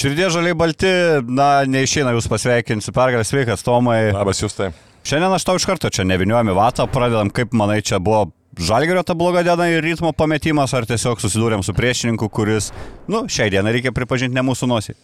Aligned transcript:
Širdie 0.00 0.30
žaliai 0.32 0.56
balti, 0.56 0.88
na, 1.28 1.60
neišeina 1.68 2.14
jūs 2.14 2.24
pasveikinti 2.30 2.86
su 2.86 2.92
pergalė, 2.96 3.24
sveikas 3.28 3.60
Tomai. 3.66 4.14
Labas 4.14 4.38
jūs 4.40 4.54
tai. 4.56 4.70
Šiandien 5.04 5.34
aš 5.36 5.44
tau 5.44 5.58
iš 5.60 5.66
karto 5.68 5.90
čia 5.92 6.06
neviniuojami 6.08 6.54
vatą, 6.56 6.86
pradedam, 6.88 7.28
kaip 7.36 7.52
manai, 7.56 7.82
čia 7.84 7.98
buvo 8.00 8.30
žalgerio 8.56 9.02
ta 9.04 9.12
bloga 9.18 9.42
diena 9.44 9.66
ir 9.68 9.84
ritmo 9.84 10.14
pametimas, 10.16 10.72
ar 10.72 10.86
tiesiog 10.88 11.20
susidūrėm 11.20 11.64
su 11.66 11.74
priešininku, 11.76 12.30
kuris, 12.32 12.70
nu, 13.12 13.26
šiai 13.28 13.52
dienai 13.52 13.74
reikia 13.76 13.92
pripažinti 13.92 14.38
ne 14.38 14.46
mūsų 14.48 14.70
nosį. 14.70 14.96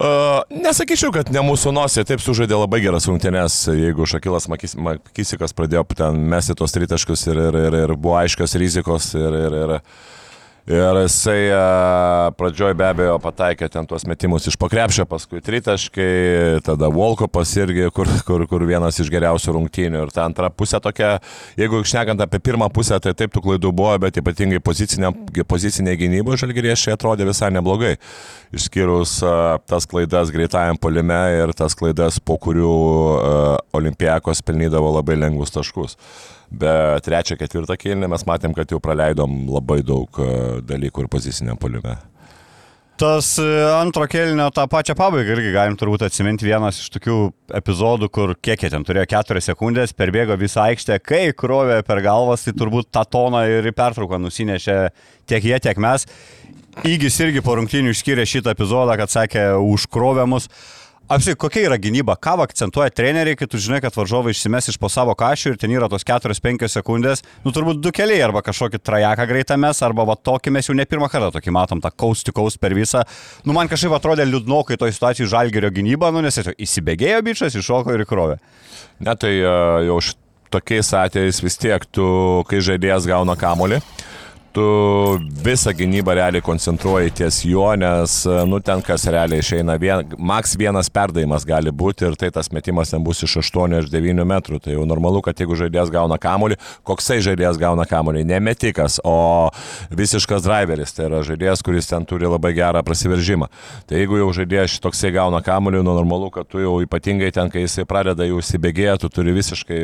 Uh, 0.00 0.40
nesakyčiau, 0.48 1.12
kad 1.12 1.28
ne 1.28 1.44
mūsų 1.44 1.74
nosė, 1.76 2.06
taip 2.08 2.24
sužaidė 2.24 2.56
labai 2.56 2.80
geras 2.86 3.04
rungtynės, 3.10 3.58
jeigu 3.76 4.08
Šakilas 4.08 4.48
Makis, 4.48 4.78
Makisikas 4.80 5.52
pradėjo 5.52 5.84
ten 5.92 6.24
mesti 6.32 6.56
tos 6.56 6.72
tritaškus 6.72 7.28
ir, 7.28 7.44
ir, 7.50 7.62
ir, 7.68 7.78
ir 7.84 7.94
buvo 8.00 8.16
aiškios 8.24 8.56
rizikos 8.64 9.12
ir, 9.12 9.40
ir, 9.44 9.60
ir 9.60 9.76
Ir 9.76 9.82
jisai 11.02 11.50
pradžioj 12.38 12.74
be 12.78 12.84
abejo 12.86 13.16
pataikė 13.18 13.66
ten 13.72 13.86
tuos 13.88 14.04
metimus 14.06 14.46
iš 14.46 14.54
pakrepšio, 14.62 15.08
paskui 15.10 15.40
tritaškai, 15.42 16.60
tada 16.62 16.86
Volkopas 16.92 17.50
irgi, 17.58 17.88
kur, 17.90 18.06
kur, 18.22 18.44
kur 18.46 18.62
vienas 18.68 19.00
iš 19.02 19.10
geriausių 19.10 19.56
rungtynių. 19.56 20.04
Ir 20.06 20.12
ta 20.14 20.22
antra 20.28 20.52
pusė 20.54 20.78
tokia, 20.82 21.16
jeigu 21.58 21.82
šnekant 21.82 22.22
apie 22.22 22.38
pirmą 22.38 22.68
pusę, 22.70 23.00
tai 23.02 23.10
taip 23.18 23.34
tų 23.34 23.42
klaidų 23.42 23.72
buvo, 23.74 23.96
bet 24.04 24.20
ypatingai 24.22 24.62
pozicinė, 24.62 25.10
pozicinė 25.50 25.96
gynyba 25.98 26.38
žalgyriešiai 26.38 26.94
atrodė 26.94 27.26
visai 27.26 27.50
neblogai. 27.56 27.96
Išskyrus 28.54 29.16
uh, 29.26 29.58
tas 29.66 29.88
klaidas 29.90 30.30
greitajam 30.30 30.78
polime 30.78 31.18
ir 31.40 31.54
tas 31.58 31.74
klaidas, 31.74 32.20
po 32.22 32.38
kurių 32.38 32.70
uh, 32.70 33.58
Olimpijakos 33.74 34.44
pelnydavo 34.46 34.94
labai 35.00 35.18
lengvus 35.18 35.50
taškus. 35.56 35.98
Bet 36.52 37.06
trečią, 37.06 37.38
ketvirtą 37.40 37.78
kėlinį 37.80 38.10
mes 38.12 38.24
matėm, 38.28 38.52
kad 38.56 38.70
jau 38.72 38.80
praleidom 38.82 39.46
labai 39.48 39.80
daug 39.86 40.18
e, 40.20 40.32
dalykų 40.68 41.06
ir 41.06 41.12
poziciniam 41.12 41.60
poliume. 41.60 41.96
Tas 43.00 43.32
e, 43.40 43.46
antro 43.72 44.04
kėlinio 44.06 44.50
tą 44.54 44.66
pačią 44.70 44.94
pabaigą 44.98 45.32
irgi 45.34 45.54
galim 45.54 45.78
turbūt 45.80 46.04
atsiminti 46.06 46.46
vienas 46.46 46.76
iš 46.82 46.90
tokių 46.94 47.16
epizodų, 47.58 48.10
kur 48.12 48.34
kiek 48.36 48.62
jie 48.62 48.70
ten 48.74 48.84
turėjo 48.86 49.08
keturias 49.10 49.48
sekundės, 49.48 49.94
perbėgo 49.96 50.36
visą 50.38 50.66
aikštę, 50.68 51.00
kai 51.00 51.24
krovė 51.34 51.80
per 51.88 52.02
galvas, 52.04 52.44
tai 52.44 52.54
turbūt 52.58 52.92
tą 52.92 53.06
toną 53.08 53.46
ir 53.48 53.70
į 53.72 53.74
pertrauką 53.78 54.20
nusinešė 54.20 54.76
tiek 55.32 55.48
jie, 55.48 55.56
tiek 55.64 55.80
mes. 55.82 56.06
Įgis 56.88 57.18
irgi 57.24 57.42
po 57.44 57.56
rungtynių 57.58 57.96
išskyrė 57.96 58.28
šitą 58.28 58.52
epizodą, 58.54 58.94
kad 59.00 59.12
sakė, 59.12 59.48
užkrovė 59.72 60.28
mus. 60.28 60.46
Apsiai, 61.12 61.36
kokia 61.36 61.66
yra 61.66 61.76
gynyba? 61.76 62.14
Ką 62.16 62.38
akcentuoja 62.40 62.88
treneriai, 62.94 63.36
kai 63.36 63.44
tu 63.50 63.58
žinai, 63.60 63.82
kad 63.84 63.92
varžovai 63.92 64.32
išsimes 64.32 64.70
iš 64.72 64.78
po 64.80 64.88
savo 64.88 65.12
kašių 65.18 65.50
ir 65.52 65.58
ten 65.60 65.74
yra 65.74 65.84
tos 65.92 66.06
4-5 66.08 66.64
sekundės, 66.72 67.20
nu 67.44 67.52
turbūt 67.52 67.82
du 67.84 67.92
keliai, 67.92 68.22
arba 68.24 68.40
kažkokį 68.46 68.80
trajeką 68.80 69.26
greitą 69.28 69.58
mes, 69.60 69.82
arba 69.84 70.06
va 70.08 70.16
tokį 70.16 70.54
mes 70.56 70.70
jau 70.70 70.76
ne 70.78 70.86
pirmą 70.88 71.10
kartą 71.12 71.28
tokį 71.34 71.52
matom, 71.52 71.82
tą 71.84 71.90
coast 71.92 72.32
per 72.62 72.72
visą. 72.72 73.02
Nu 73.44 73.52
man 73.52 73.68
kažkaip 73.68 73.92
atrodė 73.98 74.24
liūdnokai 74.30 74.78
toj 74.80 74.94
situacijai 74.96 75.28
žalgerio 75.34 75.68
gynyba, 75.74 76.08
nu 76.16 76.24
nes 76.24 76.40
tiesiog 76.40 76.56
įsibėgėjo 76.56 77.20
bičias, 77.28 77.60
iššoko 77.60 77.92
ir 77.92 78.06
įkrovė. 78.06 78.40
Ne, 79.04 79.12
tai 79.12 79.34
uh, 79.42 79.82
jau 79.84 80.00
tokiais 80.52 80.94
atvejais 80.96 81.44
vis 81.44 81.60
tiek 81.60 81.84
tu, 81.92 82.06
kai 82.48 82.64
žaidėjas 82.64 83.10
gauna 83.10 83.36
kamolį, 83.36 83.82
tu 84.52 85.18
visą 85.44 85.72
gynybą 85.76 86.14
realiai 86.14 86.42
koncentruoji 86.44 87.10
ties 87.18 87.40
juo, 87.44 87.70
nes, 87.78 88.14
nu, 88.48 88.60
ten 88.60 88.82
kas 88.84 89.06
realiai 89.10 89.40
išeina, 89.42 89.78
vien, 89.80 90.04
maks 90.18 90.54
vienas 90.60 90.90
perdavimas 90.92 91.46
gali 91.48 91.72
būti 91.72 92.06
ir 92.06 92.16
tai 92.20 92.30
tas 92.34 92.52
metimas 92.52 92.92
ten 92.92 93.02
bus 93.04 93.22
iš 93.24 93.38
8 93.40 93.76
ar 93.78 93.88
9 93.88 94.26
metrų. 94.28 94.60
Tai 94.62 94.76
jau 94.76 94.84
normalu, 94.88 95.22
kad 95.24 95.40
jeigu 95.40 95.56
žaidėjas 95.58 95.92
gauna 95.94 96.18
kamolį, 96.20 96.58
koksai 96.88 97.20
žaidėjas 97.24 97.60
gauna 97.60 97.86
kamolį, 97.88 98.24
ne 98.28 98.40
metikas, 98.44 98.98
o 99.04 99.48
visiškas 99.90 100.44
driveris, 100.44 100.92
tai 100.96 101.08
yra 101.08 101.22
žaidėjas, 101.26 101.64
kuris 101.64 101.88
ten 101.90 102.06
turi 102.08 102.28
labai 102.28 102.52
gerą 102.56 102.84
prasiveržimą. 102.86 103.48
Tai 103.88 104.02
jeigu 104.02 104.20
jau 104.20 104.28
žaidėjas 104.36 104.76
toksai 104.84 105.14
gauna 105.16 105.40
kamolį, 105.44 105.80
nu, 105.80 105.96
normalu, 105.96 106.28
kad 106.34 106.50
tu 106.50 106.60
jau 106.62 106.76
ypatingai 106.84 107.32
ten, 107.32 107.50
kai 107.52 107.64
jisai 107.64 107.88
pradeda 107.88 108.28
jau 108.28 108.42
įsibėgėti, 108.42 109.00
tu 109.02 109.12
turi 109.12 109.34
visiškai 109.36 109.82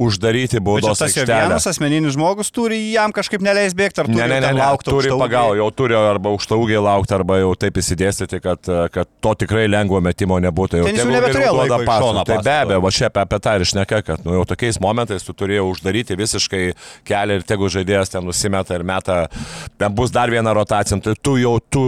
uždaryti 0.00 0.60
baudos 0.64 1.00
aikštelę. 1.04 1.26
Tas 1.28 1.46
vienas 1.46 1.66
asmeninis 1.68 2.16
žmogus 2.16 2.50
turi 2.54 2.80
jam 2.94 3.12
kažkaip 3.14 3.42
neleis 3.44 3.76
bėgti 3.76 3.99
ar 4.02 4.08
turi 4.08 4.18
ne, 4.18 4.26
ne, 4.28 4.40
ne, 4.40 4.52
ne, 4.54 4.60
laukti. 4.60 4.90
Turi 4.90 5.12
pagal, 5.20 5.54
jau 5.60 5.68
turi 5.76 5.96
arba 5.98 6.32
aukštaugiai 6.34 6.82
laukti, 6.84 7.14
arba 7.16 7.38
jau 7.40 7.52
taip 7.58 7.80
įsidėstyti, 7.80 8.40
kad, 8.44 8.70
kad 8.94 9.10
to 9.24 9.34
tikrai 9.44 9.66
lengvo 9.70 10.00
metimo 10.04 10.38
nebūtų. 10.42 10.80
Jau 10.82 10.90
ten 10.90 11.12
nebeturėjo 11.14 11.52
laiko 11.58 11.80
pasą. 11.88 12.24
Tai 12.28 12.38
be 12.46 12.56
abejo, 12.56 12.80
va 12.84 12.92
čia 12.94 13.08
apie, 13.10 13.24
apie 13.26 13.40
tą 13.44 13.56
ir 13.58 13.66
šneka, 13.72 14.02
kad 14.06 14.24
nu, 14.26 14.34
jau 14.38 14.46
tokiais 14.48 14.80
momentais 14.82 15.26
tu 15.26 15.34
turėjai 15.36 15.66
uždaryti 15.68 16.18
visiškai 16.18 16.62
kelią 17.08 17.40
ir 17.40 17.46
tegu 17.48 17.70
žaidėjas 17.72 18.14
ten 18.14 18.26
nusimeta 18.26 18.76
ir 18.78 18.86
meta, 18.86 19.18
ten 19.80 19.94
bus 19.96 20.12
dar 20.14 20.32
viena 20.32 20.54
rotacija, 20.56 20.98
tai 21.04 21.16
tu 21.20 21.36
jau 21.40 21.56
tų 21.72 21.86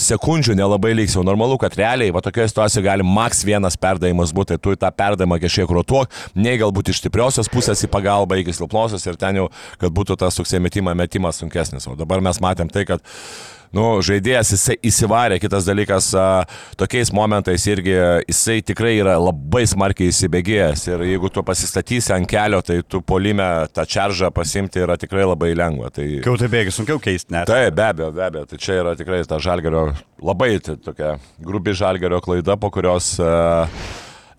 sekundžių 0.00 0.56
nelabai 0.58 0.94
liks. 0.96 1.16
Jau 1.18 1.24
normalu, 1.26 1.58
kad 1.62 1.76
realiai 1.78 2.12
va 2.14 2.22
tokioje 2.24 2.52
situacijoje 2.52 2.86
gali 2.86 3.06
maks 3.06 3.44
vienas 3.46 3.78
perdavimas 3.80 4.34
būti, 4.34 4.56
tai 4.56 4.62
tu 4.62 4.74
tą 4.80 4.90
perdavimą 4.94 5.38
kažkiek 5.42 5.70
rotuok, 5.78 6.12
nei 6.34 6.58
galbūt 6.60 6.92
iš 6.92 7.02
stipriosios 7.02 7.50
pusės 7.52 7.84
į 7.86 7.90
pagalbą 7.92 8.38
iki 8.40 8.54
silpnosios 8.56 9.04
ir 9.06 9.18
ten 9.20 9.38
jau, 9.40 9.48
kad 9.80 9.94
būtų 9.94 10.18
tas 10.20 10.38
toksai 10.38 10.60
metimas, 10.62 10.96
metimas 10.98 11.40
sunkesnis. 11.54 11.86
O 11.86 11.96
dabar 11.96 12.20
mes 12.20 12.40
matėm 12.40 12.70
tai, 12.70 12.84
kad 12.84 13.02
nu, 13.74 14.00
žaidėjas 14.06 14.52
jisai 14.54 14.76
įsivarė, 14.86 15.40
kitas 15.42 15.66
dalykas, 15.66 16.12
tokiais 16.78 17.10
momentais 17.12 17.64
irgi 17.66 17.94
jisai 18.28 18.60
tikrai 18.62 18.94
yra 19.00 19.16
labai 19.18 19.64
smarkiai 19.66 20.12
įsibėgėjęs 20.12 20.86
ir 20.92 21.02
jeigu 21.08 21.30
tu 21.34 21.42
pasistatysi 21.42 22.14
ant 22.14 22.28
kelio, 22.30 22.62
tai 22.62 22.82
tu 22.86 23.02
polime 23.02 23.66
tą 23.74 23.86
čaržą 23.86 24.30
pasimti 24.34 24.82
yra 24.84 24.96
tikrai 24.96 25.26
labai 25.26 25.54
lengva. 25.58 25.90
Tai... 25.90 26.06
Kai 26.22 26.36
tai 26.38 26.50
bėgi, 26.52 26.74
sunkiau 26.74 27.02
keisti 27.02 27.34
net. 27.34 27.50
Taip, 27.50 27.74
be 27.74 27.88
abejo, 27.88 28.12
be 28.14 28.26
abejo, 28.28 28.46
tai 28.52 28.62
čia 28.62 28.78
yra 28.84 28.94
tikrai 28.98 29.24
ta 29.26 29.40
žalgerio, 29.42 29.88
labai 30.22 30.54
tai, 30.62 30.78
tokia 30.78 31.16
grubi 31.42 31.74
žalgerio 31.74 32.22
klaida, 32.22 32.58
po 32.60 32.70
kurios 32.74 33.16
a, 33.18 33.34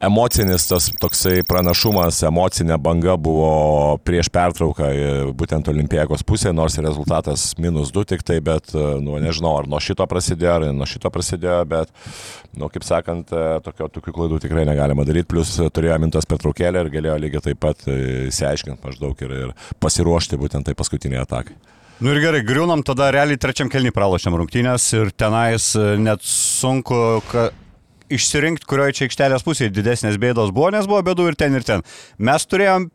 emocinis 0.03 0.67
tas 0.69 0.87
toksai 1.01 1.43
pranašumas, 1.47 2.21
emocinė 2.27 2.77
banga 2.81 3.15
buvo 3.19 3.97
prieš 4.05 4.29
pertrauką 4.33 4.89
būtent 5.37 5.69
Olimpijos 5.71 6.25
pusėje, 6.27 6.53
nors 6.55 6.77
rezultatas 6.81 7.47
minus 7.61 7.93
2 7.95 8.05
tik 8.13 8.25
tai, 8.27 8.39
bet, 8.43 8.73
nu, 8.75 9.17
nežinau, 9.23 9.55
ar 9.61 9.69
nuo 9.71 9.79
šito 9.83 10.05
prasidėjo, 10.09 10.55
ar 10.57 10.67
nuo 10.75 10.87
šito 10.89 11.11
prasidėjo, 11.13 11.61
bet, 11.71 11.93
nu, 12.59 12.69
kaip 12.73 12.87
sakant, 12.87 13.31
tokio, 13.65 13.89
tokių 13.99 14.15
klaidų 14.19 14.41
tikrai 14.45 14.65
negalima 14.67 15.07
daryti, 15.07 15.29
plus 15.31 15.55
turėjo 15.75 15.99
mintas 16.03 16.27
pertraukėlę 16.29 16.85
ir 16.85 16.91
galėjo 16.93 17.17
lygiai 17.25 17.45
taip 17.49 17.63
pat 17.63 17.87
įsiaiškinti 17.89 18.83
maždaug 18.85 19.25
ir, 19.25 19.37
ir 19.47 19.55
pasiruošti 19.83 20.39
būtent 20.41 20.67
tai 20.67 20.77
paskutiniai 20.77 21.23
atakai. 21.23 21.55
Nu 22.03 22.11
ir 22.11 22.19
gerai, 22.19 22.41
griūnam 22.43 22.81
tada 22.83 23.07
realiai 23.15 23.39
trečiam 23.39 23.69
kelnį 23.71 23.93
pralošiam 23.95 24.35
rungtynės 24.35 24.89
ir 24.97 25.13
tenais 25.15 25.69
net 25.79 26.25
sunku, 26.27 27.21
kad 27.31 27.55
išsirinkti, 28.13 28.67
kurioje 28.69 28.99
čia 28.99 29.07
aikštelės 29.07 29.45
pusėje 29.45 29.73
didesnės 29.73 30.19
bėdos 30.21 30.53
buvo, 30.55 30.71
nes 30.75 30.87
buvo 30.89 31.01
bėdų 31.05 31.31
ir 31.31 31.39
ten, 31.39 31.57
ir 31.57 31.65
ten. 31.67 31.83
Mes 32.17 32.45
turėjom 32.49 32.89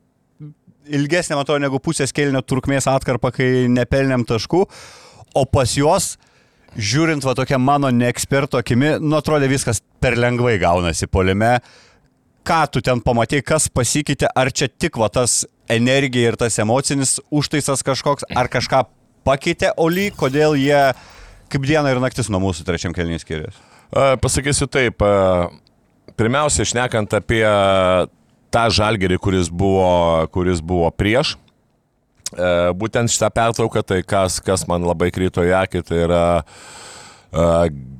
ilgesnė, 0.90 1.36
matau, 1.38 1.58
negu 1.62 1.80
pusės 1.82 2.14
kelnio 2.14 2.42
trukmės 2.42 2.88
atkarpą, 2.90 3.32
kai 3.34 3.50
nepelnėm 3.70 4.24
taškų, 4.28 4.64
o 5.36 5.44
pas 5.46 5.76
juos, 5.78 6.14
žiūrint 6.76 7.24
va 7.26 7.34
tokia 7.38 7.58
mano 7.58 7.90
neeksperto 7.94 8.60
akimi, 8.60 8.96
nu 9.02 9.18
atrodė 9.18 9.50
viskas 9.50 9.82
per 10.02 10.18
lengvai 10.18 10.56
gaunasi 10.62 11.10
polime. 11.10 11.58
Ką 12.46 12.62
tu 12.72 12.80
ten 12.82 13.02
pamatai, 13.04 13.42
kas 13.44 13.68
pasikeitė, 13.68 14.30
ar 14.34 14.50
čia 14.50 14.70
tik 14.70 14.96
va 14.98 15.10
tas 15.12 15.42
energija 15.70 16.32
ir 16.32 16.38
tas 16.40 16.56
emocinis 16.62 17.18
užtaisas 17.30 17.84
kažkoks, 17.86 18.26
ar 18.34 18.48
kažką 18.50 18.86
pakeitė 19.28 19.74
Oli, 19.78 20.08
kodėl 20.16 20.56
jie 20.58 20.80
kaip 21.50 21.66
diena 21.68 21.92
ir 21.92 22.00
naktis 22.02 22.30
nuo 22.32 22.40
mūsų 22.46 22.64
trečiam 22.68 22.94
kelnys 22.96 23.26
skiriasi? 23.26 23.58
Pasakysiu 24.22 24.68
taip, 24.70 25.02
pirmiausia, 26.18 26.66
šnekant 26.68 27.14
apie 27.18 27.44
tą 28.54 28.64
žalgerį, 28.74 29.18
kuris 29.22 29.50
buvo, 29.50 30.26
kuris 30.34 30.62
buvo 30.62 30.90
prieš, 30.94 31.36
būtent 32.78 33.10
šitą 33.10 33.30
pertrauką, 33.34 33.82
tai 33.82 34.02
kas, 34.06 34.38
kas 34.42 34.66
man 34.70 34.86
labai 34.86 35.10
kryto 35.14 35.42
į 35.46 35.54
akį, 35.64 35.82
tai 35.86 36.00
yra 36.06 36.22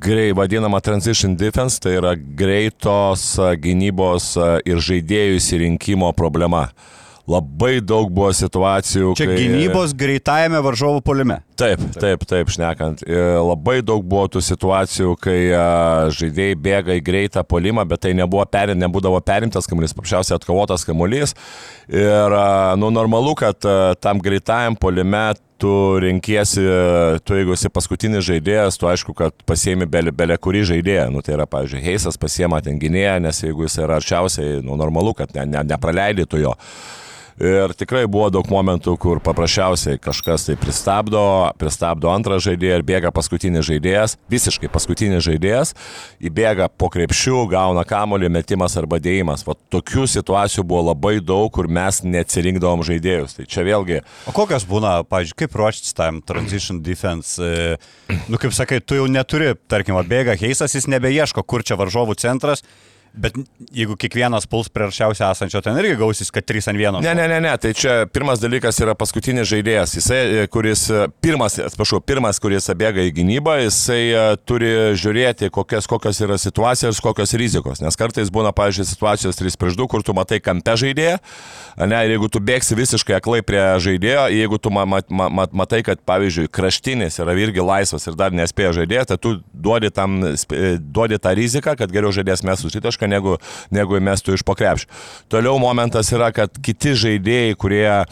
grei, 0.02 0.30
vadinama 0.34 0.80
transition 0.82 1.36
defense, 1.38 1.78
tai 1.82 1.96
yra 1.98 2.14
greitos 2.14 3.34
gynybos 3.62 4.32
ir 4.66 4.82
žaidėjų 4.82 5.38
įsirinkimo 5.38 6.10
problema. 6.18 6.68
Labai 7.30 7.76
daug 7.78 8.08
buvo 8.10 8.32
situacijų, 8.34 9.12
Čia 9.18 9.28
kai... 9.28 9.36
gynybos 9.38 9.92
greitajame 9.94 10.58
varžovų 10.66 11.02
polime. 11.06 11.36
Taip, 11.60 11.82
taip, 12.00 12.24
taip, 12.28 12.52
šnekant. 12.52 13.02
E, 13.04 13.18
Labai 13.40 13.80
daug 13.84 14.04
buvo 14.06 14.24
tų 14.32 14.40
situacijų, 14.44 15.12
kai 15.20 15.38
a, 15.52 15.66
žaidėjai 16.16 16.56
bėga 16.56 16.96
į 16.96 17.04
greitą 17.04 17.44
polimą, 17.44 17.84
bet 17.88 18.06
tai 18.06 18.14
nebuvo 18.16 18.46
perim, 18.48 18.80
nebūdavo 18.80 19.20
perimtas 19.24 19.68
kamuolys, 19.68 19.92
paprasčiausiai 19.96 20.38
atkovotas 20.38 20.86
kamuolys. 20.88 21.36
Ir, 21.90 22.36
a, 22.36 22.74
nu, 22.80 22.88
normalu, 22.94 23.36
kad 23.38 23.68
tam 24.00 24.24
greitajam 24.24 24.78
polime 24.80 25.28
tu 25.60 25.72
renkiesi, 26.00 26.62
tu 27.24 27.36
jeigu 27.36 27.52
esi 27.52 27.68
paskutinis 27.68 28.24
žaidėjas, 28.24 28.78
tu 28.80 28.88
aišku, 28.88 29.12
kad 29.18 29.36
pasiemi 29.48 29.84
belė, 29.84 30.14
belė 30.16 30.38
kurį 30.40 30.64
žaidėją. 30.72 31.10
Nu, 31.12 31.20
tai 31.24 31.36
yra, 31.36 31.44
pavyzdžiui, 31.50 31.82
Heisas 31.84 32.16
pasiema 32.20 32.62
ten 32.64 32.80
gynėją, 32.80 33.18
nes 33.26 33.42
jeigu 33.44 33.68
jis 33.68 33.76
yra 33.84 34.00
arčiausiai, 34.00 34.62
nu, 34.64 34.78
normalu, 34.80 35.12
kad 35.18 35.36
ne, 35.36 35.44
ne, 35.52 35.66
nepraleidai 35.74 36.24
tu 36.24 36.40
jo. 36.40 36.54
Ir 37.40 37.72
tikrai 37.72 38.02
buvo 38.04 38.26
daug 38.28 38.44
momentų, 38.52 38.98
kur 39.00 39.20
paprasčiausiai 39.24 39.96
kažkas 40.02 40.42
tai 40.44 40.58
pristabdo, 40.60 41.22
pristabdo 41.56 42.10
antrą 42.12 42.36
žaidėją 42.42 42.76
ir 42.76 42.84
bėga 42.84 43.12
paskutinis 43.16 43.64
žaidėjas, 43.64 44.18
visiškai 44.28 44.68
paskutinis 44.68 45.24
žaidėjas, 45.24 45.72
įbėga 46.20 46.68
po 46.68 46.90
krepšių, 46.92 47.46
gauna 47.48 47.86
kamolį, 47.88 48.28
metimas 48.36 48.76
arba 48.76 49.00
dėjimas. 49.00 49.46
Va 49.48 49.56
tokių 49.72 50.04
situacijų 50.18 50.66
buvo 50.68 50.90
labai 50.90 51.14
daug, 51.24 51.48
kur 51.56 51.70
mes 51.72 52.02
neatsirinkdavom 52.04 52.84
žaidėjus. 52.84 53.38
Tai 53.38 53.48
čia 53.48 53.64
vėlgi 53.64 54.02
O 54.28 54.36
kokios 54.36 54.68
būna, 54.68 54.98
pavyzdžiui, 55.08 55.38
kaip 55.40 55.56
ruoštis 55.56 55.96
tam 55.96 56.20
transition 56.20 56.82
defense? 56.84 57.40
e, 57.40 58.20
Nu, 58.28 58.36
kaip 58.36 58.52
sakai, 58.52 58.82
tu 58.84 59.00
jau 59.00 59.08
neturi, 59.08 59.54
tarkim, 59.70 59.96
atbėga 59.96 60.36
Heisas, 60.36 60.76
jis 60.76 60.90
nebeieško, 60.92 61.42
kur 61.48 61.64
čia 61.64 61.80
varžovų 61.80 62.20
centras. 62.20 62.60
Bet 63.12 63.34
jeigu 63.74 63.96
kiekvienas 63.98 64.46
puls 64.50 64.68
prie 64.70 64.86
arčiausiai 64.86 65.32
esančio, 65.34 65.58
ten 65.64 65.78
irgi 65.80 65.96
gausis, 65.98 66.30
kad 66.30 66.46
3 66.46 66.70
ant 66.70 66.78
1. 66.78 66.98
Ne, 67.02 67.14
ne, 67.18 67.26
ne, 67.30 67.40
ne, 67.42 67.54
tai 67.58 67.72
čia 67.74 68.04
pirmas 68.10 68.38
dalykas 68.42 68.78
yra 68.84 68.94
paskutinis 68.98 69.48
žaidėjas. 69.50 69.96
Jisai, 69.98 70.20
e, 70.20 70.44
kuris, 70.52 70.84
e, 70.94 71.08
pirmas, 71.24 71.58
atsiprašau, 71.58 71.98
pirmas, 72.06 72.38
kuris 72.42 72.70
bėga 72.70 73.02
į 73.08 73.14
gynybą, 73.18 73.56
jisai 73.64 73.98
e, 74.14 74.22
turi 74.46 74.70
žiūrėti, 75.00 75.50
kokios, 75.54 75.88
kokios 75.90 76.22
yra 76.22 76.38
situacijos, 76.38 77.02
kokios 77.02 77.34
rizikos. 77.40 77.82
Nes 77.82 77.98
kartais 77.98 78.30
būna, 78.30 78.54
pavyzdžiui, 78.54 78.86
situacijos 78.92 79.40
3 79.42 79.58
prieš 79.58 79.80
2, 79.80 79.88
kur 79.90 80.06
tu 80.06 80.14
matai 80.14 80.38
kampe 80.44 80.76
žaidėją, 80.78 81.18
ne, 81.82 82.00
ir 82.06 82.14
jeigu 82.14 82.30
tu 82.30 82.42
bėgsi 82.46 82.78
visiškai 82.78 83.18
aklai 83.18 83.42
prie 83.46 83.64
žaidėjo, 83.82 84.28
jeigu 84.36 84.62
tu 84.62 84.70
ma, 84.74 84.86
ma, 84.86 85.02
ma, 85.10 85.26
ma, 85.40 85.48
matai, 85.64 85.82
kad, 85.86 85.98
pavyzdžiui, 86.06 86.46
kraštinis 86.54 87.18
yra 87.18 87.34
irgi 87.42 87.64
laisvas 87.64 88.06
ir 88.06 88.18
dar 88.18 88.34
nespėja 88.36 88.76
žaidėjas, 88.78 89.10
tai 89.10 89.18
tu 89.18 89.36
duodi, 89.50 89.90
tam, 89.94 90.20
duodi 90.94 91.18
tą 91.18 91.34
riziką, 91.34 91.74
kad 91.80 91.90
geriau 91.90 92.14
žaidėjas 92.14 92.46
mes 92.46 92.64
susitašką, 93.00 93.08
negu, 93.08 93.38
negu 93.70 94.00
mestų 94.00 94.34
iš 94.36 94.44
pokrepšio. 94.44 94.88
Toliau 95.28 95.58
momentas 95.58 96.10
yra, 96.12 96.30
kad 96.32 96.50
kiti 96.62 96.94
žaidėjai, 96.94 97.56
kurie, 97.56 98.04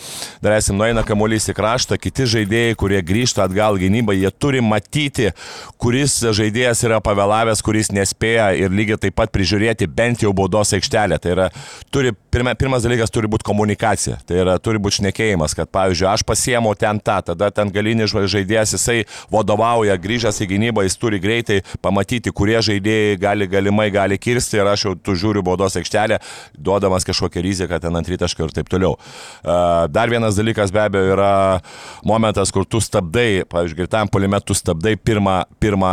dar 0.42 0.56
esim, 0.56 0.76
nueina 0.76 1.02
kamuolys 1.02 1.48
į 1.48 1.54
kraštą, 1.56 1.98
kiti 1.98 2.26
žaidėjai, 2.26 2.76
kurie 2.76 3.02
grįžta 3.02 3.44
atgal 3.44 3.78
gynybą, 3.78 4.14
jie 4.14 4.30
turi 4.30 4.60
matyti, 4.60 5.32
kuris 5.78 6.20
žaidėjas 6.22 6.84
yra 6.84 7.00
pavėlavęs, 7.00 7.62
kuris 7.62 7.90
nespėja 7.92 8.54
ir 8.56 8.70
lygiai 8.70 8.98
taip 8.98 9.16
pat 9.18 9.32
prižiūrėti 9.32 9.88
bent 9.88 10.22
jau 10.22 10.32
baudos 10.32 10.72
aikštelę. 10.72 11.18
Tai 11.18 11.34
yra, 11.34 11.48
turi, 11.90 12.12
pirma, 12.30 12.54
pirmas 12.54 12.84
dalykas 12.84 13.10
turi 13.10 13.28
būti 13.28 13.46
komunikacija. 13.46 14.20
Tai 14.26 14.40
yra, 14.42 14.58
turi 14.62 14.78
būti 14.78 15.00
šnekėjimas, 15.00 15.56
kad, 15.56 15.70
pavyzdžiui, 15.74 16.08
aš 16.12 16.24
pasiemu 16.26 16.74
ten 16.78 17.00
tą, 17.00 17.20
tada 17.32 17.50
ten 17.54 17.70
galinis 17.72 18.12
žaidėjas, 18.12 18.76
jisai 18.76 19.02
vadovauja, 19.32 19.96
grįžęs 19.98 20.42
į 20.44 20.50
gynybą, 20.52 20.84
jis 20.86 20.98
turi 21.00 21.20
greitai 21.22 21.60
pamatyti, 21.84 22.32
kurie 22.34 22.58
žaidėjai 22.64 23.18
gali 23.20 23.48
galimai 23.50 23.88
gali 23.90 24.18
kirsti 24.18 24.60
ir 24.60 24.68
aš 24.70 24.77
jau 24.86 24.94
tu 24.94 25.16
žiūriu 25.18 25.42
baudos 25.46 25.78
aikštelę, 25.80 26.20
duodamas 26.58 27.06
kažkokią 27.08 27.44
riziką 27.44 27.80
ten 27.82 27.98
ant 27.98 28.08
rytašką 28.08 28.48
ir 28.48 28.56
taip 28.60 28.70
toliau. 28.72 28.96
Uh, 29.42 29.88
Dar 29.90 30.10
vienas 30.10 30.36
dalykas 30.36 30.72
be 30.72 30.80
abejo 30.80 31.12
yra 31.14 31.60
momentas, 32.04 32.50
kur 32.54 32.64
tu 32.64 32.80
stabdai, 32.82 33.44
pavyzdžiui, 33.48 33.78
greitam 33.82 34.10
polime 34.10 34.40
tu 34.44 34.54
stabdai 34.56 34.96
pirmą, 34.96 35.42
pirmą, 35.60 35.92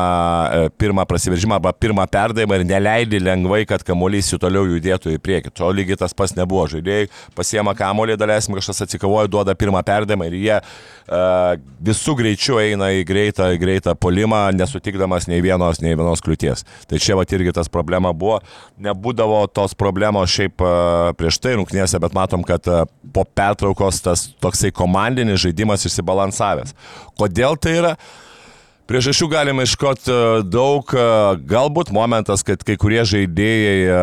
e, 0.51 0.69
pirmą 0.77 1.05
prasiveržimą 1.09 1.57
arba 1.59 1.73
pirmą 1.73 2.05
perdavimą 2.11 2.59
ir 2.59 2.65
neleidi 2.67 3.19
lengvai, 3.23 3.63
kad 3.69 3.83
kamuolys 3.85 4.31
jų 4.33 4.39
toliau 4.41 4.65
judėtų 4.69 5.15
į 5.15 5.21
priekį. 5.23 5.53
To 5.57 5.71
lygiai 5.73 5.99
tas 5.99 6.13
pas 6.13 6.33
nebuvo. 6.37 6.65
Žaidėjai 6.75 7.09
pasiema 7.37 7.75
kamuolį, 7.77 8.17
dalėsim 8.19 8.55
kažkas 8.57 8.85
atsikavoja, 8.87 9.29
duoda 9.31 9.55
pirmą 9.55 9.83
perdavimą 9.85 10.29
ir 10.29 10.37
jie 10.39 10.55
uh, 10.59 11.55
visų 11.85 12.17
greičių 12.21 12.59
eina 12.63 12.91
į 12.99 13.03
greitą, 13.07 13.51
į 13.55 13.61
greitą 13.61 13.95
polimą, 13.99 14.47
nesutikdamas 14.57 15.29
nei 15.31 15.43
vienos, 15.45 15.81
nei 15.83 15.95
vienos 15.97 16.23
kliūties. 16.25 16.65
Tai 16.89 17.01
čia 17.01 17.17
va 17.19 17.27
irgi 17.27 17.53
tas 17.55 17.71
problema 17.71 18.13
buvo. 18.13 18.41
Nebūdavo 18.81 19.45
tos 19.55 19.71
problemos 19.77 20.33
šiaip 20.33 20.59
uh, 20.59 21.13
prieš 21.15 21.39
tai 21.39 21.53
rungtynėse, 21.55 21.99
bet 22.03 22.15
matom, 22.17 22.43
kad 22.43 22.67
uh, 22.67 22.83
po 23.15 23.23
pertraukos 23.23 24.01
tas 24.03 24.27
toksai 24.43 24.73
komandinis 24.75 25.39
žaidimas 25.45 25.87
išsibalansavęs. 25.87 26.75
Kodėl 27.15 27.55
tai 27.55 27.77
yra? 27.79 27.95
Priežasčių 28.85 29.27
galima 29.31 29.63
iškoti 29.65 30.13
daug, 30.53 30.91
e, 30.93 31.05
galbūt 31.49 31.89
momentas, 31.89 32.43
kad 32.45 32.61
kai 32.61 32.75
kurie 32.77 33.01
žaidėjai 33.01 33.79
e, 33.89 33.95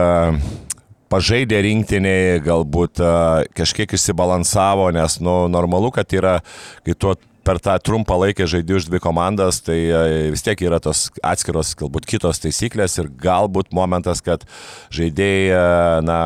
pažaidė 1.12 1.60
rinktiniai, 1.66 2.40
galbūt 2.44 3.02
e, 3.02 3.10
kažkiek 3.58 3.92
išsibalansavo, 3.92 4.88
nes 4.96 5.18
nu, 5.24 5.44
normalu, 5.52 5.92
kad 5.94 6.12
yra, 6.16 6.38
kai 6.86 6.96
tu 6.96 7.12
per 7.42 7.58
tą 7.62 7.74
trumpą 7.82 8.16
laiką 8.22 8.46
žaidži 8.48 8.78
už 8.78 8.88
dvi 8.88 9.00
komandas, 9.02 9.60
tai 9.66 9.78
e, 9.82 10.02
vis 10.32 10.44
tiek 10.46 10.60
yra 10.64 10.80
tos 10.82 11.08
atskiros, 11.26 11.74
galbūt 11.78 12.06
kitos 12.08 12.42
taisyklės 12.42 12.96
ir 13.02 13.10
galbūt 13.22 13.74
momentas, 13.76 14.22
kad 14.24 14.46
žaidėjai, 14.94 15.52
e, 15.58 15.62
na, 16.06 16.18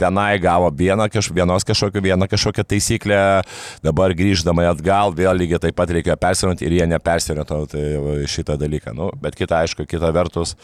tenai 0.00 0.38
gavo 0.42 0.70
vieną, 0.74 1.08
kaž, 1.12 1.30
vienos 1.36 1.66
kažkokią, 1.68 2.02
vieną 2.08 2.28
kažkokią 2.30 2.64
taisyklę, 2.72 3.20
dabar 3.84 4.14
grįždama 4.16 4.66
atgal 4.70 5.14
vėl 5.16 5.36
lygiai 5.42 5.60
taip 5.66 5.76
pat 5.78 5.92
reikėjo 5.94 6.16
persirinkti 6.20 6.66
ir 6.68 6.78
jie 6.78 6.88
nepersirinkto 6.90 7.60
tai 7.72 7.84
šitą 8.30 8.56
dalyką. 8.60 8.94
Nu, 8.96 9.10
bet 9.20 9.36
kita, 9.38 9.62
aišku, 9.64 9.86
kita 9.90 10.12
vertus, 10.16 10.56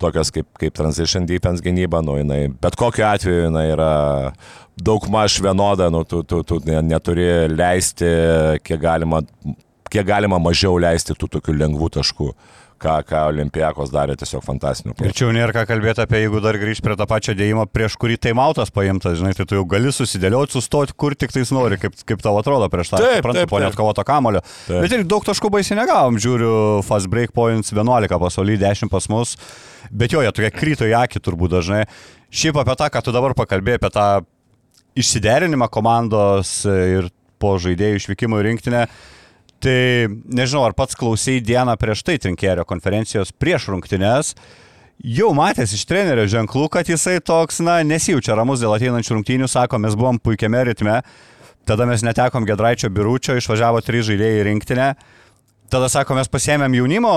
tokios 0.00 0.32
kaip, 0.34 0.48
kaip 0.60 0.76
transition 0.76 1.28
defense 1.28 1.64
gynyba, 1.64 2.02
nu, 2.04 2.18
jinai, 2.20 2.46
bet 2.62 2.78
kokiu 2.78 3.06
atveju 3.08 3.48
jinai 3.48 3.68
yra 3.74 3.92
daug 4.78 5.08
maž 5.10 5.40
vienoda, 5.42 5.90
nu, 5.90 6.04
tu, 6.08 6.22
tu, 6.22 6.42
tu 6.46 6.60
ne- 6.66 6.82
neturi 6.86 7.48
leisti, 7.50 8.08
kiek 8.64 8.80
galima, 8.82 9.22
kiek 9.90 10.06
galima 10.06 10.38
mažiau 10.42 10.78
leisti 10.80 11.16
tų 11.18 11.30
tokių 11.38 11.56
lengvų 11.64 11.90
taškų. 11.98 12.30
Ką, 12.78 12.92
ką 13.02 13.24
Olimpijakos 13.32 13.90
darė 13.90 14.14
tiesiog 14.18 14.44
fantastiniu. 14.46 14.92
Ir 15.02 15.10
čia 15.16 15.24
jau 15.24 15.32
nėra 15.34 15.50
ką 15.56 15.64
kalbėti 15.66 16.04
apie, 16.04 16.20
jeigu 16.22 16.38
dar 16.44 16.54
grįž 16.60 16.78
prie 16.84 16.94
tą 16.98 17.08
pačią 17.10 17.34
dėjimą, 17.34 17.64
prieš 17.74 17.96
kurį 17.98 18.18
taimautas 18.28 18.70
paimtas, 18.74 19.16
žinai, 19.18 19.32
tai 19.34 19.48
tu 19.50 19.58
jau 19.58 19.64
gali 19.66 19.90
susidėlioti, 19.94 20.54
sustoti, 20.54 20.94
kur 20.94 21.16
tik 21.18 21.34
tais 21.34 21.50
nori, 21.54 21.80
kaip, 21.82 21.96
kaip 22.06 22.22
tau 22.22 22.36
atrodo 22.38 22.70
prieš 22.70 22.92
tą, 22.94 23.02
suprantu, 23.02 23.48
po 23.50 23.58
net 23.64 23.74
kovoto 23.78 24.06
kamulio. 24.06 24.44
Bet 24.70 24.94
ir 24.94 25.02
daug 25.10 25.26
taškų 25.26 25.50
baisiai 25.56 25.80
negavom, 25.80 26.22
žiūriu, 26.22 26.54
fast 26.86 27.10
break 27.10 27.34
points 27.34 27.74
11 27.74 28.14
pasaulyje, 28.22 28.62
10 28.62 28.94
pas 28.94 29.10
mus, 29.10 29.34
bet 29.90 30.14
jo, 30.14 30.22
jie 30.22 30.30
tokie 30.38 30.54
kryto 30.54 30.86
į 30.86 30.94
akį 31.02 31.24
turbūt 31.26 31.58
dažnai. 31.58 31.82
Šiaip 32.30 32.62
apie 32.62 32.78
tą, 32.78 32.92
ką 32.94 33.02
tu 33.02 33.14
dabar 33.16 33.34
pakalbėjai, 33.34 33.82
apie 33.82 33.94
tą 33.98 34.08
išsiderinimą 34.98 35.66
komandos 35.72 36.60
ir 36.68 37.10
po 37.42 37.56
žaidėjų 37.62 38.02
išvykimo 38.02 38.38
į 38.38 38.50
rinktinę. 38.52 38.86
Tai 39.58 40.06
nežinau, 40.30 40.62
ar 40.68 40.74
pats 40.78 40.94
klausai 40.98 41.40
dieną 41.42 41.74
prieš 41.80 42.04
tai 42.06 42.18
trinkėrio 42.22 42.62
konferencijos 42.68 43.32
prieš 43.34 43.72
rungtynes. 43.72 44.36
Jau 45.02 45.32
matęs 45.34 45.72
iš 45.74 45.84
trenerio 45.86 46.26
ženklų, 46.30 46.68
kad 46.74 46.88
jisai 46.90 47.18
toks, 47.22 47.58
na, 47.62 47.80
nesijaučia 47.86 48.34
ramus 48.38 48.62
dėl 48.62 48.74
ateinančių 48.74 49.16
rungtynių, 49.16 49.48
sako, 49.50 49.78
mes 49.82 49.94
buvom 49.98 50.18
puikiame 50.22 50.64
ritme, 50.66 51.00
tada 51.66 51.86
mes 51.86 52.02
netekom 52.06 52.46
Gedraičio 52.46 52.90
biručio, 52.90 53.36
išvažiavo 53.38 53.82
trys 53.86 54.08
žaidėjai 54.10 54.40
į 54.40 54.46
rinktinę, 54.48 54.88
tada 55.70 55.88
sako, 55.92 56.16
mes 56.18 56.28
pasėmėm 56.32 56.74
jaunimo 56.78 57.12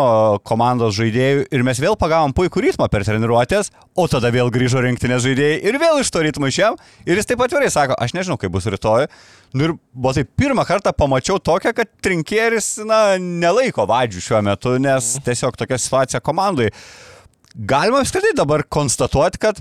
komandos 0.48 0.96
žaidėjų 0.98 1.46
ir 1.54 1.64
mes 1.66 1.80
vėl 1.82 1.98
pagavom 2.00 2.34
puikų 2.36 2.64
ritmą 2.68 2.88
per 2.92 3.06
treniruotės, 3.08 3.72
o 3.96 4.08
tada 4.12 4.32
vėl 4.34 4.52
grįžo 4.54 4.84
rinktinės 4.84 5.24
žaidėjai 5.26 5.60
ir 5.68 5.78
vėl 5.82 6.02
iš 6.02 6.12
to 6.14 6.24
ritmo 6.26 6.50
išėjom 6.52 6.80
ir 7.08 7.20
jis 7.20 7.30
taip 7.30 7.44
atvirai 7.46 7.72
sako, 7.74 7.98
aš 8.00 8.16
nežinau, 8.18 8.38
kaip 8.42 8.54
bus 8.54 8.68
rytoj. 8.72 9.08
Nu 9.56 9.68
ir 9.68 9.76
buvo 9.92 10.14
tai 10.16 10.24
pirmą 10.26 10.66
kartą 10.68 10.94
pamačiau 10.96 11.40
tokią, 11.44 11.74
kad 11.76 11.92
trinkėris, 12.04 12.74
na, 12.88 13.18
nelaiko 13.20 13.88
vadžių 13.90 14.24
šiuo 14.24 14.42
metu, 14.48 14.78
nes 14.80 15.14
tiesiog 15.26 15.60
tokia 15.60 15.80
situacija 15.82 16.24
komandai. 16.24 16.70
Galima 17.56 18.00
apskritai 18.04 18.32
dabar 18.38 18.64
konstatuoti, 18.64 19.42
kad 19.44 19.60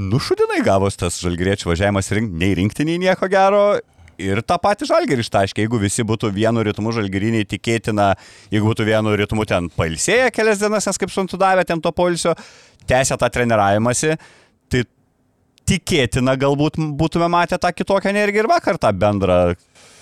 nušudinai 0.00 0.62
gavos 0.64 0.96
tas 1.00 1.20
žalgriečių 1.20 1.72
važiavimas 1.74 2.08
rink, 2.16 2.32
nei 2.40 2.54
rinkti, 2.56 2.86
nei 2.88 3.00
nieko 3.02 3.28
gero. 3.32 3.64
Ir 4.20 4.42
tą 4.46 4.58
patį 4.60 4.88
žalgerį 4.90 5.24
ištaškė, 5.24 5.64
jeigu 5.64 5.80
visi 5.80 6.04
būtų 6.06 6.32
vienu 6.36 6.64
ritmu 6.66 6.92
žalgeriniai 6.96 7.48
tikėtina, 7.48 8.12
jeigu 8.52 8.70
būtų 8.70 8.86
vienu 8.88 9.16
ritmu 9.20 9.46
ten 9.48 9.70
pailsėję 9.76 10.30
kelias 10.34 10.62
dienas, 10.62 10.88
nes 10.88 11.00
kaip 11.00 11.12
suntu 11.14 11.40
davė 11.40 11.64
ten 11.68 11.82
to 11.82 11.92
poilsio, 11.96 12.36
tęsė 12.90 13.18
tą 13.20 13.30
treniravimąsi, 13.32 14.14
tai 14.70 14.84
tikėtina 15.70 16.36
galbūt 16.40 16.80
būtume 17.00 17.30
matę 17.32 17.58
tą 17.60 17.72
kitokią 17.74 18.12
energiją 18.14 18.44
ir 18.44 18.50
vakar 18.50 18.80
tą 18.80 18.92
bendrą 18.96 19.42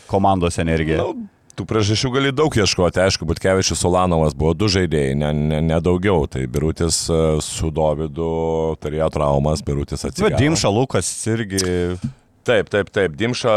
komandos 0.08 0.58
energiją. 0.62 1.04
Nu, 1.04 1.28
tų 1.58 1.66
priežasčių 1.68 2.12
gali 2.14 2.32
daug 2.34 2.54
ieškoti. 2.54 3.02
Aišku, 3.02 3.26
Butkevičius 3.28 3.82
Solanovas 3.82 4.36
buvo 4.38 4.54
du 4.56 4.70
žaidėjai, 4.72 5.16
ne, 5.18 5.32
ne, 5.34 5.60
ne 5.64 5.80
daugiau. 5.84 6.28
Tai 6.30 6.44
Birutis 6.50 7.04
e, 7.10 7.20
su 7.44 7.72
Dovydu 7.74 8.30
turėjo 8.82 9.10
traumas, 9.14 9.64
Birutis 9.66 10.06
atsigavo. 10.08 10.38
Dimša 10.38 10.72
Lukas 10.72 11.10
irgi. 11.30 11.60
Taip, 12.48 12.70
taip, 12.72 12.88
taip, 12.88 13.12
Dimša, 13.18 13.50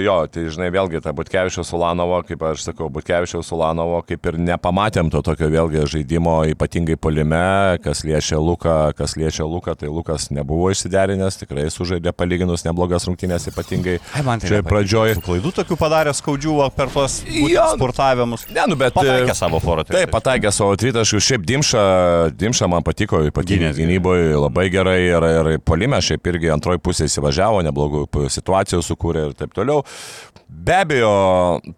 jo, 0.00 0.14
tai 0.32 0.46
žinai, 0.48 0.70
vėlgi 0.72 1.02
tą 1.04 1.12
Butkevičiaus 1.12 1.68
Ulanovo, 1.76 2.22
kaip 2.24 2.40
aš 2.48 2.62
sakau, 2.70 2.86
Butkevičiaus 2.92 3.50
Ulanovo, 3.52 3.98
kaip 4.08 4.24
ir 4.30 4.38
nepamatėm 4.40 5.10
to 5.12 5.20
tokio 5.26 5.50
vėlgi 5.52 5.82
žaidimo, 5.92 6.38
ypatingai 6.54 6.96
polime, 6.96 7.42
kas 7.84 8.00
liečia 8.08 8.38
Luką, 8.40 8.76
kas 8.96 9.18
liečia 9.20 9.44
Luką, 9.44 9.74
tai 9.76 9.90
Lukas 9.92 10.30
nebuvo 10.32 10.70
išsiderinęs, 10.72 11.36
tikrai 11.42 11.66
sužaidė 11.74 12.14
palyginus 12.16 12.64
neblogas 12.64 13.04
rungtynės, 13.10 13.50
ypatingai 13.52 13.98
Ai, 14.16 14.24
man 14.24 14.40
tai 14.40 14.48
čia 14.48 14.54
nepatiko. 14.62 14.70
pradžioj. 14.72 15.14
Tų 15.18 15.24
Klaidų 15.28 15.52
tokių 15.60 15.78
padarė 15.82 16.16
skaudžių 16.16 16.56
per 16.78 16.88
tuos 16.96 17.18
Jo. 17.28 17.68
sportavimus. 17.76 18.46
Ne, 18.48 18.64
nu, 18.72 18.80
bet... 18.80 18.96
Pataikė 18.96 19.36
savo 19.36 19.60
porą. 19.60 19.84
Taip, 19.88 20.08
pataikė 20.16 20.54
savo 20.56 20.72
tritaškių. 20.80 21.20
Šiaip 21.28 21.44
Dimša, 21.52 21.84
Dimša 22.40 22.70
man 22.72 22.86
patiko, 22.86 23.20
ypatingai 23.28 23.74
gynyboje 23.76 24.32
labai 24.40 24.66
gerai 24.72 24.98
ir, 25.04 25.28
ir 25.44 25.52
polime 25.60 26.00
šiaip 26.00 26.32
irgi 26.32 26.54
antroji 26.56 26.80
pusė 26.80 27.10
įsivažiavo, 27.12 27.60
neblogų 27.68 28.06
situacijų 28.38 28.82
sukūrė 28.86 29.28
ir 29.28 29.38
taip 29.38 29.54
toliau. 29.56 29.84
Be 30.48 30.78
abejo, 30.80 31.12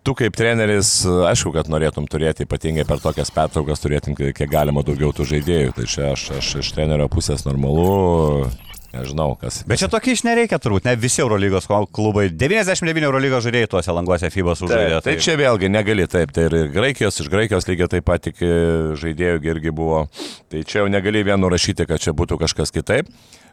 tu 0.06 0.14
kaip 0.14 0.36
treneris, 0.38 1.00
aišku, 1.26 1.50
kad 1.56 1.70
norėtum 1.72 2.06
turėti 2.10 2.46
ypatingai 2.46 2.84
per 2.86 3.02
tokias 3.02 3.32
pertraukas, 3.34 3.82
turėtum 3.82 4.14
kiek 4.14 4.44
galima 4.50 4.84
daugiau 4.86 5.10
tų 5.14 5.26
žaidėjų. 5.32 5.74
Tai 5.74 5.86
čia 5.90 6.12
aš, 6.12 6.28
aš 6.38 6.52
iš 6.62 6.70
trenerio 6.76 7.08
pusės 7.10 7.42
normalu, 7.48 8.46
nežinau, 8.94 9.34
kas. 9.40 9.60
Bet 9.70 9.80
čia 9.82 9.88
tokį 9.92 10.14
iš 10.16 10.22
nereikia 10.26 10.58
turbūt, 10.62 10.86
ne 10.88 10.94
visi 11.00 11.22
Eurolygos 11.22 11.68
klubai, 11.68 12.28
99 12.34 13.06
Eurolygos 13.08 13.44
žaidėjai 13.46 13.70
tuose 13.74 13.94
languose 13.96 14.30
FIBA 14.32 14.56
sužaidė. 14.58 15.00
Tai, 15.00 15.02
tai 15.06 15.24
čia 15.24 15.36
vėlgi 15.40 15.70
negali 15.72 16.06
taip, 16.10 16.32
tai 16.36 16.48
ir 16.48 16.56
Graikijos, 16.74 17.20
iš 17.22 17.30
Graikijos 17.32 17.68
lygiai 17.70 17.90
taip 17.96 18.06
pat 18.08 18.24
tik 18.28 18.42
e, 18.44 18.54
žaidėjų 19.00 19.42
irgi 19.52 19.74
buvo. 19.74 20.06
Tai 20.50 20.64
čia 20.66 20.82
jau 20.82 20.88
negali 20.92 21.22
vien 21.26 21.40
nurašyti, 21.42 21.86
kad 21.88 22.02
čia 22.02 22.16
būtų 22.16 22.40
kažkas 22.42 22.74
kitaip. 22.74 23.10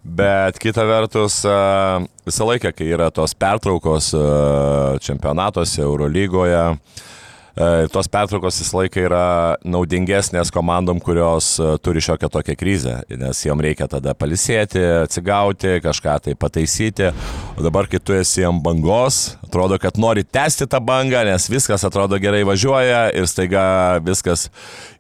Bet 0.08 0.60
kita 0.62 0.86
vertus, 0.88 1.42
e, 1.46 1.58
visą 2.28 2.48
laiką, 2.48 2.72
kai 2.78 2.90
yra 2.96 3.10
tos 3.14 3.36
pertraukos 3.38 4.14
e, 4.16 4.24
čempionatuose, 5.04 5.82
Eurolygoje, 5.86 6.64
tos 7.92 8.10
pertraukos 8.12 8.60
visą 8.62 8.82
laiką 8.82 9.02
yra 9.08 9.26
naudingesnės 9.66 10.52
komandom, 10.54 11.00
kurios 11.02 11.56
e, 11.58 11.70
turi 11.82 12.02
šiokią 12.04 12.30
tokią 12.34 12.56
krizę, 12.60 12.96
nes 13.18 13.40
jom 13.46 13.62
reikia 13.64 13.88
tada 13.90 14.14
palisėti, 14.18 14.82
atsigauti, 15.04 15.78
kažką 15.84 16.18
tai 16.28 16.36
pataisyti. 16.38 17.12
O 17.58 17.66
dabar, 17.66 17.90
kai 17.90 17.98
tu 18.04 18.14
esi 18.14 18.46
ant 18.46 18.62
bangos, 18.62 19.38
atrodo, 19.46 19.80
kad 19.82 19.98
nori 19.98 20.26
tęsti 20.26 20.68
tą 20.70 20.82
bangą, 20.84 21.24
nes 21.26 21.48
viskas 21.50 21.86
atrodo 21.88 22.20
gerai 22.22 22.44
važiuoja 22.48 23.08
ir 23.18 23.30
staiga 23.30 23.64
viskas 24.06 24.48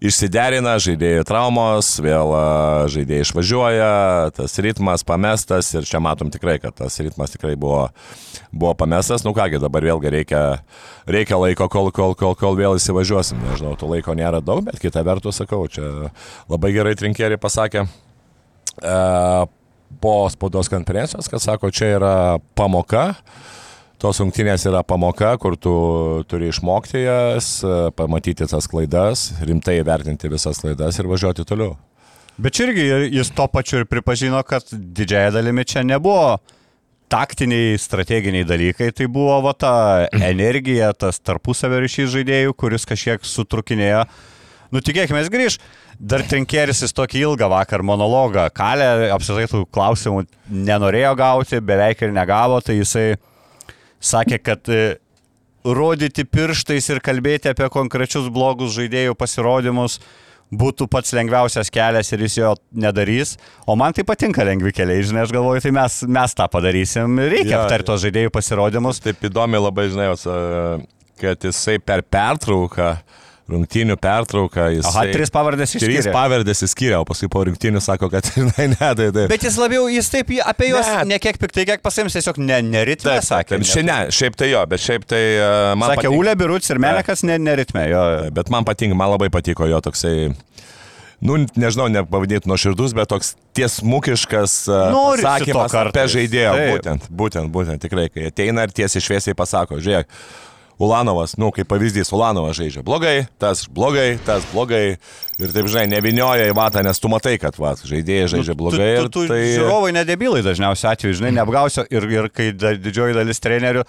išsiderina, 0.02 0.78
žaidėjų 0.82 1.28
traumos, 1.28 1.94
vėl 2.02 2.34
a, 2.38 2.46
žaidėjai 2.92 3.28
išvažiuoja, 3.28 3.92
tas 4.38 4.58
ritmas 4.64 5.06
pamestas 5.08 5.74
ir 5.76 5.86
čia 5.88 6.02
matom 6.04 6.32
tikrai, 6.34 6.58
kad 6.64 6.76
tas 6.78 6.98
ritmas 7.04 7.34
tikrai 7.34 7.54
buvo, 7.60 7.88
buvo 8.52 8.74
pamestas. 8.78 9.26
Nu 9.28 9.36
kągi, 9.38 9.62
dabar 9.62 9.86
vėlgi 9.86 10.14
reikia, 10.14 10.44
reikia 11.10 11.38
laiko, 11.42 11.70
kol, 11.70 11.92
kol, 11.92 12.16
kol, 12.18 12.34
kol 12.38 12.47
vėl 12.58 12.78
įsivažiuosim. 12.78 13.40
Nežinau, 13.50 13.76
to 13.80 13.90
laiko 13.90 14.16
nėra 14.18 14.42
daug, 14.44 14.64
bet 14.68 14.80
kita 14.82 15.04
vertus 15.08 15.42
sakau, 15.42 15.66
čia 15.72 16.12
labai 16.48 16.74
gerai 16.76 16.96
trinkėri 17.00 17.40
pasakė. 17.42 17.88
E, 18.78 18.98
po 20.04 20.16
spaudos 20.32 20.70
konferencijos, 20.72 21.30
kad 21.32 21.44
sako, 21.44 21.72
čia 21.74 21.94
yra 21.98 22.16
pamoka, 22.58 23.10
tos 24.02 24.22
rungtynės 24.22 24.68
yra 24.70 24.84
pamoka, 24.86 25.34
kur 25.42 25.58
tu 25.58 25.74
turi 26.30 26.52
išmokti 26.52 27.04
jas, 27.04 27.58
e, 27.66 27.78
pamatyti 27.98 28.48
tas 28.50 28.70
klaidas, 28.70 29.32
rimtai 29.42 29.80
vertinti 29.88 30.32
visas 30.32 30.62
klaidas 30.64 31.00
ir 31.00 31.10
važiuoti 31.10 31.48
toliau. 31.48 31.76
Bet 32.38 32.60
irgi 32.62 32.84
jis 33.16 33.32
to 33.34 33.48
pačiu 33.50 33.82
ir 33.82 33.88
pripažino, 33.90 34.44
kad 34.46 34.68
didžiaja 34.72 35.32
dalimi 35.40 35.66
čia 35.66 35.82
nebuvo 35.82 36.38
taktiniai, 37.12 37.78
strateginiai 37.80 38.46
dalykai, 38.48 38.92
tai 38.96 39.08
buvo 39.12 39.40
va 39.46 39.54
ta 39.56 39.74
energija, 40.12 40.92
tas 40.94 41.22
tarpusavio 41.24 41.80
ryšys 41.84 42.12
žaidėjų, 42.16 42.56
kuris 42.60 42.88
kažkiek 42.88 43.24
sutrukinėjo. 43.26 44.04
Nu 44.76 44.84
tikėkime, 44.84 45.24
grįž. 45.32 45.62
Dar 45.98 46.22
Trinkeris 46.22 46.84
jis 46.84 46.94
tokį 46.94 47.24
ilgą 47.24 47.48
vakar 47.50 47.82
monologą 47.82 48.44
kalė, 48.54 49.10
apsitai 49.16 49.48
tų 49.50 49.64
klausimų 49.74 50.28
nenorėjo 50.52 51.16
gauti, 51.18 51.62
beveik 51.64 52.04
ir 52.06 52.14
negavo, 52.14 52.60
tai 52.62 52.76
jisai 52.78 53.08
sakė, 53.98 54.38
kad 54.38 54.70
e, 54.70 55.00
rodyti 55.66 56.28
pirštais 56.28 56.92
ir 56.94 57.02
kalbėti 57.02 57.50
apie 57.50 57.72
konkrečius 57.74 58.30
blogus 58.30 58.76
žaidėjų 58.78 59.18
pasirodymus 59.18 59.98
būtų 60.52 60.88
pats 60.92 61.14
lengviausias 61.18 61.72
kelias 61.74 62.12
ir 62.14 62.24
jis 62.24 62.38
jo 62.40 62.54
nedarys. 62.72 63.36
O 63.68 63.76
man 63.80 63.96
tai 63.96 64.06
patinka 64.08 64.46
lengvi 64.48 64.72
keliai, 64.76 65.04
žinai, 65.06 65.26
aš 65.26 65.34
galvoju, 65.36 65.64
tai 65.66 65.74
mes, 65.76 66.00
mes 66.08 66.38
tą 66.38 66.48
padarysim. 66.52 67.20
Reikia 67.20 67.58
Jo, 67.58 67.64
aptarti 67.66 67.90
tos 67.90 68.04
žaidėjų 68.06 68.34
pasirodymus. 68.36 69.02
Taip 69.04 69.28
įdomi 69.28 69.60
labai, 69.62 69.90
žinai, 69.92 70.10
e, 70.16 70.78
kad 71.20 71.48
jisai 71.50 71.78
per 71.84 72.06
pertrauką, 72.08 72.94
rungtynių 73.52 73.96
pertrauką, 74.02 74.66
jis... 74.76 74.88
Aha, 74.90 75.06
tris 75.14 75.32
pavardės 75.34 75.76
išskyrė. 75.78 76.12
pavardės 76.16 76.64
įskyrė, 76.68 76.98
o 77.00 77.06
paskui 77.08 77.30
po 77.32 77.46
rungtynių 77.48 77.82
sako, 77.84 78.10
kad 78.12 78.28
žinai, 78.36 78.68
ne, 78.74 78.78
tai 78.80 79.08
taip. 79.08 79.24
Bet 79.32 79.46
jis 79.48 79.58
labiau, 79.62 79.88
jis 79.92 80.10
taip 80.14 80.34
apie 80.44 80.72
juos 80.74 80.88
Ne. 80.88 81.04
ne, 81.04 81.16
ne 81.16 81.20
kiek 81.24 81.40
piktai, 81.42 81.66
kiek 81.70 81.84
pasims, 81.86 82.16
tiesiog 82.18 82.40
ne, 82.44 82.60
neritme, 82.66 83.16
Taip, 83.18 83.26
sakė. 83.28 83.60
taip, 83.64 83.86
ne, 83.88 83.98
šiaip 84.14 84.36
tai 84.40 84.52
jo, 84.52 84.64
bet 84.72 84.84
šiaip 84.84 85.08
tai 85.08 85.22
e, 85.38 85.48
man 85.80 85.94
Sakė 85.96 86.12
Ulė 86.14 86.36
Biruts 86.40 86.72
ir 86.74 86.80
Melekas 86.84 87.24
ne, 87.28 87.38
neritme. 87.42 87.88
Jo. 87.92 88.04
Bet 88.36 88.52
man 88.54 88.68
patinka, 88.68 88.98
man 89.00 89.14
labai 89.14 89.30
patiko 89.34 89.68
jo 89.70 89.80
toksai, 89.84 90.30
nu, 91.24 91.38
nežinau, 91.58 91.88
nepavadinti 91.94 92.50
nuoširdus, 92.52 92.94
bet 92.98 93.10
toks 93.12 93.34
tiesmukiškas 93.58 94.58
e, 94.70 94.82
Norisi 94.94 95.26
sakymas 95.28 95.78
apie 95.82 96.04
žaidėją. 96.16 96.52
Būtent, 96.74 97.08
būtent, 97.24 97.52
būtent, 97.54 97.82
tikrai, 97.84 98.08
kai 98.14 98.28
ateina 98.32 98.68
ir 98.68 98.76
tiesiai 98.76 99.04
šviesiai 99.08 99.38
pasako, 99.38 99.80
žiūrėk. 99.84 100.12
Ulanovas, 100.78 101.34
nu, 101.42 101.50
kaip 101.56 101.66
pavyzdys, 101.72 102.12
Ulanovas 102.14 102.58
žaidžia 102.60 102.84
blogai, 102.86 103.26
tas 103.42 103.64
blogai, 103.66 104.20
tas 104.26 104.46
blogai. 104.52 105.00
Ir 105.42 105.54
taip, 105.54 105.70
žinai, 105.70 105.88
nevinioja 105.90 106.46
į 106.50 106.54
vatą, 106.58 106.84
nes 106.86 107.02
tu 107.02 107.10
matai, 107.10 107.36
kad 107.42 107.58
va, 107.58 107.72
žaidėjai 107.78 108.28
žaidžia 108.36 108.56
blogai. 108.58 108.92
Nu, 109.02 109.08
Tu, 109.08 109.10
tu, 109.10 109.16
tu 109.16 109.26
ir 109.26 109.32
tai... 109.32 109.40
žiūrovai 109.56 109.90
nedebilai 109.98 110.44
dažniausiai 110.46 110.92
atveju, 110.94 111.18
žinai, 111.18 111.32
neapgausio 111.40 111.86
ir, 111.90 112.06
ir 112.14 112.30
kai 112.34 112.52
da, 112.54 112.76
didžioji 112.78 113.18
dalis 113.18 113.42
trenerių, 113.42 113.84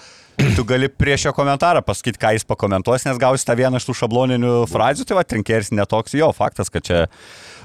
tu 0.57 0.65
gali 0.69 0.89
prieš 0.89 1.29
jo 1.29 1.35
komentarą 1.37 1.83
pasakyti, 1.85 2.21
ką 2.21 2.33
jis 2.37 2.49
pakomentuos, 2.49 3.05
nes 3.09 3.21
gausi 3.21 3.45
tą 3.49 3.57
vieną 3.59 3.81
iš 3.81 3.89
tų 3.89 3.97
šabloninių 4.03 4.55
frazių, 4.73 5.05
tai 5.09 5.19
va, 5.19 5.25
trinkeris 5.29 5.73
netoks, 5.77 6.17
jo, 6.17 6.31
faktas, 6.37 6.73
kad 6.73 6.89
čia... 6.89 7.05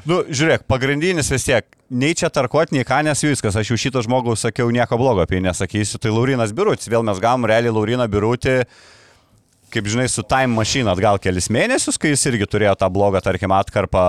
Nu, 0.03 0.17
žiūrėk, 0.27 0.65
pagrindinis 0.67 1.29
vis 1.31 1.45
tiek, 1.47 1.63
nei 1.87 2.11
čia 2.11 2.27
tarkot, 2.33 2.73
nei 2.75 2.83
ką, 2.83 2.97
nes 3.07 3.23
viskas, 3.23 3.55
aš 3.55 3.71
jau 3.71 3.77
šito 3.79 4.01
žmogaus 4.03 4.43
sakiau 4.43 4.67
nieko 4.73 4.97
blogo 4.99 5.23
apie 5.23 5.37
jį 5.39 5.45
nesakysiu, 5.45 6.01
tai 6.03 6.11
Laurinas 6.11 6.51
Birutis, 6.51 6.89
vėl 6.91 7.05
mes 7.07 7.21
gavom 7.23 7.47
realiai 7.47 7.71
Lauriną 7.71 8.09
Birutį, 8.11 8.57
kaip 9.73 9.89
žinai, 9.89 10.07
su 10.11 10.23
Time 10.27 10.53
Machine 10.53 10.91
atgal 10.91 11.19
kelis 11.21 11.49
mėnesius, 11.53 11.97
kai 11.99 12.13
jis 12.13 12.29
irgi 12.31 12.47
turėjo 12.49 12.77
tą 12.79 12.89
blogą, 12.93 13.21
tarkim, 13.25 13.53
atkarpą 13.55 14.05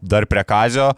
dar 0.00 0.26
prie 0.30 0.44
Kazio. 0.46 0.90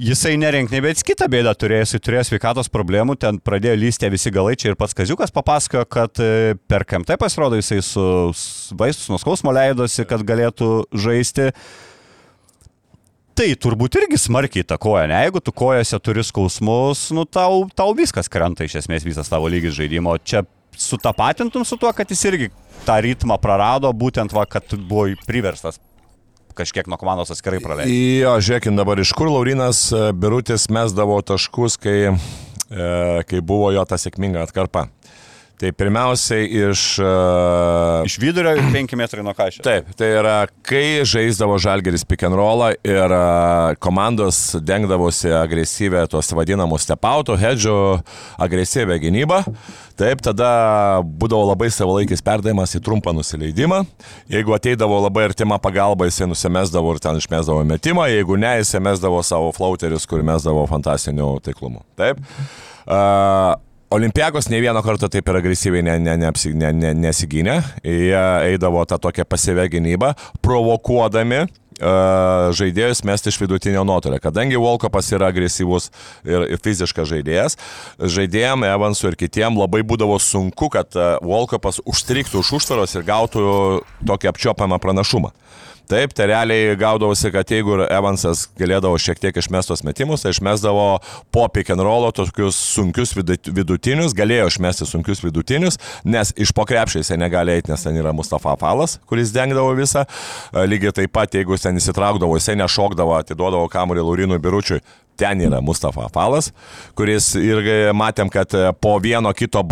Jisai 0.00 0.38
nerink 0.40 0.70
nei 0.72 0.80
bet 0.80 1.02
kitą 1.04 1.26
bėdą 1.28 1.52
turėjo, 1.60 1.84
jisai 1.84 1.98
turėjo 2.00 2.22
sveikatos 2.30 2.70
problemų, 2.72 3.18
ten 3.20 3.36
pradėjo 3.44 3.74
lysti 3.82 4.08
visi 4.08 4.32
galai, 4.32 4.54
čia 4.56 4.70
ir 4.70 4.78
pats 4.80 4.96
Kaziukas 4.96 5.34
papasakojo, 5.34 5.82
kad 5.92 6.22
e, 6.24 6.54
per 6.70 6.86
KMT 6.88 7.18
pasirodo 7.20 7.58
jisai 7.58 7.82
su 7.84 8.04
vaistus 8.80 9.10
nuo 9.12 9.18
skausmo 9.20 9.52
leidosi, 9.52 10.06
kad 10.08 10.24
galėtų 10.24 10.70
žaisti. 11.04 11.50
Tai 13.36 13.48
turbūt 13.60 13.98
irgi 14.00 14.22
smarkiai 14.22 14.64
įtakoja, 14.64 15.04
ne? 15.10 15.20
Jeigu 15.26 15.42
tu 15.44 15.52
kojose 15.56 16.00
turi 16.00 16.24
skausmus, 16.24 17.10
nu 17.16 17.26
tau, 17.28 17.66
tau 17.76 17.92
viskas 17.96 18.32
krenta 18.32 18.64
iš 18.64 18.78
esmės 18.80 19.04
visas 19.04 19.28
tavo 19.28 19.52
lygis 19.52 19.76
žaidimo. 19.76 20.16
Čia 20.24 20.46
sutapatintum 20.76 21.64
su 21.64 21.78
tuo, 21.80 21.92
kad 21.96 22.10
jis 22.10 22.24
irgi 22.30 22.50
tą 22.86 22.98
ritmą 23.04 23.38
prarado, 23.42 23.90
būtent 23.92 24.32
va, 24.34 24.46
kad 24.48 24.74
buvo 24.88 25.08
priverstas 25.26 25.80
kažkiek 26.56 26.88
nuo 26.90 26.98
komandos 27.00 27.30
atskirai 27.32 27.60
praleisti. 27.62 27.96
Jo, 28.20 28.34
žiūrėkit 28.42 28.76
dabar, 28.76 29.00
iš 29.00 29.12
kur 29.16 29.30
Laurinas 29.30 29.86
e, 29.94 30.10
Birutis 30.16 30.66
mesdavo 30.72 31.20
taškus, 31.24 31.78
kai, 31.80 31.98
e, 32.10 32.88
kai 33.28 33.40
buvo 33.40 33.70
jo 33.74 33.84
ta 33.88 34.00
sėkminga 34.00 34.44
atkarpa. 34.48 34.88
Tai 35.60 35.68
pirmiausiai 35.76 36.46
iš... 36.70 36.82
e, 37.04 37.08
Iš 38.08 38.14
vidurio 38.22 38.54
5 38.72 38.94
metrai 38.96 39.20
nuo 39.26 39.34
kažio. 39.36 39.60
Taip, 39.66 39.90
tai 39.98 40.08
yra, 40.16 40.38
kai 40.64 41.02
žaisdavo 41.04 41.58
Žalgeris 41.60 42.06
pick 42.08 42.24
and 42.24 42.32
rollą 42.38 42.70
ir 42.80 43.12
a, 43.12 43.74
komandos 43.76 44.54
dengdavosi 44.64 45.28
agresyvę 45.36 46.06
tos 46.08 46.32
vadinamus 46.32 46.88
stepauto, 46.88 47.36
hedžio 47.36 48.00
agresyvę 48.40 48.96
gynybą, 49.04 49.42
taip, 50.00 50.24
tada 50.24 50.48
būdavo 51.04 51.50
labai 51.52 51.68
savalaikis 51.76 52.24
perdavimas 52.24 52.72
į 52.78 52.82
trumpą 52.86 53.12
nusileidimą. 53.20 53.82
Jeigu 54.32 54.56
ateidavo 54.56 55.02
labai 55.04 55.28
artima 55.28 55.60
pagalba, 55.60 56.08
jisai 56.08 56.30
nusimesdavo 56.32 56.96
ir 56.96 57.04
ten 57.04 57.20
išmesdavo 57.20 57.66
metimą, 57.68 58.08
jeigu 58.08 58.40
ne, 58.40 58.56
jisai 58.64 58.80
mesdavo 58.88 59.20
savo 59.20 59.52
flauterius, 59.52 60.08
kur 60.08 60.24
mesdavo 60.24 60.64
fantastinių 60.72 61.34
taiklumų. 61.44 61.84
Taip. 62.00 62.24
A, 62.88 63.58
Olimpiakos 63.90 64.48
ne 64.48 64.60
vieną 64.62 64.82
kartą 64.86 65.08
taip 65.10 65.28
ir 65.28 65.36
agresyviai 65.40 65.82
ne, 65.82 65.96
ne, 65.98 66.12
neapsi, 66.22 66.52
ne, 66.54 66.68
ne, 66.70 66.92
nesigynė. 66.94 67.56
Jie 67.82 68.20
eidavo 68.52 68.84
tą 68.86 69.00
tokią 69.02 69.24
pasivę 69.26 69.64
gynybą, 69.72 70.12
provokuodami 70.46 71.40
uh, 71.42 72.52
žaidėjus 72.54 73.02
mesti 73.02 73.32
iš 73.32 73.40
vidutinio 73.42 73.82
nuotolio. 73.82 74.20
Kadangi 74.22 74.60
Volkopas 74.62 75.10
yra 75.10 75.32
agresyvus 75.34 75.90
ir, 76.22 76.46
fiziškas 76.62 77.10
žaidėjas, 77.10 77.58
žaidėjim 77.98 78.62
Evansui 78.70 79.10
ir 79.10 79.18
kitiem 79.18 79.58
labai 79.58 79.82
būdavo 79.82 80.20
sunku, 80.22 80.70
kad 80.70 80.94
uh, 80.94 81.16
Volkopas 81.26 81.82
užstriktų 81.82 82.44
už 82.44 82.54
užtvaros 82.60 82.94
ir 82.94 83.08
gautų 83.10 83.42
tokį 84.06 84.30
apčiopiamą 84.30 84.78
pranašumą. 84.78 85.34
Taip, 85.90 86.12
tai 86.14 86.28
realiai 86.30 86.76
gaudavosi, 86.78 87.32
kad 87.34 87.50
jeigu 87.50 87.80
Evansas 87.90 88.44
galėdavo 88.60 88.94
šiek 89.02 89.18
tiek 89.18 89.34
išmestos 89.40 89.82
metimus, 89.82 90.22
tai 90.22 90.30
išmesdavo 90.30 90.84
po 91.34 91.46
pick 91.50 91.72
and 91.74 91.82
rollo 91.82 92.12
tokius 92.14 92.54
sunkius 92.76 93.16
vidutinius, 93.16 94.14
galėjo 94.14 94.46
išmesti 94.52 94.86
sunkius 94.86 95.24
vidutinius, 95.24 95.80
nes 96.06 96.30
iš 96.38 96.54
pokrepšio 96.54 97.02
jisai 97.02 97.18
negali 97.18 97.56
eiti, 97.56 97.72
nes 97.72 97.82
ten 97.82 97.98
yra 97.98 98.14
Mustafa 98.14 98.54
Falas, 98.60 99.00
kuris 99.10 99.34
dengdavo 99.34 99.74
visą. 99.80 100.06
Lygiai 100.54 100.94
taip 101.00 101.16
pat, 101.18 101.34
jeigu 101.34 101.58
ten 101.58 101.82
įsitraukdavo, 101.82 102.38
jisai 102.38 102.54
nešokdavo, 102.62 103.18
atiduodavo 103.18 103.66
kamuolį 103.74 104.06
Laurinui 104.06 104.38
Biručiui, 104.38 104.78
ten 105.20 105.44
yra 105.44 105.60
Mustafa 105.64 106.08
Falas, 106.12 106.50
kuris 106.98 107.32
irgi 107.38 107.92
matėm, 107.96 108.30
kad 108.32 108.54
po 108.80 108.96
vieno 109.02 109.32
kito 109.36 109.62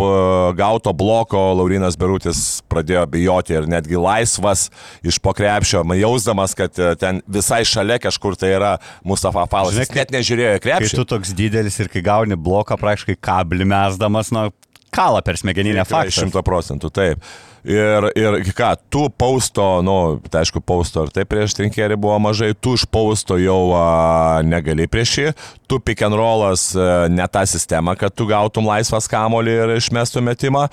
gauto 0.59 0.93
bloko 0.97 1.41
Laurinas 1.59 1.97
Berutis 1.99 2.61
pradėjo 2.69 3.07
bijoti 3.11 3.57
ir 3.57 3.69
netgi 3.71 3.99
laisvas 4.01 4.69
iš 5.07 5.21
pokrepšio, 5.25 5.83
jausdamas, 5.99 6.55
kad 6.59 6.77
ten 7.01 7.23
visai 7.27 7.65
šalia 7.69 7.99
kažkur 8.03 8.37
tai 8.39 8.53
yra 8.57 8.77
Mustafa 9.07 9.47
Falas. 9.51 9.77
Žinai, 9.77 10.03
net 10.03 10.17
nežiūrėjo 10.19 10.55
į 10.59 10.65
krepšį. 10.65 10.93
Kai 10.93 11.03
tu 11.03 11.09
toks 11.17 11.35
didelis 11.39 11.79
ir 11.83 11.91
kai 11.93 12.05
gauni 12.05 12.39
bloką, 12.39 12.79
praktiškai 12.81 13.19
kablį 13.25 13.69
mesdamas, 13.69 14.33
nu, 14.35 14.49
kalą 14.95 15.23
per 15.25 15.39
smegeninę 15.41 15.85
faktą. 15.89 16.15
Šimta 16.23 16.45
procentų, 16.47 16.93
taip. 16.95 17.29
Ir, 17.67 18.07
ir 18.15 18.39
ką, 18.55 18.71
tu 18.87 19.09
pausto, 19.11 19.81
nu, 19.83 20.21
tai 20.31 20.45
aišku, 20.45 20.61
pausto 20.63 21.03
ir 21.03 21.11
taip 21.15 21.27
prieš 21.33 21.57
trinkerį 21.59 21.97
buvo 21.99 22.15
mažai, 22.23 22.53
tu 22.55 22.77
iš 22.79 22.85
pausto 22.87 23.35
jau 23.41 23.73
a, 23.75 24.39
negali 24.47 24.87
prieš 24.87 25.15
jį, 25.19 25.33
tu 25.67 25.81
pick 25.83 26.05
and 26.07 26.15
rollas 26.15 26.71
a, 26.79 27.09
ne 27.11 27.27
tą 27.27 27.43
sistemą, 27.51 27.97
kad 27.99 28.15
tu 28.15 28.29
gautum 28.31 28.69
laisvas 28.69 29.11
kamolį 29.11 29.57
ir 29.57 29.73
išmestų 29.75 30.23
metimą. 30.29 30.69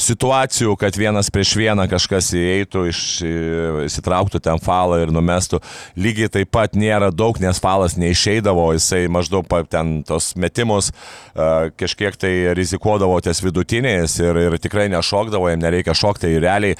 Situacijų, 0.00 0.78
kad 0.80 0.96
vienas 0.96 1.28
prieš 1.30 1.52
vieną 1.60 1.84
kažkas 1.92 2.32
įeitų, 2.32 2.86
iš, 2.88 3.02
įsitrauktų 3.90 4.40
ten 4.48 4.64
falą 4.64 5.02
ir 5.04 5.12
numestų, 5.12 5.60
lygiai 6.00 6.32
taip 6.32 6.54
pat 6.56 6.72
nėra 6.72 7.12
daug, 7.12 7.36
nes 7.42 7.60
falas 7.60 7.98
neišeidavo, 8.00 8.70
jisai 8.78 9.04
maždaug 9.12 9.44
ten 9.68 10.00
tos 10.08 10.32
metimus 10.40 10.88
a, 11.36 11.68
kažkiek 11.76 12.16
tai 12.16 12.32
rizikuodavo 12.56 13.20
ties 13.20 13.44
vidutiniais 13.44 14.16
ir, 14.24 14.42
ir 14.48 14.58
tikrai 14.62 14.88
nešokdavo, 14.96 15.52
jam 15.52 15.68
nereikia 15.68 15.92
šokti 15.92 16.29
realiai 16.38 16.74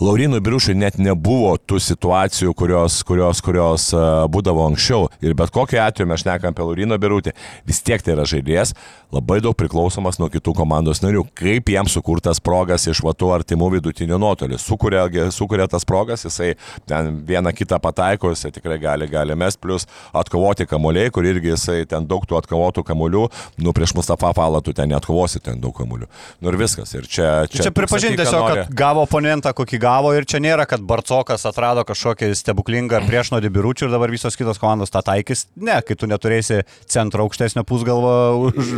Laurinui 0.00 0.42
Briušui 0.44 0.74
net 0.76 0.98
nebuvo 1.00 1.54
tų 1.56 1.78
situacijų, 1.80 2.52
kurios, 2.52 2.98
kurios, 3.08 3.40
kurios 3.40 3.86
uh, 3.96 4.26
būdavo 4.28 4.66
anksčiau. 4.68 5.06
Ir 5.24 5.32
bet 5.38 5.48
kokiu 5.54 5.80
atveju 5.80 6.10
mes 6.10 6.20
šnekam 6.20 6.52
apie 6.52 6.66
Lauriną 6.66 6.98
Birutį, 7.00 7.32
vis 7.64 7.80
tiek 7.80 8.04
tai 8.04 8.12
yra 8.12 8.26
žaidėjas, 8.28 8.74
labai 9.14 9.38
daug 9.40 9.56
priklausomas 9.56 10.18
nuo 10.20 10.28
kitų 10.28 10.52
komandos 10.58 11.00
narių. 11.00 11.22
Kaip 11.38 11.72
jam 11.72 11.88
sukurtas 11.88 12.42
progas 12.44 12.84
iš 12.90 13.00
vatų 13.06 13.30
artimų 13.38 13.70
vidutinių 13.78 14.18
nuotolių. 14.20 14.58
Sukuria, 14.60 15.06
sukuria 15.32 15.64
tas 15.72 15.88
progas, 15.88 16.26
jisai 16.28 16.52
ten 16.84 17.22
vieną 17.24 17.54
kitą 17.56 17.80
pataiko, 17.80 18.34
jisai 18.34 18.52
tikrai 18.52 18.76
gali, 18.82 19.08
gali 19.08 19.32
mes, 19.32 19.56
plus 19.56 19.88
atkovoti 20.12 20.68
kamuoliai, 20.68 21.08
kur 21.08 21.24
irgi 21.24 21.54
jisai 21.54 21.78
ten 21.88 22.04
daug 22.04 22.28
tų 22.28 22.36
atkovotų 22.42 22.84
kamuolių, 22.84 23.24
nu 23.64 23.72
prieš 23.72 23.96
Mustafa 23.96 24.34
Falą 24.36 24.60
tu 24.60 24.76
ten 24.76 24.92
atkovosi 24.92 25.40
ten 25.40 25.56
daug 25.64 25.72
kamuolių. 25.80 26.12
Nu 26.44 26.52
ir 26.52 26.60
viskas. 26.60 26.92
Ir 26.98 27.08
čia, 27.08 27.30
čia, 27.48 27.70
čia 27.70 27.72
pripažinti 27.72 28.20
tiesiog, 28.20 28.44
nori... 28.44 28.66
kad 28.66 28.76
gavo 28.76 29.06
oponentą, 29.08 29.56
kokį 29.56 29.80
gavo 29.80 29.85
ir 30.16 30.26
čia 30.28 30.40
nėra, 30.42 30.66
kad 30.68 30.82
Barcokas 30.82 31.46
atrado 31.48 31.84
kažkokį 31.86 32.32
stebuklingą 32.36 33.00
priešnuodį 33.06 33.50
biručių 33.54 33.86
ir 33.86 33.92
dabar 33.94 34.10
visos 34.10 34.36
kitos 34.36 34.58
komandos 34.58 34.90
tą 34.90 35.02
taikys. 35.06 35.46
Ne, 35.56 35.78
kai 35.86 35.96
tu 35.96 36.08
neturėsi 36.10 36.64
centro 36.90 37.26
aukštesnio 37.26 37.64
pusgalvo 37.68 38.50
už... 38.50 38.72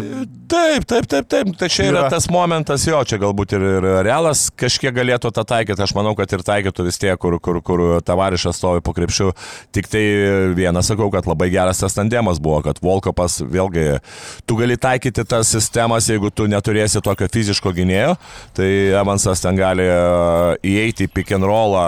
Taip, 0.49 0.85
taip, 0.89 1.09
taip, 1.09 1.29
taip. 1.29 1.51
Tai 1.61 1.69
čia 1.73 1.89
yra, 1.89 2.05
yra 2.05 2.13
tas 2.13 2.29
momentas, 2.33 2.85
jo, 2.89 3.01
čia 3.09 3.19
galbūt 3.21 3.55
ir, 3.57 3.65
ir 3.79 3.87
realas 4.07 4.49
kažkiek 4.53 4.95
galėtų 4.97 5.33
tą 5.37 5.45
taikyti. 5.49 5.85
Aš 5.85 5.95
manau, 5.97 6.15
kad 6.19 6.33
ir 6.33 6.45
taikytų 6.47 6.87
vis 6.87 7.01
tiek, 7.01 7.17
kur, 7.21 7.39
kur, 7.41 7.61
kur 7.65 7.85
tavarišas 8.05 8.61
stovi 8.61 8.85
po 8.85 8.95
krepšiu. 8.97 9.33
Tik 9.77 9.91
tai 9.93 10.05
vieną 10.59 10.85
sakau, 10.85 11.11
kad 11.15 11.29
labai 11.29 11.51
geras 11.53 11.83
tas 11.83 11.97
tandemas 11.97 12.41
buvo, 12.43 12.61
kad 12.67 12.81
Volkopas 12.85 13.41
vėlgi, 13.45 13.99
tu 14.49 14.59
gali 14.61 14.79
taikyti 14.81 15.25
tas 15.29 15.51
sistemas, 15.53 16.09
jeigu 16.11 16.33
tu 16.35 16.49
neturėsi 16.51 17.03
tokio 17.05 17.29
fiziško 17.33 17.73
gynėjo, 17.77 18.15
tai 18.57 18.69
Evansas 18.99 19.45
ten 19.45 19.59
gali 19.59 19.87
įeiti 20.67 20.98
į 21.05 21.13
pick 21.13 21.37
and 21.37 21.47
rollą 21.47 21.87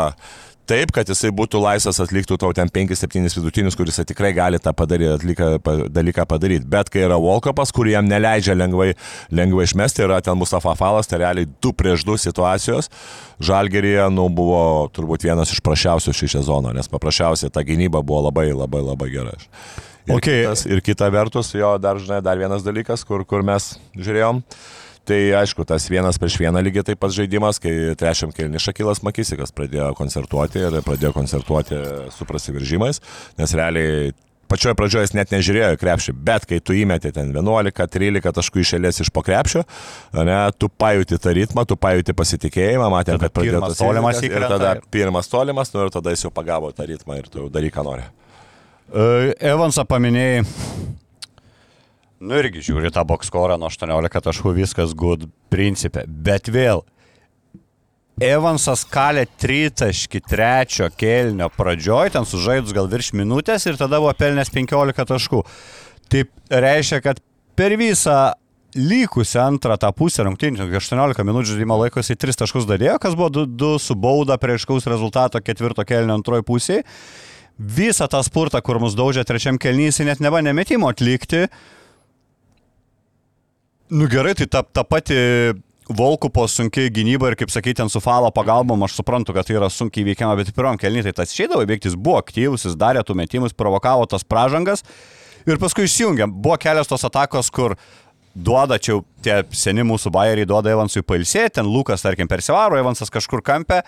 taip, 0.71 0.93
kad 0.95 1.09
jisai 1.11 1.33
būtų 1.35 1.61
laisvas 1.63 1.99
atliktų 2.03 2.37
tau 2.41 2.53
ten 2.57 2.71
5-7 2.73 3.27
vidutinius, 3.39 3.77
kuris 3.79 4.01
tikrai 4.07 4.31
gali 4.37 4.61
tą 4.63 4.73
padaryti, 4.77 5.11
atliką, 5.17 5.49
dalyką 5.91 6.27
padaryti. 6.31 6.69
Bet 6.71 6.91
kai 6.93 7.05
yra 7.07 7.19
Volkopas, 7.21 7.73
kur 7.75 7.91
jam 7.91 8.07
neleidžia 8.11 8.55
lengvai, 8.59 8.93
lengvai 9.35 9.67
išmesti, 9.67 10.05
yra 10.07 10.21
ten 10.25 10.39
Mustafa 10.39 10.77
Falas, 10.79 11.11
tai 11.11 11.23
realiai 11.25 11.49
2 11.51 11.75
prieš 11.77 12.07
2 12.09 12.19
situacijos. 12.29 12.91
Žalgerija, 13.43 14.09
nu, 14.15 14.29
buvo 14.35 14.63
turbūt 14.95 15.27
vienas 15.27 15.55
iš 15.55 15.63
prašiausių 15.67 16.15
šį 16.17 16.33
sezoną, 16.39 16.75
nes 16.77 16.91
paprasčiausiai 16.93 17.53
ta 17.53 17.65
gynyba 17.67 18.05
buvo 18.05 18.29
labai, 18.29 18.51
labai, 18.55 18.85
labai 18.93 19.11
gera. 19.13 19.35
Ir, 20.07 20.17
okay. 20.17 20.45
kitas, 20.45 20.67
ir 20.69 20.83
kita 20.85 21.11
vertus, 21.13 21.55
jo 21.55 21.75
dar, 21.83 21.99
žinai, 22.01 22.23
dar 22.25 22.39
vienas 22.41 22.65
dalykas, 22.67 23.05
kur, 23.07 23.27
kur 23.29 23.45
mes 23.47 23.75
žiūrėjom. 23.99 24.45
Tai 25.11 25.19
aišku, 25.41 25.65
tas 25.67 25.89
vienas 25.91 26.21
prieš 26.23 26.37
vieną 26.39 26.61
lygiai 26.63 26.85
taip 26.87 27.01
pat 27.03 27.11
žaidimas, 27.11 27.59
kai 27.59 27.97
trečiam 27.99 28.31
kelni 28.31 28.61
Šakilas 28.63 29.01
Makisikas 29.03 29.51
pradėjo 29.51 29.89
koncertuoti 29.99 30.63
ir 30.63 30.77
pradėjo 30.87 31.11
koncertuoti 31.17 31.79
su 32.15 32.27
prasiveržimais, 32.29 33.03
nes 33.41 33.55
realiai 33.59 34.13
pačioje 34.51 34.77
pradžioje 34.79 35.09
jis 35.09 35.15
net 35.19 35.35
nežiūrėjo 35.35 35.81
krepšį, 35.83 36.15
bet 36.29 36.47
kai 36.47 36.61
tu 36.63 36.77
įmeti 36.79 37.11
ten 37.17 37.35
11-13 37.35 38.37
taškų 38.39 38.63
išėlės 38.63 39.03
iš 39.03 39.11
po 39.15 39.27
krepšio, 39.27 39.65
ne, 40.15 40.39
tu 40.63 40.71
pajuti 40.71 41.19
tą 41.23 41.35
ritmą, 41.41 41.67
tu 41.67 41.75
pajuti 41.75 42.15
pasitikėjimą, 42.15 42.87
matėm, 42.95 43.19
kad 43.23 43.35
pradėjo 43.35 43.65
tas 43.67 43.83
tolimas 43.83 44.23
ir 44.27 44.47
tada 44.47 44.77
pirmas 44.95 45.31
tolimas, 45.35 45.75
nu 45.75 45.87
ir 45.89 45.95
tada 45.99 46.15
jis 46.15 46.27
jau 46.29 46.35
pagavo 46.35 46.71
tą 46.71 46.87
ritmą 46.87 47.19
ir 47.19 47.31
tu 47.31 47.51
daryk, 47.51 47.75
ką 47.75 47.87
nori. 47.91 48.07
Uh, 48.91 49.31
Evansą 49.39 49.83
paminėjai, 49.91 50.47
Nu 52.21 52.37
irgi 52.37 52.61
žiūri 52.61 52.91
tą 52.93 53.01
bokskorą 53.09 53.55
nuo 53.57 53.71
18 53.71 54.21
taškų, 54.27 54.51
viskas 54.59 54.91
good 54.93 55.23
principė. 55.49 56.03
Bet 56.05 56.51
vėl, 56.53 56.83
Evansas 58.21 58.83
kalė 58.85 59.23
tritaškį 59.41 60.21
trečio 60.29 60.91
kelnio 61.01 61.49
pradžioj, 61.55 62.11
ten 62.13 62.29
sužaidus 62.29 62.75
gal 62.77 62.91
virš 62.93 63.15
minutės 63.17 63.65
ir 63.65 63.81
tada 63.81 64.03
buvo 64.03 64.13
pelnęs 64.19 64.53
15 64.53 65.09
taškų. 65.09 65.41
Taip 66.13 66.29
reiškia, 66.53 67.01
kad 67.09 67.25
per 67.57 67.79
visą 67.81 68.19
likusią 68.77 69.47
antrą 69.55 69.81
tą 69.81 69.89
pusę 69.97 70.29
rungtynių, 70.29 70.69
18 70.77 71.25
minučių 71.25 71.57
žaidimo 71.57 71.81
laiko 71.81 72.05
jisai 72.05 72.21
3 72.21 72.43
taškus 72.45 72.69
dadėjo, 72.69 73.01
kas 73.01 73.17
buvo 73.17 73.33
2, 73.41 73.49
2 73.65 73.75
su 73.81 73.97
bauda 73.97 74.37
prie 74.37 74.61
iškaus 74.61 74.93
rezultato 74.93 75.41
ketvirto 75.41 75.89
kelnio 75.89 76.21
antroji 76.21 76.45
pusė. 76.45 76.83
Visą 77.57 78.13
tą 78.13 78.21
spurtą, 78.29 78.61
kur 78.61 78.77
mus 78.85 78.93
daužė 78.93 79.25
trečiam 79.25 79.57
kelnys, 79.57 80.05
net 80.05 80.21
nebandė 80.21 80.53
metimo 80.53 80.93
atlikti. 80.93 81.47
Nu 83.91 84.07
gerai, 84.07 84.37
tai 84.39 84.47
ta, 84.47 84.63
ta 84.63 84.83
pati 84.87 85.15
Volkupo 85.91 86.45
sunkiai 86.47 86.91
gynyba 86.95 87.33
ir, 87.33 87.35
kaip 87.35 87.51
sakyti, 87.51 87.81
ten 87.81 87.89
su 87.91 87.99
falo 87.99 88.29
pagalbom, 88.31 88.85
aš 88.87 89.01
suprantu, 89.01 89.35
kad 89.35 89.49
tai 89.49 89.57
yra 89.59 89.67
sunkiai 89.67 90.05
veikiama, 90.07 90.37
bet 90.39 90.53
pirmam 90.55 90.79
kelnį 90.79 91.03
tai 91.09 91.13
tas 91.19 91.33
išeidavo 91.35 91.65
veikti, 91.67 91.91
jis 91.91 91.97
buvo 91.99 92.21
aktyvus, 92.21 92.69
jis 92.69 92.77
darė 92.79 93.03
tų 93.03 93.17
metimus, 93.19 93.57
provokavo 93.59 94.07
tas 94.07 94.23
pražangas 94.23 94.85
ir 95.51 95.59
paskui 95.59 95.89
išjungė. 95.89 96.29
Buvo 96.31 96.55
kelios 96.63 96.87
tos 96.87 97.03
atakos, 97.09 97.51
kur 97.51 97.75
duoda, 98.35 98.79
čia 98.79 99.01
tie 99.27 99.41
seni 99.51 99.83
mūsų 99.83 100.15
bairiai 100.15 100.47
duoda 100.47 100.71
Evansui 100.71 101.03
pailsėti, 101.03 101.57
ten 101.59 101.67
Lukas, 101.67 102.07
tarkim, 102.07 102.31
persivaro, 102.31 102.79
Evansas 102.79 103.11
kažkur 103.11 103.43
kampe, 103.43 103.83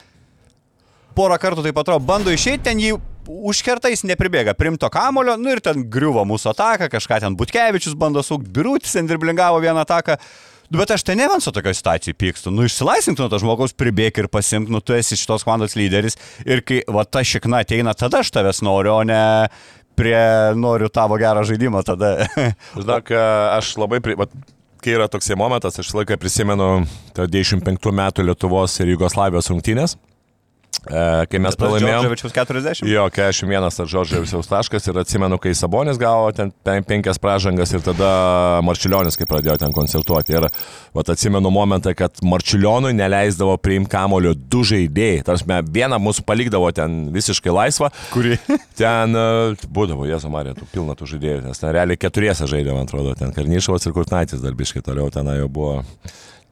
porą 1.15 1.39
kartų 1.39 1.69
taip 1.69 1.79
atrodo, 1.79 2.03
bando 2.03 2.35
išeiti, 2.35 2.65
ten 2.67 2.83
jį 2.83 2.97
užkerta, 3.29 3.91
jis 3.93 4.05
nepribėga, 4.09 4.55
primto 4.59 4.89
kamulio, 4.93 5.37
nu 5.41 5.53
ir 5.55 5.63
ten 5.65 5.85
griuvo 5.91 6.25
mūsų 6.29 6.53
ataka, 6.53 6.89
kažką 6.93 7.21
ten 7.25 7.37
Butkevičius 7.39 7.97
bando 7.99 8.23
sukti, 8.27 8.51
Birutis 8.55 8.97
ten 8.97 9.11
dirblingavo 9.11 9.61
vieną 9.63 9.85
ataką. 9.87 10.19
Nu, 10.73 10.79
bet 10.81 10.95
aš 10.95 11.03
ten 11.05 11.19
ne 11.21 11.27
vienso 11.29 11.53
tokio 11.53 11.75
situacijų 11.77 12.17
pykstu. 12.17 12.51
Nu, 12.55 12.65
išsilaisvink 12.65 13.19
nuo 13.21 13.29
to 13.29 13.41
žmogaus, 13.43 13.75
pribėk 13.77 14.23
ir 14.23 14.29
pasimk, 14.33 14.71
nu, 14.73 14.81
tu 14.81 14.97
esi 14.97 15.19
šitos 15.21 15.45
komandos 15.45 15.77
lyderis. 15.77 16.17
Ir 16.49 16.63
kai 16.65 16.81
va 16.89 17.05
ta 17.05 17.21
šikna 17.21 17.61
ateina, 17.67 17.93
tada 17.99 18.23
aš 18.25 18.31
tavęs 18.33 18.63
noriu, 18.65 18.95
o 18.95 19.03
ne 19.05 19.21
prie 20.01 20.17
noriu 20.57 20.89
tavo 20.89 21.19
gerą 21.21 21.45
žaidimą 21.45 21.85
tada. 21.85 22.15
Žinok, 22.81 23.13
aš 23.59 23.75
labai, 23.83 24.01
pri... 24.01 24.17
va, 24.17 24.31
kai 24.81 24.97
yra 24.97 25.11
toksai 25.13 25.37
momentas, 25.37 25.77
aš 25.83 25.93
laiką 25.99 26.17
prisimenu 26.23 26.71
25 27.21 27.93
metų 28.01 28.25
Lietuvos 28.31 28.81
ir 28.81 28.95
Jugoslavijos 28.95 29.53
rungtynės 29.53 29.99
kai 30.87 31.41
mes 31.43 31.57
pralaimėjome. 31.59 32.09
Džordževičius 32.09 32.35
40. 32.35 32.87
Jo, 32.91 33.07
41 33.15 33.69
ar 33.85 33.91
Žorževičiaus 33.93 34.51
taškas 34.51 34.89
ir 34.91 34.99
atsimenu, 35.03 35.39
kai 35.43 35.55
Sabonis 35.55 36.01
gavo 36.01 36.31
ten 36.35 36.51
pen- 36.65 36.85
penkias 36.87 37.21
pražangas 37.23 37.73
ir 37.75 37.85
tada 37.85 38.11
Marčiulionis, 38.67 39.17
kai 39.19 39.29
pradėjo 39.31 39.59
ten 39.63 39.75
koncertuoti. 39.77 40.35
Ir 40.35 40.49
vat, 40.97 41.13
atsimenu 41.15 41.53
momentą, 41.55 41.95
kad 41.99 42.19
Marčiulionui 42.27 42.95
neleisdavo 42.99 43.57
priimti 43.63 43.93
kamulio 43.95 44.35
du 44.35 44.65
žaidėjai. 44.67 45.23
Tarsi 45.29 45.47
vieną 45.47 46.01
mūsų 46.03 46.27
palikdavo 46.27 46.73
ten 46.75 47.05
visiškai 47.15 47.55
laisvą. 47.55 47.93
Kuri? 48.13 48.39
Ten 48.83 49.15
uh, 49.15 49.65
būdavo, 49.71 50.07
Jėzu 50.09 50.31
Marija, 50.33 50.57
tų 50.59 50.67
pilna 50.73 50.97
tų 50.99 51.07
žaidėjų, 51.13 51.43
nes 51.47 51.61
ten 51.61 51.71
realiai 51.77 52.01
keturiese 52.01 52.49
žaidė, 52.51 52.73
man 52.75 52.89
atrodo, 52.89 53.13
ten 53.19 53.31
Karnyšovas 53.37 53.87
ir 53.87 53.95
Kurtnaitis 53.95 54.43
dar 54.43 54.57
biškai 54.59 54.83
toliau 54.85 55.11
ten 55.13 55.29
jau 55.37 55.49
buvo. 55.53 55.77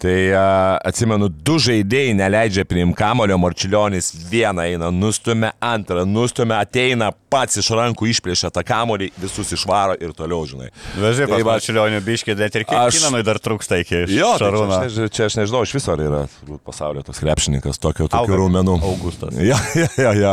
Tai 0.00 0.16
uh, 0.32 0.78
atsimenu, 0.88 1.26
du 1.28 1.58
žaidėjai 1.60 2.14
neleidžia 2.16 2.62
priimti 2.64 2.96
kamulio, 2.96 3.36
Marčiulionis 3.36 4.06
vieną 4.30 4.64
eina, 4.64 4.88
nustumia 4.96 5.50
antrą, 5.60 6.06
nustumia, 6.08 6.62
ateina 6.64 7.10
pats 7.30 7.58
iš 7.60 7.68
rankų, 7.76 8.08
išplėšia 8.14 8.48
tą 8.56 8.62
kamulį, 8.64 9.10
visus 9.20 9.52
išvaro 9.52 9.98
ir 10.00 10.14
toliau, 10.16 10.40
žinai. 10.48 10.70
Vežai, 10.96 11.26
Tai 11.28 11.34
tai 11.36 11.42
va- 11.44 11.50
va, 11.52 11.58
Čiulionio 11.60 12.00
biškį, 12.06 12.36
bet 12.40 12.56
ir 12.62 12.64
Kinanui 12.70 13.20
dar 13.28 13.36
trūksta 13.44 13.82
iki 13.84 14.06
Jo, 14.08 14.32
tai 14.38 14.38
čia, 14.40 14.46
Šarūno. 14.46 14.70
aš 14.78 14.86
nežinau, 14.88 15.10
čia 15.18 15.26
aš 15.28 15.36
nežinau, 15.42 15.62
iš 15.68 15.74
viso 15.76 15.92
ar 15.92 16.04
yra 16.06 16.22
pasaulio 16.64 17.04
toks 17.04 17.20
krepšininkas, 17.20 17.76
tokio, 17.84 18.08
Auga- 18.08 18.40
raumenų. 18.40 18.78
Augustas. 18.80 19.36
Ja, 19.50 19.60
ja, 19.76 19.88
ja, 20.00 20.14
ja. 20.16 20.32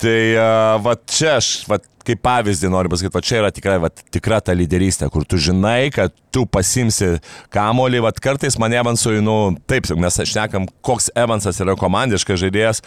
Tai 0.00 0.18
uh, 0.34 0.80
va 0.82 0.94
čia 1.06 1.36
aš, 1.38 1.60
va, 1.68 1.76
kaip 2.08 2.22
pavyzdį 2.24 2.70
noriu 2.72 2.88
pasakyti, 2.90 3.12
va 3.12 3.20
čia 3.20 3.36
yra 3.42 3.50
tikrai, 3.52 3.74
va, 3.82 3.90
tikra 3.92 4.38
ta 4.40 4.54
lyderystė, 4.56 5.10
kur 5.12 5.26
tu 5.28 5.36
žinai, 5.36 5.90
kad 5.92 6.14
tu 6.32 6.46
pasimsi 6.46 7.16
kamolį, 7.54 8.02
va 8.04 8.12
kartais 8.14 8.56
man 8.60 8.74
Evansui, 8.74 9.18
nu, 9.24 9.36
taip, 9.70 9.88
mes 10.00 10.20
šnekam, 10.30 10.68
koks 10.86 11.10
Evansas 11.18 11.60
yra 11.62 11.76
komandiškas 11.78 12.40
žaidėjas, 12.44 12.82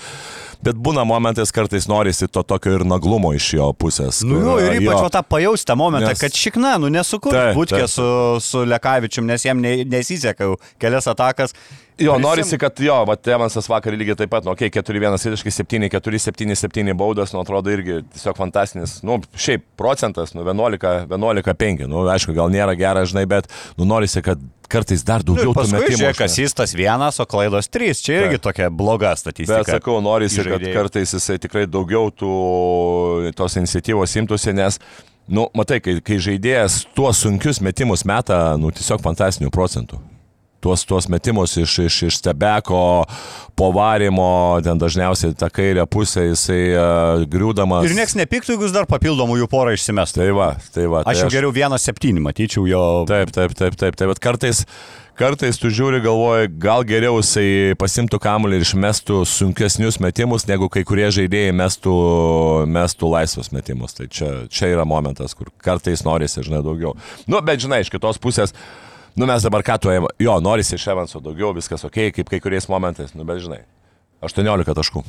bet 0.64 0.80
būna 0.80 1.04
momentais 1.08 1.52
kartais 1.56 1.88
norisi 1.92 2.30
to 2.32 2.44
tokio 2.48 2.78
ir 2.80 2.86
naglumo 2.88 3.34
iš 3.36 3.54
jo 3.58 3.70
pusės. 3.76 4.24
Nu, 4.26 4.40
kur, 4.40 4.48
jo, 4.48 4.58
ir 4.64 4.80
ypač 4.80 5.00
jo. 5.00 5.14
tą 5.14 5.24
pajausti 5.28 5.70
tą 5.70 5.78
momentą, 5.80 6.14
Nes- 6.14 6.24
kad 6.24 6.44
šikna, 6.44 6.76
nu 6.82 6.92
nesukur 6.94 7.36
Taip, 7.36 7.56
būtkė 7.60 7.86
taip. 7.86 7.96
su, 7.96 8.10
su 8.44 8.66
Lekavičium, 8.68 9.28
nes 9.30 9.48
jam 9.48 9.64
ne, 9.64 9.82
nesiseka 9.88 10.48
jau 10.48 10.60
kelias 10.82 11.10
atakas. 11.12 11.58
Jo, 11.98 12.16
Prisim- 12.16 12.22
norisi, 12.26 12.58
kad 12.58 12.80
jo, 12.82 12.96
va, 13.06 13.16
Evansas 13.36 13.68
vakar 13.70 13.94
lygiai 13.94 14.18
taip 14.18 14.32
pat, 14.34 14.46
nu, 14.46 14.52
okei, 14.56 14.72
okay, 14.72 14.82
4-1 14.82 15.14
visiškai 15.30 15.52
7, 15.54 15.90
4, 15.94 16.20
7, 16.20 16.56
7 16.58 16.94
baudas, 16.98 17.34
nu, 17.36 17.42
atrodo 17.44 17.70
irgi 17.70 18.00
tiesiog 18.16 18.38
fantastinis, 18.38 18.96
nu, 19.06 19.20
šiaip 19.38 19.62
procentas, 19.78 20.34
nu, 20.34 20.42
11, 20.42 21.06
11, 21.12 21.54
5, 21.54 21.86
nu, 21.92 22.08
aišku, 22.10 22.34
gal 22.34 22.50
nėra 22.50 22.74
geras, 22.80 23.12
žinai, 23.14 23.28
bet, 23.34 23.50
nu, 23.80 23.90
norisi, 23.90 24.22
kad 24.26 24.42
kartais 24.74 25.04
dar 25.06 25.22
Nu, 25.22 25.34
daugiau 25.36 25.52
ir 25.52 25.58
tų 25.60 25.68
metimų. 25.70 25.98
žiūrėk, 26.00 26.18
žinai. 26.18 26.30
asistas 26.32 26.72
vienas, 26.74 27.20
o 27.22 27.26
klaidos 27.30 27.68
trys. 27.70 28.00
Čia 28.02 28.16
irgi 28.24 28.40
Taip. 28.40 28.46
tokia 28.48 28.70
bloga 28.74 29.12
statistika. 29.20 29.60
Bet 29.62 29.70
sakau, 29.76 30.00
norisi, 30.02 30.42
kad 30.48 30.64
kartais 30.74 31.14
jisai 31.14 31.36
tikrai 31.44 31.68
daugiau 31.70 32.10
tų, 32.10 32.32
tos 33.38 33.58
iniciatyvos 33.62 34.16
imtųsi, 34.24 34.56
nes, 34.58 34.80
nu, 35.30 35.46
matai, 35.54 35.78
kai, 35.84 36.00
kai 36.02 36.18
žaidėjas 36.18 36.80
tuos 36.98 37.22
sunkius 37.22 37.62
metimus 37.62 38.02
meta, 38.10 38.56
nu, 38.58 38.72
tiesiog 38.74 39.04
fantastinių 39.06 39.52
procentų. 39.54 40.02
Tuos, 40.64 40.86
tuos 40.88 41.10
metimus 41.12 41.58
iš, 41.60 41.76
iš, 41.84 42.00
iš 42.08 42.20
stebeko, 42.22 43.04
povarimo, 43.60 44.62
ten 44.64 44.80
dažniausiai 44.80 45.36
tą 45.38 45.50
kairę 45.54 45.86
pusę 45.92 46.24
jisai 46.30 46.62
uh, 46.72 47.26
griūdamas. 47.30 47.86
Ir 47.90 47.98
nieks 47.98 48.16
nepiktų, 48.18 48.56
jeigu 48.56 48.68
jis 48.70 48.76
dar 48.76 48.88
papildomų 48.90 49.42
jų 49.44 49.50
porą 49.52 49.76
išsimestų. 49.76 50.24
Tai 50.24 50.34
va, 50.38 50.50
tai 50.74 50.88
va. 50.90 51.04
Tai 51.04 51.14
Aš 51.14 51.26
jau 51.26 51.32
geriau 51.34 51.54
vieną 51.56 51.80
septynį 51.82 52.24
matyčiau 52.24 52.68
jo. 52.70 52.84
Taip, 53.10 53.34
taip, 53.36 53.56
taip, 53.60 53.76
taip, 53.80 53.98
taip, 54.00 54.14
bet 54.14 54.22
kartais, 54.24 54.64
kartais 55.20 55.60
tu 55.62 55.72
žiūri, 55.74 56.00
galvoji, 56.04 56.52
gal 56.64 56.86
geriau 56.88 57.20
jisai 57.20 57.76
pasimtų 57.80 58.22
kamuolį 58.24 58.62
ir 58.62 58.66
išmestų 58.66 59.20
sunkesnius 59.30 60.00
metimus, 60.04 60.48
negu 60.50 60.70
kai 60.74 60.86
kurie 60.88 61.10
žaidėjai 61.14 61.54
mestų, 61.60 61.98
mestų 62.72 63.12
laisvus 63.14 63.52
metimus. 63.54 63.98
Tai 64.00 64.08
čia, 64.08 64.32
čia 64.48 64.72
yra 64.74 64.88
momentas, 64.88 65.36
kur 65.38 65.52
kartais 65.64 66.06
norisi, 66.08 66.42
žinai, 66.46 66.64
daugiau. 66.66 66.96
Nu, 67.28 67.44
bet 67.46 67.62
žinai, 67.64 67.84
iš 67.84 67.94
kitos 67.94 68.22
pusės, 68.24 68.56
nu 69.16 69.26
mes 69.30 69.44
dabar 69.46 69.64
ką 69.66 69.80
tu, 69.80 69.94
jo, 70.20 70.40
norisi 70.42 70.76
iš 70.76 70.88
Evanso 70.94 71.22
daugiau, 71.24 71.54
viskas 71.56 71.84
ok, 71.88 72.12
kaip 72.16 72.30
kai 72.30 72.40
kuriais 72.44 72.70
momentais, 72.72 73.14
nu 73.18 73.26
bet 73.28 73.42
žinai. 73.44 73.64
18 74.24 74.74
taškų. 74.78 75.04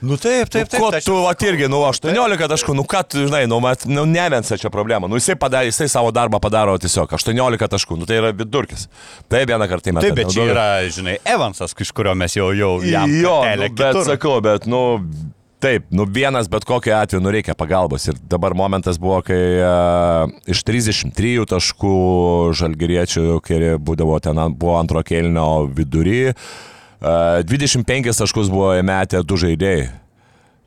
Nu 0.00 0.14
taip, 0.14 0.46
taip, 0.46 0.68
taip. 0.70 0.78
Ko 0.78 0.90
tai 0.94 1.00
aš- 1.00 1.06
tu, 1.08 1.14
va, 1.24 1.32
irgi, 1.42 1.66
nu, 1.68 1.80
18 1.82 2.46
taškų, 2.48 2.74
nu, 2.78 2.84
ką 2.86 3.00
tu, 3.08 3.24
žinai, 3.26 3.48
nu, 3.50 3.58
mat, 3.60 3.82
nu, 3.90 4.04
nevensa 4.06 4.54
čia 4.56 4.70
problema. 4.70 5.08
Nu, 5.10 5.18
jisai, 5.18 5.34
padarė, 5.34 5.72
jisai 5.72 5.88
savo 5.90 6.12
darbą 6.14 6.38
padaro 6.40 6.76
tiesiog 6.78 7.10
18 7.18 7.66
taškų, 7.74 7.98
nu, 7.98 8.06
tai 8.06 8.20
yra 8.20 8.30
vidurkis. 8.32 8.86
Tai 9.28 9.42
vieną 9.44 9.66
kartą 9.68 9.90
įmetė. 9.90 10.06
Taip, 10.06 10.20
bet 10.20 10.30
čia 10.30 10.46
yra, 10.52 10.68
žinai, 10.94 11.16
Evansas, 11.26 11.74
iš 11.74 11.90
kurio 11.92 12.14
mes 12.14 12.38
jau, 12.38 12.52
jau 12.54 12.76
jam 12.86 13.10
Jo, 13.10 13.40
nu, 13.58 13.68
bet 13.74 13.98
sakau, 14.06 14.38
bet, 14.40 14.70
nu, 14.70 15.02
taip, 15.62 15.86
nu, 15.94 16.06
vienas 16.06 16.48
bet 16.50 16.66
kokiu 16.68 16.94
atveju, 16.96 17.22
nu, 17.24 17.32
reikia 17.34 17.56
pagalbos. 17.58 18.06
Ir 18.10 18.18
dabar 18.30 18.54
momentas 18.58 18.98
buvo, 19.00 19.20
kai 19.26 19.42
uh, 19.58 20.32
iš 20.50 20.64
33 20.66 21.46
taškų 21.50 21.94
žalgeriečių, 22.58 23.28
kai 23.44 23.76
būdavo 23.76 24.18
ten, 24.24 24.40
buvo 24.58 24.78
antro 24.78 25.02
kelnio 25.06 25.66
vidury, 25.66 26.32
uh, 26.32 27.40
25 27.46 28.12
taškus 28.18 28.50
buvo 28.50 28.72
įmetę 28.78 29.22
du 29.26 29.38
žaidėjai. 29.38 29.88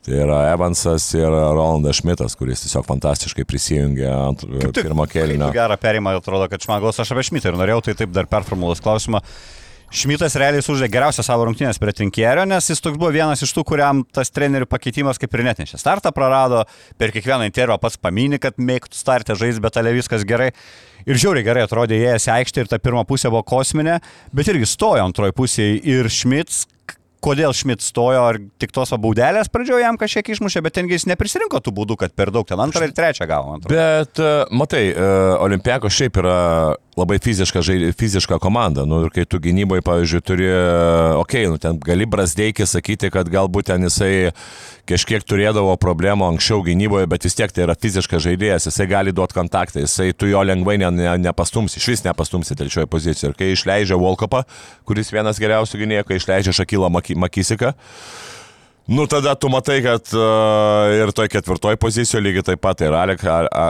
Tai 0.01 0.15
yra 0.17 0.37
Evansas 0.49 1.11
ir 1.13 1.27
Rolandas 1.29 1.99
Šmitas, 1.99 2.33
kuris 2.33 2.63
tiesiog 2.63 2.87
fantastiškai 2.87 3.43
prisijungė 3.45 4.07
ant 4.09 4.41
tik, 4.47 4.79
pirmo 4.79 5.05
kelnio. 5.05 5.51
Gerą 5.53 5.77
perimą, 5.77 6.15
atrodo, 6.17 6.47
kad 6.49 6.63
šmagos 6.63 6.97
aš 7.03 7.11
apie 7.13 7.27
Šmitą 7.27 7.51
ir 7.51 7.59
norėjau 7.59 7.83
tai 7.85 7.93
taip 7.99 8.15
dar 8.15 8.25
performuluos 8.31 8.81
klausimą. 8.81 9.21
Šmitas 9.91 10.37
realiai 10.39 10.63
sužaidė 10.63 10.87
geriausią 10.93 11.23
savo 11.25 11.43
rungtynės 11.43 11.75
prie 11.81 11.91
Trinkierio, 11.91 12.45
nes 12.47 12.69
jis 12.71 12.79
toks 12.79 12.95
buvo 12.95 13.09
vienas 13.11 13.41
iš 13.43 13.51
tų, 13.51 13.65
kuriam 13.67 14.05
tas 14.15 14.31
trenerių 14.31 14.63
pakeitimas 14.71 15.19
kaip 15.19 15.33
ir 15.35 15.43
netnešė. 15.49 15.75
Startą 15.81 16.13
prarado, 16.15 16.61
per 16.95 17.11
kiekvieną 17.11 17.49
intervą 17.49 17.75
pats 17.81 17.99
paminė, 17.99 18.39
kad 18.39 18.55
mėgtų 18.55 18.95
startę 18.95 19.35
žaisti, 19.35 19.59
bet 19.63 19.79
ale 19.81 19.91
viskas 19.97 20.23
gerai. 20.27 20.53
Ir 21.03 21.19
žiauriai 21.19 21.43
gerai 21.43 21.65
atrodė 21.67 21.97
įėjęs 21.99 22.29
į 22.29 22.31
aikštę 22.37 22.63
ir 22.63 22.71
ta 22.71 22.79
pirma 22.79 23.03
pusė 23.09 23.33
buvo 23.33 23.43
kosminė, 23.51 23.97
bet 24.31 24.47
irgi 24.53 24.69
stojo 24.69 25.03
antroji 25.03 25.35
pusė 25.35 25.73
ir 25.75 26.07
Šmits. 26.07 26.69
Kodėl 27.21 27.51
Šmit 27.53 27.83
stojo, 27.85 28.23
ar 28.31 28.39
tik 28.57 28.71
tos 28.73 28.95
baudelės 28.97 29.51
pradžioje 29.53 29.83
jam 29.83 29.99
kažkiek 29.99 30.31
išmušė, 30.33 30.63
bet 30.65 30.73
tengi 30.79 30.95
jis 30.95 31.03
neprisirinko 31.11 31.59
tų 31.61 31.75
būdų, 31.77 31.99
kad 32.01 32.15
per 32.17 32.31
daug 32.33 32.47
ten 32.49 32.63
antrą 32.63 32.87
ir 32.87 32.95
trečią 32.97 33.27
gavo. 33.29 33.59
atrodo. 33.59 33.75
Bet, 33.75 34.17
e, 34.17 34.31
matai, 34.57 34.87
Olimpiako 35.43 35.91
šiaip 35.93 36.17
yra 36.17 36.39
labai 36.99 37.19
fiziška, 37.23 37.61
žai- 37.63 37.93
fiziška 37.95 38.39
komanda. 38.43 38.83
Nu, 38.85 39.05
ir 39.05 39.11
kai 39.15 39.23
tu 39.25 39.39
gynyboje, 39.39 39.83
pavyzdžiui, 39.85 40.21
turi, 40.27 40.47
okei, 41.15 41.45
okay, 41.45 41.49
nu, 41.51 41.59
ten 41.61 41.79
gali 41.79 42.05
Brasdeikį 42.09 42.67
sakyti, 42.67 43.11
kad 43.13 43.29
galbūt 43.31 43.69
ten 43.71 43.87
jisai 43.87 44.31
kažkiek 44.89 45.23
turėdavo 45.23 45.77
problemų 45.79 46.27
anksčiau 46.33 46.63
gynyboje, 46.65 47.07
bet 47.07 47.23
vis 47.23 47.37
tiek 47.37 47.53
tai 47.53 47.63
yra 47.63 47.77
fiziškas 47.79 48.25
žaidėjas, 48.25 48.67
jisai 48.67 48.89
gali 48.91 49.13
duoti 49.15 49.37
kontaktą, 49.37 49.85
jisai 49.85 50.11
tu 50.11 50.27
jo 50.27 50.43
lengvai 50.43 50.77
ne, 50.81 50.89
ne, 50.91 51.13
nepastumsi, 51.29 51.79
iš 51.79 51.87
vis 51.93 52.03
nepastumsi 52.07 52.57
trečioje 52.59 52.89
pozicijoje. 52.91 53.31
Ir 53.31 53.37
kai 53.39 53.51
išleidžia 53.55 53.95
Volkopą, 54.01 54.43
kuris 54.83 55.13
vienas 55.15 55.39
geriausių 55.39 55.79
gynėjų, 55.85 56.09
kai 56.09 56.19
išleidžia 56.19 56.57
Šakylą 56.59 56.91
Maki- 56.91 57.15
Makisiką, 57.15 57.71
Nu, 58.89 59.05
tada 59.07 59.35
tu 59.39 59.47
matai, 59.47 59.77
kad 59.85 60.09
uh, 60.17 60.89
ir 60.97 61.11
toj 61.15 61.27
ketvirtoj 61.31 61.77
pozicijoje 61.79 62.23
lygiai 62.25 62.43
taip 62.43 62.59
pat 62.65 62.81
ir 62.83 62.95
Alek, 62.97 63.21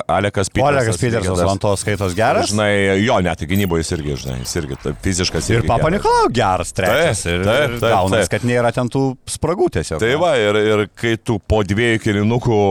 Alekas 0.09 0.47
Petersas. 0.49 0.95
Lygiai 0.97 1.11
Petersas 1.19 1.41
ant 1.51 1.61
to 1.61 1.73
skaitos 1.77 2.15
geras. 2.17 2.47
Žinai, 2.49 3.01
jo, 3.03 3.17
net 3.21 3.43
gynyboje 3.45 3.83
jis 3.83 3.91
irgi, 3.97 4.15
žinai, 4.23 4.37
jis 4.39 4.53
irgi 4.61 4.77
taip, 4.81 4.95
fiziškas. 5.03 5.49
Ir 5.51 5.59
irgi 5.59 5.69
Papa 5.69 5.91
geras. 5.91 5.97
Nikolau 5.99 6.31
geras 6.33 6.71
trečias. 6.73 7.21
Taip, 7.25 7.35
ir 7.35 7.43
taip, 7.45 7.59
ir 7.75 7.75
taip, 7.83 7.85
gaunas, 7.91 8.23
taip. 8.23 8.31
kad 8.33 8.47
nėra 8.49 8.71
ten 8.73 8.89
tų 8.95 9.03
spragų 9.35 9.67
tiesiog. 9.77 9.99
Tai 10.01 10.13
va, 10.23 10.31
ir, 10.41 10.59
ir 10.71 10.85
kai 11.03 11.13
tu 11.19 11.37
po 11.43 11.59
dviejų 11.69 12.01
kilinukų 12.07 12.61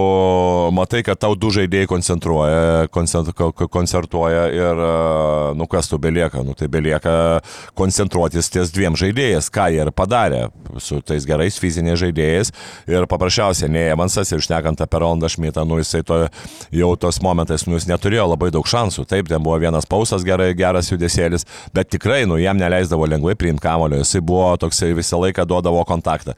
matai, 0.81 1.05
kad 1.07 1.21
tau 1.23 1.37
du 1.39 1.53
žaidėjai 1.55 1.91
koncentruoja, 1.93 2.89
koncent, 2.91 3.31
ko- 3.37 3.53
ko- 3.53 3.69
koncertuoja 3.71 4.49
ir, 4.57 4.83
e, 4.89 4.91
nu 5.61 5.69
kas 5.71 5.93
tu 5.93 6.01
belieka, 6.03 6.43
nu 6.43 6.57
tai 6.59 6.67
belieka 6.73 7.15
koncentruotis 7.79 8.51
ties 8.57 8.75
dviem 8.75 8.97
žaidėjais, 8.99 9.53
ką 9.55 9.71
jie 9.77 9.85
ir 9.87 9.93
padarė 9.95 10.47
su 10.83 10.99
tais 11.05 11.29
gerais 11.29 11.61
fiziniais 11.61 12.01
žaidėjais. 12.01 12.30
Ir 12.91 13.07
paprasčiausiai, 13.11 13.71
ne 13.73 13.87
Evansas 13.95 14.31
ir 14.33 14.43
šnekant 14.45 14.81
apie 14.85 15.01
Rondą 15.03 15.31
Šmitą, 15.31 15.65
nu 15.69 15.81
jisai 15.81 16.03
to, 16.07 16.23
jau 16.75 16.91
tos 17.01 17.21
momentais, 17.25 17.67
nu 17.69 17.79
jis 17.79 17.89
neturėjo 17.91 18.29
labai 18.33 18.51
daug 18.55 18.67
šansų. 18.69 19.07
Taip, 19.11 19.31
ten 19.31 19.43
buvo 19.45 19.59
vienas 19.63 19.89
pausas 19.91 20.25
gerai, 20.27 20.53
geras 20.59 20.91
judesėlis, 20.93 21.47
bet 21.77 21.91
tikrai, 21.93 22.23
nu 22.31 22.39
jam 22.41 22.61
neleisdavo 22.61 23.09
lengvai 23.11 23.37
priimti 23.39 23.65
kamulio, 23.65 24.01
jisai 24.03 24.23
buvo 24.25 24.53
toksai 24.61 24.93
visą 24.99 25.21
laiką 25.25 25.47
duodavo 25.49 25.85
kontaktą. 25.89 26.37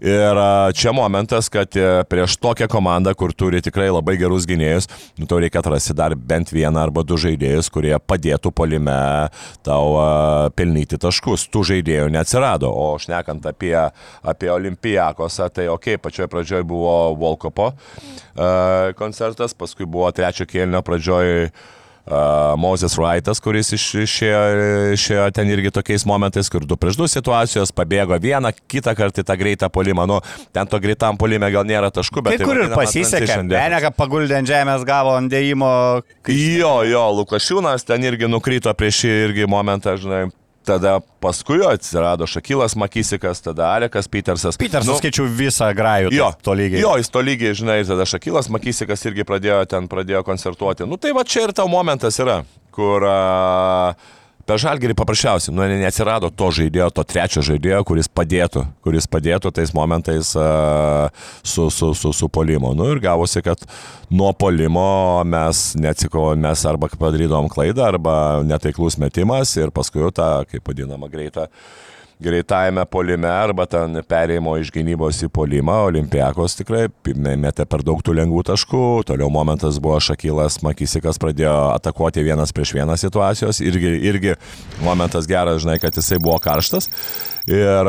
Ir 0.00 0.38
čia 0.76 0.92
momentas, 0.92 1.48
kad 1.52 1.72
e, 1.76 2.02
prieš 2.04 2.36
tokią 2.42 2.68
komandą, 2.68 3.14
kur 3.16 3.32
turi 3.32 3.62
tikrai 3.64 3.88
labai 3.88 4.18
gerus 4.20 4.44
gynėjus, 4.48 4.90
nu, 5.16 5.28
tau 5.28 5.40
reikia 5.40 5.62
atrasti 5.62 5.96
dar 5.96 6.12
bent 6.16 6.52
vieną 6.52 6.82
arba 6.82 7.04
du 7.06 7.16
žaidėjus, 7.20 7.70
kurie 7.72 7.94
padėtų 7.96 8.52
polime 8.52 8.96
tau 9.64 9.96
pelnyti 10.56 11.00
taškus. 11.00 11.46
Tų 11.52 11.64
žaidėjų 11.72 12.10
neatsirado. 12.12 12.68
O 12.68 12.96
šnekant 13.00 13.46
apie, 13.48 13.74
apie 14.22 14.52
Olimpijakosą, 15.26 15.48
tai 15.52 15.68
ok, 15.68 15.98
pačioje 16.00 16.28
pradžioje 16.28 16.64
buvo 16.64 17.14
Volkopo 17.14 17.72
a, 18.36 18.92
koncertas, 18.96 19.54
paskui 19.54 19.86
buvo 19.86 20.10
trečio 20.12 20.46
kėlinio 20.46 20.82
pradžioje 20.82 21.50
Uh, 22.06 22.54
Mozes 22.54 22.94
Wrightas, 22.94 23.40
kuris 23.42 23.72
iš- 23.74 23.98
išėjo, 24.04 24.92
išėjo 24.94 25.24
ten 25.34 25.48
irgi 25.50 25.72
tokiais 25.74 26.04
momentais, 26.06 26.46
kur 26.46 26.62
du 26.62 26.76
prieš 26.78 26.94
du 27.00 27.08
situacijos 27.10 27.72
pabėgo 27.74 28.14
vieną, 28.22 28.52
kitą 28.70 28.94
kartą 28.94 29.24
tą 29.26 29.34
greitą 29.34 29.66
polimą. 29.66 30.06
Nu, 30.06 30.20
ten 30.54 30.70
to 30.70 30.78
greitam 30.78 31.18
polime 31.18 31.50
gal 31.50 31.66
nėra 31.66 31.90
taškų, 31.90 32.22
bet... 32.22 32.36
Kai 32.36 32.38
tai 32.38 32.46
kur 32.46 32.62
ir 32.62 32.70
pasisekė. 32.78 33.42
Benega 33.50 33.90
paguldė 33.90 34.38
ant 34.38 34.46
žemės, 34.46 34.86
gavo 34.86 35.16
ant 35.18 35.26
dėjimo. 35.34 35.72
Jo, 36.30 36.84
jo, 36.86 37.02
Lukašiūnas 37.24 37.82
ten 37.82 38.06
irgi 38.06 38.30
nukrito 38.30 38.70
prieš 38.78 39.02
šį 39.02 39.10
irgi 39.26 39.50
momentą, 39.50 39.98
žinai. 39.98 40.28
Tada 40.66 40.96
paskui 41.22 41.60
jo 41.60 41.68
atsirado 41.70 42.26
Šakilas 42.26 42.74
Makisikas, 42.74 43.38
tada 43.44 43.68
Alekas 43.76 44.08
Petersas. 44.10 44.58
Petersas 44.58 44.88
Nu, 44.90 44.96
skaičiu 44.98 45.28
visą 45.30 45.68
grajų. 45.78 46.10
Jo, 46.14 46.32
to 46.42 46.56
lygiai. 46.58 46.80
Jo, 46.82 46.96
jis 46.98 47.12
to 47.14 47.22
lygiai, 47.22 47.54
žinai, 47.54 47.76
ir 47.84 47.86
tada 47.86 48.06
Šakilas 48.08 48.50
Makisikas 48.50 49.06
irgi 49.06 49.22
pradėjo 49.28 49.60
ten, 49.70 49.86
pradėjo 49.90 50.24
koncertuoti. 50.26 50.88
Nu 50.90 50.98
tai 50.98 51.14
va 51.14 51.22
čia 51.22 51.46
ir 51.46 51.54
tau 51.54 51.70
momentas 51.70 52.18
yra, 52.22 52.40
kur 52.74 53.06
a, 53.06 53.94
per 54.46 54.60
žalgerį 54.62 54.94
paprasčiausiai, 54.98 55.54
nu 55.54 55.66
neatsirado 55.66 56.30
to 56.30 56.48
žaidėjo, 56.54 56.88
to 56.94 57.04
trečio 57.08 57.42
žaidėjo, 57.46 57.82
kuris 57.88 58.08
padėtų, 58.08 58.62
kuris 58.86 59.08
padėtų 59.10 59.50
tais 59.58 59.72
momentais 59.76 60.30
a, 60.38 61.10
su, 61.42 61.66
su, 61.74 61.92
su, 61.98 62.12
su 62.14 62.30
polimo. 62.32 62.70
Nu 62.78 62.88
ir 62.94 63.02
gavosi, 63.02 63.42
kad 63.46 63.66
nuo 64.10 64.30
polimo 64.38 65.24
mes 65.26 65.72
neatsikovom, 65.80 66.46
mes 66.46 66.62
arba 66.68 66.90
padarydavom 66.94 67.50
klaidą, 67.52 67.88
arba 67.90 68.16
netaiklus 68.46 69.00
metimas 69.02 69.56
ir 69.58 69.74
paskui 69.74 70.04
jau 70.04 70.14
tą, 70.14 70.30
kaip 70.50 70.70
vadinama, 70.70 71.10
greitą 71.12 71.50
greitajame 72.20 72.84
polime 72.88 73.28
arba 73.28 73.66
ten 73.68 74.00
perėjimo 74.08 74.56
iš 74.60 74.70
gynybos 74.72 75.20
į 75.26 75.28
polimą, 75.32 75.76
Olimpiakos 75.90 76.56
tikrai 76.56 76.86
metė 77.36 77.66
per 77.68 77.84
daug 77.84 78.00
tų 78.04 78.16
lengvų 78.16 78.44
taškų, 78.50 78.84
toliau 79.08 79.28
momentas 79.32 79.80
buvo 79.82 79.98
Šakilas 80.00 80.62
Makisikas 80.64 81.20
pradėjo 81.20 81.54
atakuoti 81.74 82.24
vienas 82.24 82.54
prieš 82.56 82.72
vieną 82.78 82.96
situacijos, 83.00 83.60
irgi, 83.60 83.92
irgi 84.08 84.36
momentas 84.84 85.28
geras, 85.28 85.60
žinai, 85.64 85.78
kad 85.82 85.96
jisai 85.96 86.20
buvo 86.22 86.38
karštas. 86.42 86.88
Ir 87.46 87.86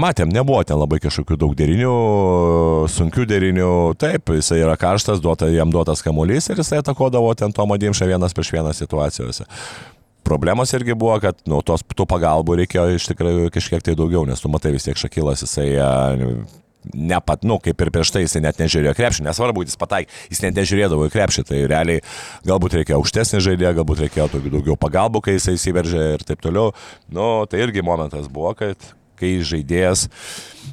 matėm, 0.00 0.30
nebuvo 0.32 0.62
ten 0.64 0.78
labai 0.80 0.96
kažkokių 1.04 1.36
daug 1.42 1.52
derinių, 1.58 1.96
sunkių 2.88 3.26
derinių, 3.28 3.72
taip, 4.00 4.32
jisai 4.38 4.62
yra 4.62 4.78
karštas, 4.80 5.20
duota, 5.20 5.50
jam 5.52 5.74
duotas 5.74 6.00
kamuolys 6.06 6.48
ir 6.48 6.62
jisai 6.62 6.80
atakuodavo 6.80 7.34
ten 7.36 7.52
Tomo 7.52 7.76
Dimšą 7.76 8.08
vienas 8.08 8.32
prieš 8.36 8.54
vieną 8.56 8.72
situacijose 8.78 9.44
problemos 10.26 10.74
irgi 10.76 10.98
buvo, 10.98 11.16
kad 11.22 11.38
nu, 11.48 11.62
tos, 11.66 11.86
tų 11.86 12.08
pagalbų 12.10 12.60
reikėjo 12.62 12.98
iš 12.98 13.08
tikrųjų 13.12 13.50
kažkiek 13.54 13.84
tai 13.86 13.96
daugiau, 13.98 14.26
nes 14.28 14.42
tu 14.42 14.50
matai 14.52 14.74
vis 14.74 14.86
tiek 14.86 14.98
Šakilas, 14.98 15.44
jisai 15.46 15.68
a, 15.80 15.90
ne 16.94 17.20
pat, 17.24 17.44
nu, 17.46 17.58
kaip 17.62 17.80
ir 17.82 17.90
prieš 17.94 18.12
tai 18.14 18.22
jisai 18.24 18.42
net 18.44 18.60
nežiūrėjo 18.60 18.94
krepšį, 18.98 19.24
nesvarbu, 19.26 19.64
jis 19.66 19.78
pataikė, 19.80 20.12
jis 20.32 20.42
net 20.44 20.60
nežiūrėdavo 20.60 21.08
į 21.08 21.14
krepšį, 21.14 21.46
tai 21.48 21.62
realiai 21.70 22.04
galbūt 22.46 22.78
reikėjo 22.80 23.00
aukštesnį 23.00 23.42
žaidėją, 23.48 23.72
galbūt 23.80 24.04
reikėjo 24.06 24.28
daugiau 24.36 24.78
pagalbų, 24.80 25.24
kai 25.26 25.36
jisai 25.38 25.56
įsiveržė 25.58 26.06
ir 26.16 26.26
taip 26.28 26.44
toliau. 26.44 26.72
Nu, 27.10 27.46
tai 27.50 27.64
irgi 27.64 27.84
momentas 27.86 28.30
buvo, 28.32 28.54
kad 28.58 28.90
kai 29.18 29.32
žaidėjas, 29.46 30.06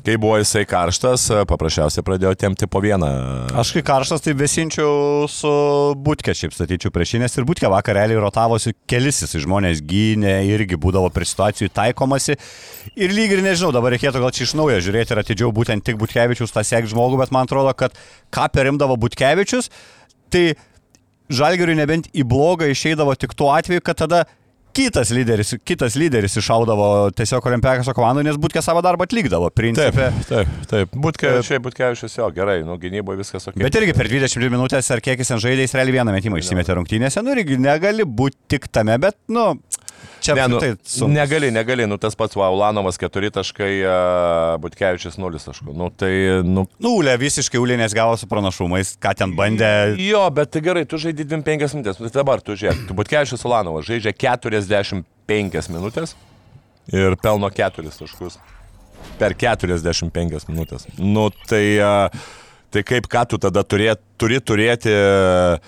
kai 0.03 0.15
buvo 0.19 0.35
jisai 0.41 0.63
karštas, 0.67 1.25
paprasčiausiai 1.49 2.03
pradėjo 2.05 2.33
temti 2.39 2.67
po 2.67 2.81
vieną. 2.83 3.09
Aš 3.59 3.71
kai 3.77 3.83
karštas, 3.87 4.23
tai 4.25 4.35
besinčiau 4.37 5.27
su 5.31 5.53
būtkė, 6.03 6.35
šiaip 6.37 6.55
statyčiau 6.55 6.91
prieš 6.93 7.15
jį, 7.15 7.23
nes 7.23 7.37
ir 7.39 7.47
būtkė 7.47 7.71
vakar 7.71 7.97
realiai 7.99 8.19
rotavosi 8.23 8.75
kelisis, 8.89 9.37
žmonės 9.45 9.81
gynė, 9.87 10.35
irgi 10.51 10.79
būdavo 10.79 11.11
prie 11.13 11.29
situacijų 11.29 11.71
taikomasi. 11.73 12.37
Ir 12.99 13.15
lyg 13.15 13.37
ir 13.37 13.45
nežinau, 13.45 13.71
dabar 13.75 13.95
reikėtų 13.95 14.21
gal 14.23 14.35
čia 14.35 14.45
iš 14.47 14.57
naujo 14.59 14.81
žiūrėti 14.83 15.15
ir 15.15 15.23
atidžiau 15.23 15.53
būtent 15.55 15.85
tik 15.87 15.97
Butkevičius 16.01 16.53
tą 16.53 16.65
sek 16.67 16.89
žmogų, 16.91 17.21
bet 17.23 17.33
man 17.35 17.47
atrodo, 17.47 17.71
kad 17.77 17.95
ką 18.33 18.49
perimdavo 18.53 18.99
Butkevičius, 18.99 19.71
tai 20.33 20.53
žalgeriui 21.33 21.77
nebent 21.79 22.09
į 22.13 22.25
blogą 22.27 22.67
išeidavo 22.71 23.15
tik 23.19 23.35
tuo 23.37 23.53
atveju, 23.55 23.83
kad 23.85 24.01
tada 24.03 24.23
kitas 24.73 25.11
lyderis, 25.13 25.53
kitas 25.67 25.97
lyderis 25.99 26.37
iššaudavo 26.41 26.87
tiesiog 27.17 27.45
olimpiakos 27.51 27.91
komandų, 27.95 28.25
nes 28.27 28.39
būtkė 28.41 28.63
savo 28.65 28.81
darbą 28.85 29.07
atlikdavo. 29.07 29.49
Taip, 29.51 29.59
Principė. 29.61 30.09
taip, 30.29 30.55
taip. 30.69 30.97
Būtkė, 31.05 31.35
šiaip 31.45 31.65
Būtkevičius 31.67 32.17
jo, 32.19 32.29
gerai, 32.35 32.59
nu 32.67 32.77
gynyboje 32.81 33.21
viskas 33.21 33.47
ok. 33.51 33.59
Bet 33.61 33.77
irgi 33.79 33.95
per 33.97 34.09
22 34.11 34.51
minutės 34.53 34.89
ar 34.93 35.03
kiek 35.03 35.21
jis 35.21 35.33
ten 35.33 35.43
žaidė, 35.43 35.67
jis 35.67 35.77
realiai 35.77 35.99
vieną 35.99 36.15
metimą 36.15 36.41
išsimetė 36.41 36.77
rungtynėse, 36.79 37.23
nu 37.25 37.35
irgi 37.37 37.59
negali 37.61 38.07
būti 38.07 38.55
tik 38.55 38.67
tame, 38.73 38.97
bet, 39.01 39.17
nu, 39.33 39.51
čia 40.23 40.35
Ne, 40.37 40.47
nu, 40.51 40.59
sunku. 40.83 41.11
negali, 41.13 41.51
negali, 41.51 41.85
nu 41.89 41.97
tas 42.01 42.15
pats 42.15 42.35
Vaulanovas 42.35 42.97
4 43.01 43.31
taškai, 43.35 43.71
Butkevičius 44.63 45.17
0 45.21 45.39
taškų. 45.43 45.75
Nu 45.77 45.89
tai, 45.89 46.11
nu. 46.47 46.65
Nu, 46.79 46.93
Ulė 46.99 47.15
visiškai 47.21 47.59
Ulė 47.61 47.77
nesgavo 47.81 48.17
su 48.19 48.27
pranašumais, 48.31 48.95
ką 49.01 49.13
ten 49.19 49.35
bandė. 49.37 49.71
Jo, 50.01 50.25
bet 50.33 50.51
tai 50.55 50.61
gerai, 50.65 50.85
tu 50.89 50.97
žaidži 51.01 51.25
25 51.29 51.75
minutės, 51.77 51.99
tai 52.01 52.13
dabar 52.15 52.41
tu 52.43 52.55
žiūrėk, 52.59 52.87
tu 52.89 52.97
Butkevičius 52.97 53.45
Ulanovas 53.47 53.87
žaidžia 53.89 54.13
45 54.15 55.69
minutės 55.73 56.15
ir 56.93 57.15
pelno 57.23 57.49
4 57.53 57.91
taškus 57.99 58.39
per 59.19 59.33
45 59.35 60.47
minutės. 60.49 60.87
Nu 60.99 61.29
tai, 61.47 61.63
a, 61.83 62.09
tai 62.71 62.83
kaip 62.87 63.07
ką 63.11 63.25
tu 63.29 63.37
tada 63.41 63.63
turėt, 63.67 63.99
turi 64.17 64.39
turėti 64.39 64.91
ki- 64.93 65.59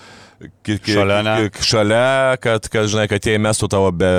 Šalia, 0.84 1.36
Šalia, 1.64 2.36
kad, 2.42 2.66
kad, 2.72 2.88
žinai, 2.92 3.06
kad 3.08 3.24
jie 3.24 3.38
mestų 3.40 3.68
tavo 3.72 3.88
be 3.94 4.10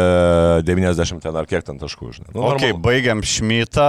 90 0.65 1.21
ten 1.23 1.38
ar 1.38 1.45
kiek 1.49 1.65
ten 1.67 1.77
taškų, 1.82 2.10
žinai. 2.15 2.32
Nu, 2.34 2.41
Ok, 2.49 2.63
normalu. 2.63 2.82
baigiam 2.88 3.21
Šmitą. 3.21 3.88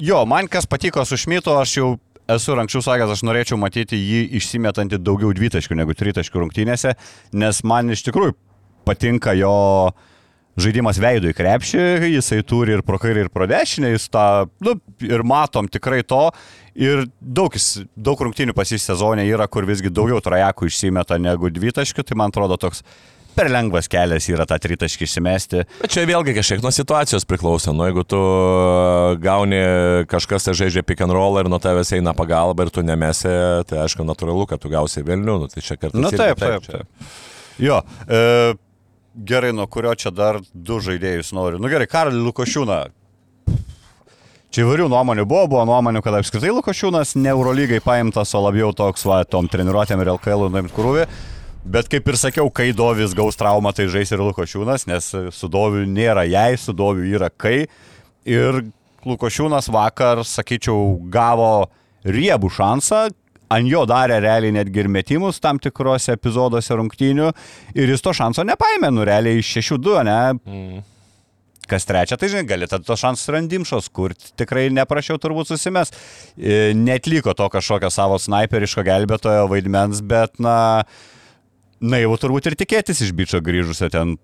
Jo, 0.00 0.24
man 0.26 0.48
kas 0.50 0.66
patiko 0.66 1.04
su 1.06 1.18
Šmitu, 1.20 1.52
aš 1.60 1.76
jau 1.76 1.90
esu 2.32 2.56
anksčiau 2.56 2.80
sakęs, 2.86 3.12
aš 3.12 3.22
norėčiau 3.28 3.58
matyti 3.60 3.98
jį 4.00 4.22
išsimetantį 4.40 4.98
daugiau 5.04 5.34
dvitaškių 5.36 5.76
negu 5.76 5.94
tritaškių 5.94 6.40
rungtynėse, 6.46 6.94
nes 7.36 7.60
man 7.68 7.92
iš 7.92 8.06
tikrųjų 8.08 8.32
patinka 8.88 9.36
jo 9.36 9.52
žaidimas 10.60 11.00
veidų 11.02 11.32
į 11.32 11.36
krepšį, 11.36 11.84
jisai 12.14 12.40
turi 12.46 12.76
ir 12.76 12.82
pro 12.86 12.98
kairę, 13.02 13.26
ir 13.26 13.30
pro 13.34 13.46
dešinę, 13.50 13.90
jis 13.94 14.06
tą, 14.12 14.46
nu, 14.62 14.76
ir 15.02 15.24
matom 15.26 15.66
tikrai 15.68 16.02
to. 16.06 16.28
Ir 16.74 17.04
daug, 17.22 17.54
daug 17.94 18.18
rungtynių 18.26 18.54
pasį 18.56 18.80
sezonė 18.82 19.28
yra, 19.30 19.46
kur 19.46 19.62
visgi 19.68 19.92
daugiau 19.94 20.18
trajakų 20.24 20.66
išsimeta 20.66 21.20
negu 21.22 21.50
dvitaškių, 21.54 22.02
tai 22.02 22.16
man 22.18 22.32
atrodo 22.34 22.56
toks 22.58 22.82
per 23.34 23.46
lengvas 23.50 23.86
kelias 23.90 24.26
yra 24.30 24.42
tą 24.46 24.58
tritaškį 24.62 25.06
išsimesti. 25.06 25.62
Bet 25.80 25.90
čia 25.94 26.02
vėlgi 26.06 26.34
kažkiek 26.36 26.60
nuo 26.62 26.70
situacijos 26.74 27.26
priklauso. 27.26 27.72
Nu, 27.74 27.86
jeigu 27.88 28.02
tu 28.06 28.18
gauni 29.22 29.60
kažkas 30.10 30.46
tai 30.46 30.54
žaidžia 30.58 30.82
pick 30.86 31.02
and 31.02 31.14
roll 31.14 31.38
ir 31.40 31.48
nuo 31.50 31.58
tavęs 31.62 31.94
eina 31.96 32.14
pagalba 32.14 32.66
ir 32.66 32.70
tu 32.74 32.82
nemesi, 32.86 33.30
tai 33.70 33.80
aišku, 33.84 34.06
natūralu, 34.06 34.46
kad 34.50 34.62
tu 34.62 34.70
gausi 34.72 35.02
vėlnių. 35.06 35.38
Nu, 35.44 35.50
tai 35.50 35.62
čia 35.66 35.78
kartais. 35.78 35.98
Na 36.00 36.10
irgi 36.10 36.20
taip, 36.22 36.42
taip, 36.42 36.66
čia- 36.66 36.82
taip. 36.82 37.14
Jo, 37.62 37.80
e, 38.10 38.54
gerai, 39.30 39.52
nuo 39.54 39.66
kurio 39.70 39.94
čia 39.94 40.10
dar 40.14 40.40
du 40.54 40.80
žaidėjus 40.82 41.30
noriu. 41.34 41.58
Nu 41.62 41.70
gerai, 41.70 41.86
Karlį 41.90 42.18
Lukošiūną. 42.28 42.80
Čia 44.54 44.62
įvairių 44.62 44.84
nuomonių 44.86 45.24
buvo, 45.26 45.48
buvo 45.50 45.62
nuomonių, 45.66 45.98
kad 45.98 46.14
apskritai 46.14 46.52
Lukošiūnas 46.54 47.16
ne 47.18 47.32
Eurolygai 47.32 47.80
paimtas, 47.82 48.36
o 48.38 48.42
labiau 48.44 48.68
toks, 48.70 49.02
va, 49.10 49.16
tom 49.26 49.48
treniruotėm 49.50 49.98
ir 50.04 50.12
LKL 50.12 50.44
nuimt 50.46 50.70
krūvį. 50.76 51.08
Bet 51.74 51.90
kaip 51.90 52.06
ir 52.06 52.18
sakiau, 52.20 52.46
kai 52.54 52.68
Dovis 52.70 53.16
gaus 53.18 53.34
traumą, 53.34 53.72
tai 53.74 53.88
žais 53.90 54.14
ir 54.14 54.22
Lukošiūnas, 54.22 54.86
nes 54.86 55.10
su 55.34 55.50
Doviu 55.50 55.82
nėra 55.90 56.22
jai, 56.30 56.52
su 56.54 56.70
Doviu 56.70 57.02
yra 57.18 57.32
kai. 57.34 57.64
Ir 58.30 58.60
Lukošiūnas 59.02 59.72
vakar, 59.74 60.22
sakyčiau, 60.22 61.00
gavo 61.10 61.66
riebų 62.06 62.54
šansą, 62.54 63.08
ant 63.58 63.74
jo 63.74 63.82
darė 63.90 64.22
realiai 64.22 64.54
netgi 64.54 64.84
ir 64.84 64.94
metimus 65.02 65.42
tam 65.42 65.58
tikrose 65.58 66.14
epizoduose 66.14 66.78
rungtynių 66.78 67.34
ir 67.74 67.90
jis 67.90 68.06
to 68.06 68.14
šanso 68.14 68.46
nepaėmė, 68.46 68.94
nu 68.94 69.02
realiai 69.02 69.42
iš 69.42 69.56
6-2, 69.64 70.02
ne? 70.06 70.20
Mm. 70.46 70.82
Kas 71.70 71.86
trečia, 71.88 72.18
tai 72.20 72.28
žinai, 72.28 72.44
gali 72.48 72.68
tada 72.68 72.84
tos 72.84 73.00
šansus 73.00 73.30
randimšos, 73.32 73.88
kur 73.94 74.12
tikrai 74.36 74.66
neprašiau 74.74 75.16
turbūt 75.22 75.48
susimes. 75.54 75.94
E, 76.36 76.74
Netliko 76.76 77.32
to 77.36 77.48
kažkokio 77.52 77.88
savo 77.94 78.18
snaiperiško 78.20 78.84
gelbėtojo 78.84 79.48
vaidmens, 79.48 80.02
bet, 80.04 80.36
na, 80.42 80.84
naivu 81.80 82.20
turbūt 82.20 82.50
ir 82.50 82.58
tikėtis 82.60 83.00
iš 83.04 83.16
bičio 83.16 83.42
grįžusio 83.44 83.90
ten. 83.92 84.16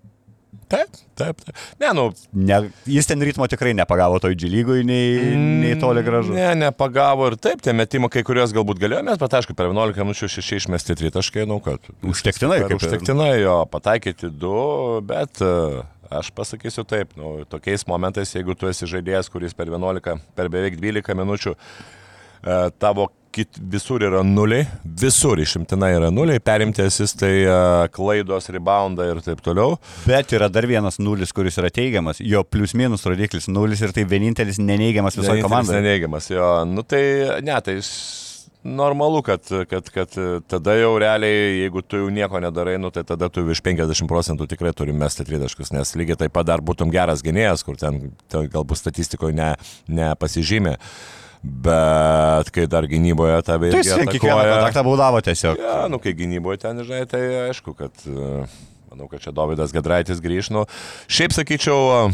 Taip, 0.71 0.87
taip, 1.19 1.39
taip. 1.43 1.57
Ne, 1.81 1.89
nu. 1.95 2.05
Ne, 2.31 2.57
jis 2.87 3.07
ten 3.07 3.19
ritmo 3.23 3.43
tikrai 3.51 3.73
nepagavo 3.75 4.21
toj 4.23 4.37
džilygui, 4.39 4.85
nei, 4.87 5.33
nei 5.35 5.73
toli 5.79 6.03
gražu. 6.05 6.31
Ne, 6.35 6.47
nepagavo 6.59 7.27
ir 7.31 7.35
taip, 7.43 7.63
tie 7.63 7.73
metimai 7.75 8.07
kai 8.11 8.23
kuriuos 8.27 8.53
galbūt 8.55 8.79
galėjo 8.79 9.01
mes, 9.07 9.19
bet 9.19 9.35
aišku, 9.39 9.55
per 9.57 9.67
11 9.67 9.99
minučių 9.99 10.29
6 10.31 10.59
išmesti 10.61 10.95
3 11.01 11.11
taškai, 11.17 11.47
nu 11.49 11.59
kad. 11.63 11.91
Užtektinai, 12.07 12.61
kaip 12.63 12.79
Užtektinai 12.79 13.33
jo, 13.41 13.57
pataikyti 13.71 14.31
2, 14.31 15.01
bet 15.11 15.43
e, 15.43 15.51
aš 16.11 16.31
pasakysiu 16.35 16.85
taip, 16.87 17.15
nu, 17.19 17.39
tokiais 17.49 17.87
momentais, 17.87 18.35
jeigu 18.35 18.55
tu 18.57 18.69
esi 18.69 18.89
žaidėjas, 18.89 19.31
kuris 19.31 19.55
per 19.57 19.71
11, 19.71 20.21
per 20.35 20.51
beveik 20.51 20.77
12 20.81 21.17
minučių 21.17 21.55
e, 21.55 22.55
tavo 22.81 23.07
kit, 23.31 23.59
visur 23.71 24.03
yra 24.03 24.21
nuliai, 24.27 24.65
visur 24.83 25.39
išimtinai 25.39 25.93
yra 25.95 26.09
nuliai, 26.13 26.41
perimti 26.43 26.83
asistai, 26.83 27.33
e, 27.45 27.55
klaidos, 27.95 28.49
reboundą 28.51 29.07
ir 29.11 29.21
taip 29.23 29.43
toliau. 29.45 29.77
Bet 30.03 30.35
yra 30.35 30.51
dar 30.51 30.67
vienas 30.69 30.99
nulis, 30.99 31.31
kuris 31.35 31.59
yra 31.61 31.71
teigiamas. 31.73 32.19
Jo 32.19 32.43
plius 32.47 32.75
minus 32.77 33.07
rodiklis 33.07 33.47
nulis 33.51 33.83
ir 33.83 33.95
tai 33.95 34.05
vienintelis 34.09 34.59
neneigiamas 34.59 35.17
visoje 35.19 35.45
komandoje. 35.45 35.79
Neneigiamas, 35.79 36.27
jo. 36.33 36.51
Nu 36.67 36.83
tai, 36.83 37.03
ne, 37.45 37.55
tai 37.63 37.79
normalu, 38.63 39.21
kad, 39.25 39.47
kad, 39.69 39.89
kad 39.89 40.17
tada 40.47 40.75
jau 40.77 40.91
realiai, 41.01 41.61
jeigu 41.63 41.81
tu 41.81 42.01
jau 42.01 42.09
nieko 42.13 42.41
nedarai, 42.43 42.77
nu, 42.81 42.91
tai 42.93 43.03
tada 43.07 43.29
tu 43.33 43.43
virš 43.45 43.63
50 43.65 44.09
procentų 44.09 44.47
tikrai 44.51 44.73
turi 44.77 44.93
mesti 44.95 45.25
tritaškus, 45.27 45.73
nes 45.75 45.95
lygiai 45.97 46.19
taip 46.23 46.35
pat 46.35 46.49
dar 46.49 46.61
būtum 46.65 46.93
geras 46.93 47.23
gynėjas, 47.25 47.65
kur 47.65 47.79
ten, 47.81 48.11
ten 48.31 48.49
galbūt 48.51 48.81
statistikoje 48.81 49.35
ne, 49.37 49.53
nepasižymė. 49.89 50.77
Bet 51.41 52.51
kai 52.53 52.67
dar 52.69 52.85
gynyboje 52.85 53.39
tave 53.47 53.71
Tai 53.73 53.79
jis 53.81 53.95
kiekvieną 53.97 54.43
kontaktą 54.45 54.83
baudavo 54.85 55.23
tiesiog. 55.25 55.57
Ja, 55.57 55.87
nu, 55.89 55.97
kai 56.01 56.13
gynyboje 56.13 56.61
ten, 56.61 56.83
žinai, 56.85 57.07
tai 57.09 57.21
aišku, 57.47 57.73
kad 57.79 58.05
e, 58.05 58.43
manau, 58.91 59.07
kad 59.09 59.23
čia 59.23 59.33
Davidas 59.33 59.73
Gedraitis 59.73 60.21
grįž. 60.21 60.51
Nu, 60.53 60.67
šiaip 61.09 61.33
sakyčiau, 61.33 62.11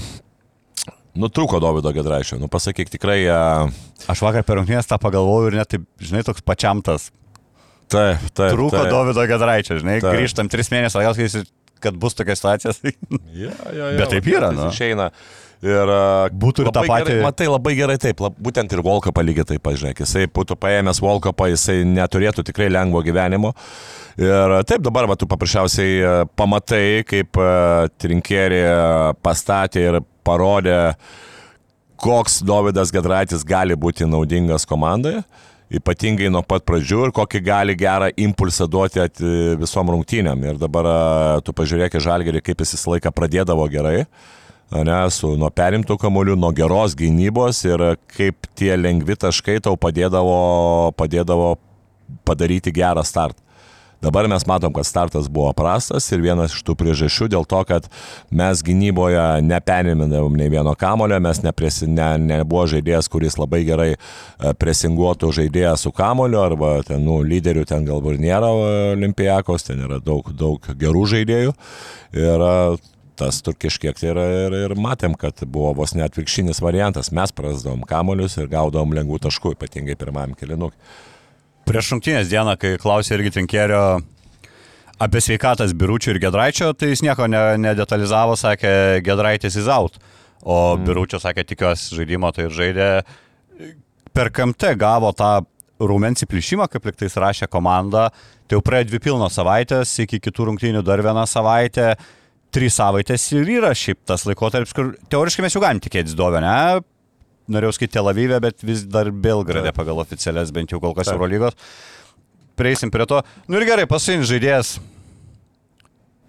nutrūko 1.20 1.60
Davido 1.64 1.92
Gedraičio. 1.96 2.38
Nu, 2.42 2.48
pasakyk 2.52 2.92
tikrai. 2.94 3.20
Uh, 3.28 3.72
Aš 4.12 4.22
vakar 4.24 4.46
per 4.48 4.60
rungtynės 4.62 4.88
tą 4.90 5.00
pagalvojau 5.02 5.50
ir 5.52 5.58
net 5.60 5.72
taip, 5.74 5.86
žinai, 6.00 6.24
toks 6.28 6.44
pačiam 6.46 6.80
tas. 6.86 7.10
Taip, 7.92 8.24
taip. 8.36 8.52
Trūko 8.56 8.76
taip. 8.78 8.92
Davido 8.94 9.24
Gedraičio, 9.30 9.78
žinai, 9.82 10.00
Taip. 10.04 10.12
grįžtam 10.16 10.50
tris 10.52 10.70
mėnesius, 10.74 11.00
atgal, 11.00 11.16
kai 11.18 11.28
jis- 11.30 11.48
kad 11.84 11.96
bus 12.02 12.16
tokia 12.18 12.36
situacija. 12.36 12.74
Ja, 13.38 13.52
ja, 13.72 13.90
ja, 13.92 13.98
Bet 14.00 14.10
taip 14.16 14.26
yra, 14.32 14.50
nu. 14.56 14.70
Išeina. 14.74 15.12
Ir 15.66 15.90
a, 15.90 16.30
Būtų 16.30 16.68
ir 16.68 16.70
tą 16.70 16.84
patį- 16.86 17.06
Gerai, 17.08 17.22
matai, 17.26 17.48
labai 17.50 17.74
gerai 17.78 17.98
taip, 17.98 18.20
lab, 18.22 18.36
būtent 18.38 18.74
ir 18.74 18.82
Volkapą 18.86 19.24
lygiai 19.26 19.46
taip, 19.50 19.64
pažiūrėk, 19.66 20.04
jisai 20.04 20.28
būtų 20.30 20.58
paėmęs 20.62 21.02
Volkapą, 21.02 21.48
jisai 21.50 21.80
neturėtų 21.84 22.46
tikrai 22.46 22.70
lengvo 22.70 23.02
gyvenimo. 23.02 23.56
Ir 24.22 24.54
taip 24.70 24.82
dabar, 24.86 25.08
va, 25.10 25.16
tu 25.18 25.26
paprasčiausiai 25.26 25.98
a, 26.06 26.14
pamatai, 26.38 27.02
kaip 27.10 27.38
a, 27.42 27.88
Trinkerį 27.98 28.62
pastatė 29.26 29.88
ir 29.90 30.00
parodė, 30.28 30.96
koks 31.98 32.44
Davidas 32.46 32.92
Gedraitis 32.94 33.42
gali 33.48 33.74
būti 33.74 34.06
naudingas 34.06 34.66
komandoje. 34.70 35.24
Ypatingai 35.68 36.30
nuo 36.32 36.44
pat 36.48 36.64
pradžių 36.64 37.08
ir 37.08 37.12
kokį 37.12 37.42
gali 37.44 37.74
gerą 37.76 38.08
impulsą 38.16 38.70
duoti 38.72 39.02
visom 39.60 39.90
rungtynėm. 39.92 40.46
Ir 40.48 40.60
dabar 40.62 41.42
tu 41.44 41.52
pažiūrėk 41.52 41.98
į 41.98 42.04
žalgerį, 42.06 42.42
kaip 42.46 42.62
jis 42.64 42.78
visą 42.78 42.94
laiką 42.94 43.12
pradėdavo 43.12 43.66
gerai. 43.74 44.06
Ne, 44.68 45.00
su 45.16 45.32
nuo 45.40 45.48
perimtų 45.48 45.96
kamolių, 46.02 46.36
nuo 46.36 46.52
geros 46.52 46.96
gynybos 47.00 47.62
ir 47.70 47.84
kaip 48.12 48.50
tie 48.58 48.74
lengvi 48.76 49.16
taškai 49.16 49.62
tau 49.64 49.78
padėdavo, 49.80 50.92
padėdavo 51.00 51.54
padaryti 52.28 52.74
gerą 52.76 53.06
startą. 53.08 53.48
Dabar 54.02 54.28
mes 54.30 54.44
matom, 54.46 54.74
kad 54.74 54.86
startas 54.86 55.26
buvo 55.30 55.50
prastas 55.58 56.06
ir 56.14 56.22
vienas 56.22 56.54
iš 56.54 56.62
tų 56.68 56.76
priežasčių 56.78 57.30
dėl 57.34 57.48
to, 57.50 57.64
kad 57.66 57.88
mes 58.30 58.60
gynyboje 58.62 59.24
neperimindavom 59.42 60.36
nei 60.38 60.52
vieno 60.54 60.76
kamulio, 60.78 61.18
mes 61.24 61.42
nepresi, 61.42 61.88
ne, 61.90 62.12
nebuvo 62.22 62.68
žaidėjas, 62.70 63.10
kuris 63.10 63.40
labai 63.42 63.64
gerai 63.66 63.90
e, 63.96 63.98
presinguotų 64.62 65.32
žaidėją 65.40 65.74
su 65.82 65.94
kamuliu, 65.98 66.44
arba 66.44 66.76
ten, 66.86 67.02
nu, 67.08 67.24
lyderių 67.26 67.66
ten 67.66 67.88
galbūt 67.90 68.22
nėra 68.22 68.52
e, 68.54 68.78
Olimpijakos, 68.92 69.66
ten 69.66 69.82
yra 69.88 69.98
daug, 69.98 70.30
daug 70.30 70.70
gerų 70.78 71.08
žaidėjų. 71.16 71.58
Ir 72.22 72.46
e, 72.52 72.54
tas 73.18 73.42
tur 73.46 73.56
kažkiek 73.60 73.98
tai 73.98 74.12
yra 74.12 74.26
ir, 74.46 74.56
ir 74.68 74.76
matėm, 74.80 75.16
kad 75.20 75.42
buvo 75.46 75.74
vos 75.82 75.96
net 75.98 76.12
atvirkštinis 76.12 76.62
variantas. 76.64 77.12
Mes 77.16 77.34
prasdavom 77.36 77.86
kamuolius 77.88 78.38
ir 78.38 78.50
gaudom 78.52 78.94
lengvų 78.98 79.22
taškų, 79.28 79.56
ypatingai 79.58 79.98
pirmajam 80.00 80.36
kilinukui. 80.40 80.78
Prieš 81.68 81.92
rungtynės 81.96 82.30
dieną, 82.32 82.54
kai 82.62 82.78
klausė 82.80 83.18
irgi 83.18 83.34
Trinkerio 83.36 83.82
apie 85.04 85.22
sveikatas 85.22 85.74
Biručio 85.78 86.14
ir 86.14 86.22
Gedraičio, 86.24 86.72
tai 86.74 86.94
jis 86.94 87.04
nieko 87.06 87.28
ne, 87.30 87.42
nedetalizavo, 87.62 88.38
sakė 88.40 88.72
Gedraitis 89.06 89.58
is 89.60 89.68
out. 89.70 90.00
O 90.42 90.78
mm. 90.78 90.88
Biručio 90.88 91.20
sakė, 91.22 91.44
tikiuosi 91.50 91.98
žaidimo, 91.98 92.32
tai 92.34 92.48
ir 92.48 92.56
žaidė. 92.56 92.90
Per 94.16 94.32
KMT 94.34 94.74
gavo 94.80 95.12
tą 95.18 95.42
rūmens 95.78 96.24
įplyšimą, 96.26 96.70
kaip 96.72 96.88
liktais 96.90 97.18
rašė 97.20 97.50
komanda. 97.52 98.08
Tai 98.48 98.58
jau 98.58 98.64
praėjo 98.66 98.90
dvi 98.92 99.02
pilnos 99.04 99.36
savaitės, 99.38 99.92
iki 100.06 100.22
kitų 100.24 100.52
rungtynių 100.52 100.84
dar 100.86 101.04
viena 101.06 101.26
savaitė. 101.30 101.92
Trys 102.56 102.78
savaitės 102.80 103.26
ir 103.36 103.50
yra 103.58 103.74
šiaip 103.76 104.00
tas 104.08 104.24
laikotarpis, 104.28 104.74
kur 104.76 104.94
teoriškai 105.12 105.44
mes 105.46 105.56
jau 105.56 105.62
galim 105.64 105.82
tikėtis 105.84 106.16
dovę, 106.18 106.40
ne? 106.44 106.80
Norėjau 107.52 107.76
skaityti 107.76 107.96
Tel 107.96 108.10
Avive, 108.12 108.40
bet 108.44 108.64
vis 108.66 108.84
dar 108.88 109.10
Belgrade 109.12 109.72
pagal 109.76 110.00
oficialias, 110.04 110.52
bent 110.56 110.72
jau 110.72 110.82
kol 110.84 110.96
kas 110.96 111.08
Taip. 111.08 111.16
Eurolygos. 111.16 111.56
Prieisim 112.60 112.92
prie 112.92 113.06
to. 113.08 113.22
Nu 113.48 113.60
ir 113.60 113.68
gerai, 113.70 113.86
pasiims 113.88 114.28
žaidėjas. 114.28 114.78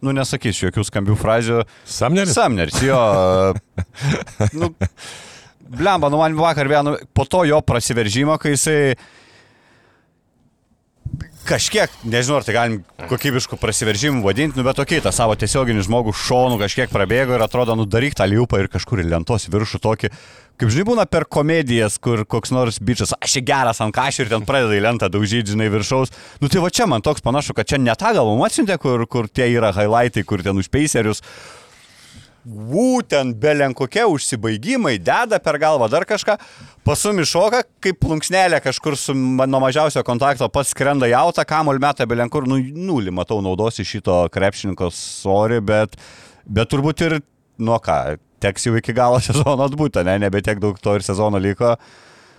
Nu 0.05 0.15
nesakysiu 0.15 0.69
jokių 0.69 0.85
skambių 0.87 1.17
frazių. 1.19 1.63
Samneris? 1.89 2.37
Samneris, 2.37 2.79
jo. 2.87 2.99
nu, 4.61 4.71
blemba, 5.67 6.11
nu 6.13 6.21
man 6.21 6.39
vakar 6.39 6.71
vienu, 6.71 6.95
po 7.15 7.27
to 7.27 7.43
jo 7.49 7.59
prasiveržimo, 7.67 8.37
kai 8.39 8.55
jisai 8.55 8.79
kažkiek, 11.49 11.93
nežinau, 12.05 12.39
ar 12.39 12.47
tai 12.47 12.55
galim 12.57 12.81
kokybiškų 13.09 13.59
prasiveržimų 13.61 14.25
vadinti, 14.27 14.59
nu 14.59 14.65
bet 14.67 14.77
tokiai, 14.79 15.01
tą 15.05 15.13
savo 15.15 15.37
tiesioginį 15.39 15.87
žmogų 15.87 16.13
šonų 16.17 16.59
kažkiek 16.61 16.93
prabėgo 16.93 17.39
ir 17.39 17.45
atrodo, 17.45 17.77
nu 17.79 17.87
daryk 17.89 18.19
tą 18.19 18.27
liupą 18.29 18.61
ir 18.61 18.69
kažkur 18.73 19.01
į 19.03 19.09
lentos 19.09 19.49
viršų 19.49 19.81
tokį, 19.85 20.11
kaip 20.61 20.73
žinai, 20.75 20.87
būna 20.91 21.07
per 21.09 21.25
komedijas, 21.31 21.97
kur 22.03 22.25
koks 22.29 22.53
nors 22.53 22.81
bičias, 22.85 23.15
aš 23.17 23.39
čia 23.39 23.45
geras 23.53 23.81
ant 23.85 23.97
kažį 23.97 24.27
ir 24.27 24.33
ten 24.35 24.49
pradeda 24.49 24.77
į 24.77 24.83
lentą 24.85 25.09
daužyti, 25.13 25.55
žinai, 25.55 25.71
viršaus. 25.73 26.13
Nu 26.43 26.51
tai 26.53 26.65
va 26.65 26.73
čia 26.75 26.89
man 26.91 27.05
toks 27.07 27.25
panašu, 27.25 27.57
kad 27.57 27.71
čia 27.71 27.81
ne 27.81 27.95
tą 27.97 28.13
gal 28.17 28.29
mums 28.29 28.51
atsiuntė, 28.51 28.77
kur, 28.83 29.07
kur 29.09 29.31
tie 29.31 29.49
yra 29.55 29.73
highlightai, 29.77 30.27
kur 30.29 30.45
ten 30.45 30.59
už 30.61 30.69
peiserius. 32.49 32.69
Būtent 32.69 33.37
belenkokie 33.37 34.05
užsibaigimai, 34.07 34.99
deda 34.99 35.39
per 35.39 35.59
galvą 35.59 35.89
dar 35.91 36.05
kažką, 36.05 36.39
pasumi 36.85 37.25
šoka, 37.25 37.63
kaip 37.81 37.99
plunksnelė 38.01 38.61
kažkur 38.63 38.97
su 38.97 39.15
nuo 39.15 39.61
mažiausio 39.61 40.03
kontakto 40.03 40.49
pats 40.49 40.71
skrenda 40.71 41.07
į 41.07 41.15
autą, 41.15 41.45
kamol 41.45 41.79
meta 41.79 42.07
belenkur, 42.07 42.47
nu 42.47 42.59
nulį 42.59 43.11
matau 43.11 43.41
naudos 43.41 43.79
iš 43.79 43.99
šito 43.99 44.29
krepšininko 44.33 44.91
sorį, 44.91 45.61
bet, 45.61 45.97
bet 46.47 46.69
turbūt 46.71 47.05
ir, 47.07 47.21
nu 47.59 47.79
ką, 47.79 48.19
teks 48.41 48.67
jau 48.67 48.77
iki 48.77 48.93
galo 48.93 49.21
sezono 49.29 49.65
atbūti, 49.67 50.05
ne, 50.05 50.19
nebe 50.19 50.43
tiek 50.43 50.59
daug 50.59 50.79
to 50.79 50.95
ir 50.95 51.03
sezono 51.03 51.39
liko. 51.39 51.77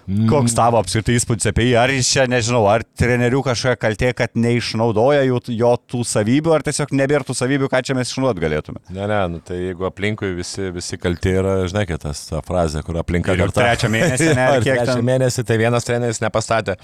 Koks 0.10 0.56
tavo 0.58 0.80
apskritai 0.82 1.14
įspūdis 1.20 1.50
apie 1.52 1.68
jį? 1.68 1.74
Ar 1.78 1.92
jis 1.94 2.08
čia, 2.10 2.24
nežinau, 2.30 2.64
ar 2.72 2.82
trenerių 2.98 3.44
kažkokia 3.46 3.78
kaltė, 3.78 4.10
kad 4.18 4.34
neišnaudoja 4.40 5.22
jų, 5.28 5.42
jo 5.54 5.70
tų 5.92 6.02
savybių, 6.10 6.54
ar 6.56 6.66
tiesiog 6.66 6.94
nebėra 6.98 7.28
tų 7.28 7.36
savybių, 7.38 7.70
ką 7.70 7.82
čia 7.86 7.98
mes 7.98 8.10
išnaudot 8.10 8.42
galėtume? 8.42 8.82
Ne, 8.90 9.06
ne, 9.06 9.20
nu, 9.36 9.42
tai 9.46 9.60
jeigu 9.60 9.86
aplinkui 9.90 10.32
visi, 10.40 10.72
visi 10.74 10.98
kalti 11.02 11.36
yra, 11.38 11.60
žinai, 11.70 11.86
tas 12.02 12.24
ta 12.32 12.42
frazė, 12.46 12.82
kur 12.88 12.98
aplinka 13.04 13.36
Ir 13.38 13.44
kalta. 13.46 13.62
trečią 13.68 13.92
mėnesį, 13.94 14.32
ne, 14.34 14.48
ar 14.56 14.66
kiek 14.66 14.82
ten? 14.90 15.04
mėnesį, 15.12 15.46
tai 15.46 15.60
vienas 15.62 15.86
treneris 15.86 16.24
nepastatė, 16.26 16.80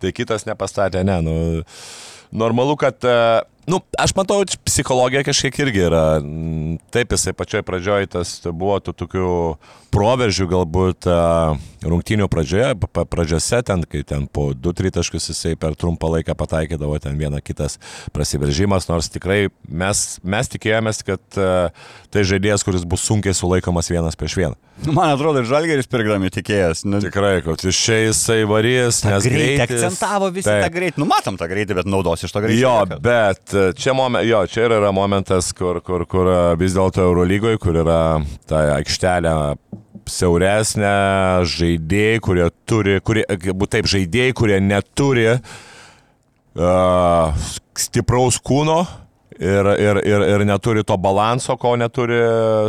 tai 0.00 0.14
kitas 0.16 0.48
nepastatė, 0.48 1.04
ne, 1.04 1.20
nu, 1.26 1.36
normalu, 2.32 2.78
kad, 2.80 2.96
e, 3.04 3.18
nu, 3.70 3.82
aš 4.00 4.16
matau, 4.16 4.40
psichologija 4.70 5.24
kažkiek 5.26 5.58
irgi 5.64 5.82
yra, 5.88 6.04
taip 6.94 7.12
jisai 7.16 7.34
pačioj 7.36 7.64
pradžioj 7.66 8.06
tas 8.14 8.36
buvo 8.46 8.78
tų 8.80 8.94
tokių 9.02 9.28
proveržių 9.90 10.46
galbūt 10.52 11.08
e, 11.10 11.14
rungtynių 11.90 12.28
pradžioje, 12.30 12.68
pradžiose 13.10 13.58
ten, 13.66 13.82
kai 13.90 14.04
ten 14.06 14.28
po 14.30 14.50
2-3 14.54 14.92
taškus 15.00 15.30
jisai 15.32 15.56
per 15.58 15.74
trumpą 15.78 16.12
laiką 16.14 16.36
pataikydavo 16.38 16.94
ten 17.02 17.18
vieną 17.18 17.40
kitas 17.42 17.80
prasiveržimas, 18.14 18.86
nors 18.90 19.10
tikrai 19.10 19.48
mes, 19.66 20.04
mes 20.22 20.52
tikėjomės, 20.54 21.02
kad 21.06 21.40
e, 21.40 21.50
tai 22.14 22.26
žaidėjas, 22.30 22.62
kuris 22.66 22.86
bus 22.86 23.02
sunkiai 23.10 23.34
sulaikomas 23.34 23.90
vienas 23.90 24.18
prieš 24.18 24.38
vieną. 24.38 24.58
Nu, 24.80 24.94
Man 24.96 25.10
atrodo, 25.12 25.42
ir 25.42 25.48
Žalgeris 25.48 25.88
pirkdami 25.92 26.30
tikėjęs. 26.32 26.86
Nu, 26.88 27.02
Tikrai, 27.04 27.42
kad 27.44 27.60
iš 27.68 27.76
čia 27.84 27.98
jisai 28.06 28.38
varys, 28.48 29.02
nes 29.04 29.26
greitis- 29.28 29.64
akcentavo 29.66 30.30
visi 30.32 30.48
Taip. 30.48 30.62
tą 30.64 30.70
greitį. 30.72 31.02
Nu, 31.02 31.08
matom 31.10 31.36
tą 31.36 31.48
greitį, 31.50 31.76
bet 31.82 31.90
naudos 31.90 32.24
iš 32.24 32.32
to 32.32 32.40
greitį. 32.40 32.62
Jo, 32.62 32.76
bet 33.04 33.52
e, 33.52 33.66
čia, 33.76 33.92
momen, 33.98 34.24
jo, 34.24 34.40
čia 34.48 34.59
ir 34.60 34.76
yra 34.76 34.92
momentas, 34.94 35.50
kur, 35.56 35.80
kur, 35.84 36.04
kur 36.10 36.30
e, 36.30 36.38
vis 36.60 36.76
dėlto 36.76 37.04
Eurolygoje, 37.06 37.60
kur 37.62 37.80
yra 37.82 38.00
ta 38.50 38.56
aikštelė 38.76 39.34
siauresnė, 40.10 40.94
žaidėjai, 41.46 42.22
kurie 42.24 42.48
turi, 42.68 42.98
kurie, 43.04 43.24
būt 43.30 43.76
taip, 43.76 43.86
žaidėjai, 43.90 44.32
kurie 44.36 44.58
neturi 44.64 45.28
uh, 45.30 45.38
stipraus 47.78 48.40
kūno. 48.42 48.82
Ir, 49.40 49.64
ir, 49.80 49.96
ir, 50.04 50.22
ir 50.34 50.42
neturi 50.44 50.82
to 50.84 50.98
balanso, 51.00 51.54
ko 51.56 51.72
neturi 51.80 52.18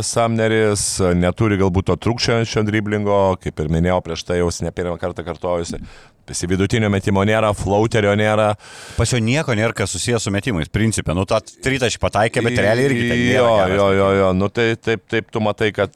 Samneris, 0.08 1.02
neturi 1.20 1.58
galbūt 1.60 1.90
to 1.90 1.96
trūkščiančio 2.06 2.62
driblingo, 2.64 3.18
kaip 3.42 3.60
ir 3.60 3.68
minėjau 3.74 3.98
prieš 4.06 4.22
tai 4.24 4.38
jau 4.38 4.48
ne 4.64 4.72
pirmą 4.72 4.94
kartą 5.02 5.20
kartojusi. 5.26 5.82
Visi 6.28 6.46
vidutinio 6.46 6.88
metimo 6.92 7.24
nėra, 7.26 7.50
flauterio 7.56 8.12
nėra. 8.18 8.52
Pas 8.96 9.10
jo 9.10 9.18
nieko 9.22 9.56
nėra, 9.58 9.74
kas 9.76 9.90
susijęs 9.96 10.22
su 10.22 10.32
metimais. 10.34 10.70
Principė, 10.72 11.16
nu, 11.18 11.24
tą 11.28 11.40
tritašį 11.42 11.98
pataikė, 12.02 12.44
bet 12.46 12.60
realiai 12.62 12.88
irgi 12.88 13.08
ten 13.08 13.18
nėra 13.18 13.42
Jo, 13.42 13.54
jo, 13.74 13.88
jo, 13.98 14.08
jo, 14.20 14.28
nu 14.38 14.48
tai 14.54 14.68
taip, 14.78 15.02
taip 15.10 15.32
tu 15.34 15.42
matai, 15.44 15.72
kad 15.74 15.94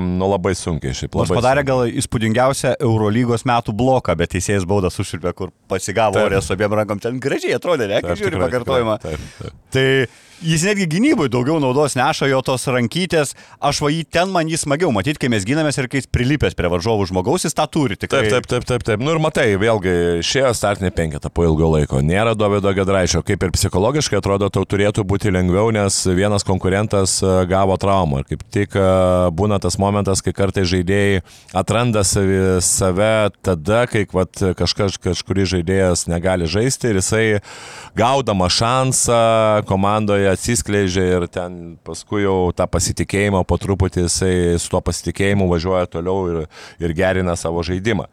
nu, 0.00 0.30
labai 0.32 0.54
sunkiai 0.58 0.96
šiaip 0.96 1.18
Nors 1.20 1.32
padarė 1.34 1.62
sunkiai. 1.62 1.72
gal 1.72 2.00
įspūdingiausią 2.02 2.76
Eurolygos 2.88 3.44
metų 3.48 3.76
bloką, 3.76 4.16
bet 4.18 4.32
teisėjas 4.34 4.66
baudą 4.68 4.90
sušilpė, 4.92 5.34
kur 5.36 5.52
pasigavo 5.70 6.16
Taip. 6.16 6.30
orė 6.30 6.40
su 6.42 6.56
abiem 6.56 6.78
rankom. 6.80 7.02
Ten 7.02 7.20
gražiai 7.22 7.56
atrodė, 7.58 7.90
ne, 7.92 8.00
kai 8.04 8.16
žiūri 8.18 8.40
pakartojimą. 8.46 8.96
Taip, 9.04 9.28
taip. 9.40 9.60
Tai 9.76 9.86
Jis 10.44 10.66
netgi 10.68 10.84
gynybai 10.92 11.30
daugiau 11.32 11.56
naudos 11.62 11.94
neša 11.96 12.26
jo 12.28 12.42
tos 12.44 12.66
rankytės. 12.68 13.30
Aš 13.64 13.78
va 13.80 13.88
jį 13.88 14.02
ten 14.12 14.28
man 14.34 14.50
jį 14.50 14.58
smagiau 14.60 14.90
matyti, 14.92 15.22
kai 15.22 15.30
mes 15.32 15.46
gynamės 15.48 15.78
ir 15.80 15.88
kai 15.88 16.02
jis 16.02 16.10
prilipęs 16.12 16.56
prie 16.58 16.68
varžovų 16.68 17.06
žmogaus, 17.08 17.46
jis 17.46 17.56
tą 17.56 17.64
turi 17.72 17.96
tikrai. 17.96 18.26
Taip, 18.28 18.44
taip, 18.44 18.48
taip, 18.50 18.66
taip, 18.68 18.84
taip. 18.84 19.04
Nu 19.04 19.14
ir 19.14 19.20
matai, 19.22 19.46
vėlgi, 19.56 19.94
išėjo 20.20 20.50
startinė 20.58 20.90
penketa 20.92 21.30
po 21.32 21.46
ilgo 21.48 21.70
laiko. 21.72 22.02
Nėra 22.04 22.34
Dovido 22.36 22.68
Gedraičio. 22.76 23.22
Kaip 23.24 23.46
ir 23.46 23.54
psichologiškai 23.56 24.20
atrodo, 24.20 24.50
tau 24.52 24.66
turėtų 24.68 25.06
būti 25.08 25.32
lengviau, 25.32 25.72
nes 25.72 26.02
vienas 26.04 26.44
konkurentas 26.44 27.16
e, 27.24 27.32
gavo 27.48 27.78
traumą. 27.80 28.20
Ir 28.20 28.28
kaip 28.34 28.44
tik 28.52 28.76
e, 28.76 28.84
būna 29.40 29.56
tas 29.64 29.80
momentas, 29.80 30.20
kai 30.20 30.36
kartai 30.36 30.66
žaidėjai 30.68 31.24
atranda 31.56 32.04
savi, 32.04 32.60
save 32.60 33.32
tada, 33.40 33.86
kai 33.88 34.04
vat, 34.12 34.44
kažkas, 34.60 35.00
kažkuris 35.00 35.54
žaidėjas 35.56 36.04
negali 36.12 36.44
žaisti 36.44 36.92
ir 36.92 37.00
jisai 37.00 37.24
gaudama 37.96 38.52
šansą 38.52 39.64
komandoje 39.64 40.25
atsiskleidžia 40.30 41.04
ir 41.16 41.28
ten 41.32 41.76
paskui 41.86 42.24
jau 42.24 42.50
tą 42.56 42.66
pasitikėjimą 42.70 43.44
po 43.48 43.58
truputį 43.60 44.06
jisai 44.06 44.34
su 44.62 44.72
tuo 44.72 44.82
pasitikėjimu 44.84 45.48
važiuoja 45.50 45.86
toliau 45.92 46.26
ir, 46.32 46.42
ir 46.82 46.96
gerina 46.96 47.36
savo 47.38 47.64
žaidimą. 47.66 48.08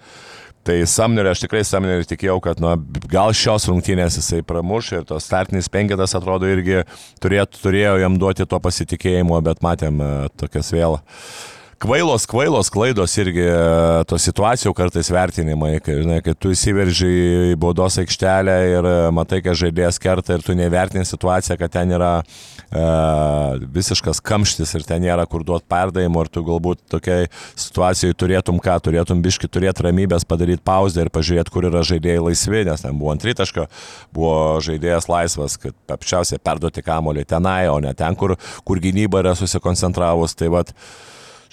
Tai 0.64 0.78
Samnerį, 0.88 1.34
aš 1.34 1.42
tikrai 1.44 1.62
Samnerį 1.68 2.06
tikėjau, 2.08 2.38
kad 2.44 2.62
nu, 2.64 2.72
gal 3.12 3.34
šios 3.36 3.66
rungtynės 3.68 4.16
jisai 4.22 4.40
pramuš 4.48 4.94
ir 4.96 5.08
tos 5.10 5.26
startinis 5.28 5.68
penketas 5.72 6.16
atrodo 6.16 6.48
irgi 6.48 6.86
turėtų, 7.24 7.60
turėjo 7.66 7.98
jam 8.00 8.16
duoti 8.20 8.48
to 8.48 8.60
pasitikėjimo, 8.64 9.42
bet 9.44 9.60
matėm 9.66 10.00
e, 10.00 10.14
tokias 10.40 10.72
vėl 10.72 11.02
kvailos, 11.84 12.26
kvailos 12.30 12.70
klaidos 12.72 13.14
irgi 13.20 13.44
e, 13.44 13.56
to 14.08 14.18
situacijų 14.22 14.72
kartais 14.78 15.10
vertinimai, 15.12 15.76
kai, 15.84 15.98
žinai, 16.00 16.22
kai 16.24 16.34
tu 16.40 16.54
įsiverži 16.54 17.10
į 17.52 17.58
baudos 17.60 17.98
aikštelę 18.00 18.56
ir 18.72 18.88
e, 18.88 18.94
matai, 19.16 19.42
kad 19.44 19.58
žaidėjas 19.60 20.00
kerta 20.02 20.38
ir 20.38 20.46
tu 20.46 20.56
nevertini 20.56 21.04
situaciją, 21.08 21.58
kad 21.60 21.74
ten 21.76 21.92
yra 21.98 22.14
e, 22.22 22.86
visiškas 23.76 24.24
kamštis 24.24 24.74
ir 24.80 24.88
ten 24.88 25.04
nėra 25.04 25.28
kur 25.30 25.44
duoti 25.48 25.68
perdavimo 25.72 26.24
ir 26.24 26.32
tu 26.32 26.46
galbūt 26.48 26.86
tokiai 26.94 27.28
situacijai 27.52 28.16
turėtum 28.16 28.64
ką, 28.64 28.80
turėtum 28.88 29.24
biški 29.26 29.52
turėti 29.52 29.88
ramybės, 29.88 30.28
padaryti 30.30 30.64
pauzę 30.64 31.04
ir 31.04 31.12
pažiūrėti, 31.14 31.52
kur 31.52 31.68
yra 31.68 31.84
žaidėjai 31.84 32.28
laisvi, 32.30 32.66
nes 32.70 32.86
ten 32.86 33.00
buvo 33.00 33.12
antritaško, 33.16 33.68
buvo 34.16 34.36
žaidėjas 34.64 35.12
laisvas, 35.12 35.60
kad 35.60 35.98
apšiausiai 35.98 36.40
perduoti 36.44 36.86
kamolį 36.86 37.28
tenai, 37.28 37.66
o 37.72 37.82
ne 37.84 37.92
ten, 37.98 38.16
kur, 38.16 38.38
kur 38.64 38.80
gynyba 38.84 39.26
yra 39.26 39.36
susikoncentravus. 39.36 40.38
Tai 40.40 40.54
vat, 40.54 40.72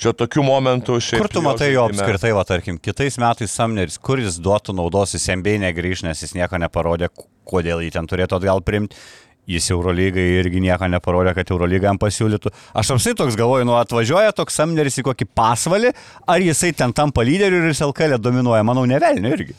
Čia 0.01 0.15
tokių 0.17 0.43
momentų 0.47 0.95
šiaip. 1.05 1.21
Kur 1.21 1.29
tu 1.29 1.43
matai 1.45 1.75
jo 1.75 1.83
apskritai, 1.85 2.31
va 2.33 2.45
tarkim, 2.49 2.79
kitais 2.81 3.19
metais 3.21 3.53
Samneris, 3.53 3.99
kur 4.01 4.21
jis 4.23 4.39
duotų 4.41 4.73
naudos, 4.79 5.13
jis 5.13 5.27
MBA 5.37 5.59
negrįž, 5.67 6.07
nes 6.07 6.23
jis 6.25 6.33
nieko 6.39 6.57
neparodė, 6.63 7.11
kodėl 7.49 7.83
jį 7.85 7.91
ten 7.99 8.09
turėtų 8.09 8.39
atgal 8.39 8.65
primti. 8.65 8.97
Jis 9.51 9.67
Eurolygai 9.75 10.25
irgi 10.39 10.61
nieko 10.63 10.87
neparodė, 10.89 11.35
kad 11.35 11.53
Eurolyga 11.53 11.91
jam 11.91 11.99
pasiūlytų. 12.01 12.53
Aš 12.81 12.95
apsai 12.95 13.13
toks 13.19 13.37
galvoju, 13.41 13.67
nu 13.67 13.75
atvažiuoja 13.77 14.33
toks 14.37 14.57
Samneris 14.61 15.01
į 15.01 15.05
kokį 15.11 15.27
pasvalį, 15.37 15.93
ar 16.31 16.45
jisai 16.45 16.71
ten 16.77 16.95
tampa 16.97 17.25
lyderiu 17.27 17.61
ir 17.65 17.73
jis 17.73 17.83
LKL 17.89 18.21
dominuoja, 18.23 18.63
manau, 18.65 18.87
nevelniu 18.89 19.33
irgi. 19.37 19.57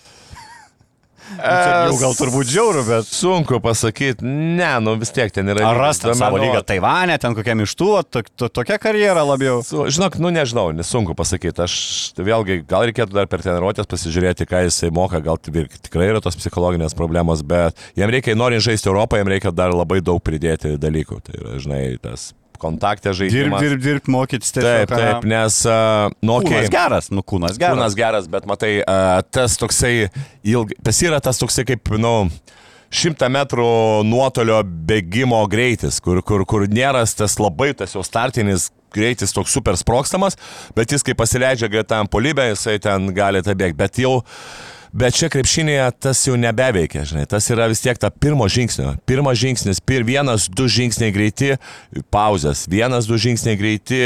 Nu, 1.31 1.37
Čia 1.41 1.75
jau 1.87 1.97
gal 2.01 2.15
turbūt 2.17 2.49
žiauru, 2.51 2.81
bet... 2.87 3.07
Sunku 3.07 3.59
pasakyti, 3.63 4.25
ne, 4.25 4.71
nu 4.83 4.95
vis 4.99 5.13
tiek 5.15 5.31
ten 5.31 5.47
yra. 5.53 5.63
Ar 5.69 5.79
rasti 5.79 6.11
savo 6.17 6.39
lygą 6.41 6.59
Taivane, 6.67 7.15
ten 7.21 7.35
kokiam 7.37 7.61
iš 7.63 7.75
tų, 7.79 7.89
to, 8.11 8.23
to, 8.35 8.49
tokia 8.51 8.75
karjera 8.81 9.23
labiau. 9.25 9.61
Su- 9.65 9.85
Žinok, 9.87 10.17
nu 10.23 10.33
nežinau, 10.35 10.67
nesunku 10.75 11.15
pasakyti. 11.17 11.63
Aš 11.63 11.77
vėlgi, 12.19 12.59
gal 12.67 12.87
reikėtų 12.89 13.15
dar 13.15 13.29
per 13.31 13.45
treniruotės 13.45 13.87
pasižiūrėti, 13.91 14.49
ką 14.49 14.65
jisai 14.67 14.91
moka, 14.91 15.21
gal 15.23 15.39
tikrai 15.39 16.11
yra 16.11 16.21
tos 16.25 16.35
psichologinės 16.41 16.97
problemos, 16.97 17.45
bet 17.47 17.79
jam 17.95 18.11
reikia, 18.11 18.35
norint 18.35 18.65
žaisti 18.65 18.91
Europą, 18.91 19.21
jam 19.21 19.31
reikia 19.31 19.55
dar 19.55 19.71
labai 19.75 20.01
daug 20.03 20.19
pridėti 20.25 20.75
dalykų. 20.81 21.21
Tai 21.29 21.39
yra, 21.39 21.57
žinai, 21.63 21.83
tas 22.03 22.31
kontaktė 22.61 23.11
Dirb, 23.11 23.19
žaidimas. 23.23 23.65
dirb, 23.65 23.83
dirb, 23.83 24.09
mokytis 24.13 24.53
tiesiog. 24.55 24.87
Taip, 24.87 24.95
taip, 24.95 25.27
nes, 25.29 25.59
uh, 25.67 26.13
nu, 26.21 26.39
Kūnas 26.45 26.67
okay, 26.67 26.71
geras, 26.73 27.11
nu 27.13 27.25
kūnas 27.25 27.57
geras. 27.57 27.77
Kūnas 27.77 27.97
geras, 27.97 28.31
bet 28.31 28.47
matai, 28.49 28.73
uh, 28.85 29.19
tas 29.33 29.57
toksai, 29.61 29.95
ilg... 30.47 30.75
tas 30.85 31.01
yra 31.05 31.21
tas 31.23 31.41
toksai 31.41 31.65
kaip, 31.73 31.93
nu, 32.01 32.15
šimtą 32.91 33.29
metrų 33.31 33.71
nuotolio 34.07 34.59
bėgimo 34.63 35.39
greitis, 35.51 36.01
kur, 36.03 36.21
kur, 36.27 36.45
kur 36.45 36.67
nėra 36.69 37.03
tas 37.07 37.37
labai 37.39 37.71
tas 37.77 37.95
jau 37.95 38.03
startinis 38.05 38.69
greitis 38.91 39.31
toks 39.31 39.53
super 39.55 39.77
sprokstamas, 39.79 40.35
bet 40.75 40.91
jis 40.91 41.05
kai 41.07 41.15
pasileidžia 41.17 41.71
greitam 41.71 42.09
polybę, 42.11 42.49
jisai 42.51 42.77
ten 42.83 43.07
gali 43.15 43.43
tą 43.45 43.55
bėgti. 43.55 43.79
Bet 43.79 44.01
jau 44.03 44.17
Bet 44.91 45.15
čia 45.15 45.29
krepšinėje 45.31 45.85
tas 46.03 46.19
jau 46.27 46.33
nebeveikia, 46.35 47.05
žinai, 47.07 47.23
tas 47.29 47.45
yra 47.53 47.69
vis 47.71 47.79
tiek 47.79 47.95
ta 47.95 48.09
pirmo 48.11 48.43
žingsnio. 48.51 48.97
Pirmas 49.07 49.39
žingsnis, 49.39 49.79
pir, 49.79 50.03
vienas, 50.03 50.49
du 50.51 50.67
žingsniai 50.67 51.13
greiti, 51.15 51.53
pauzės, 52.11 52.65
vienas, 52.71 53.07
du 53.07 53.15
žingsniai 53.15 53.55
greiti, 53.59 54.01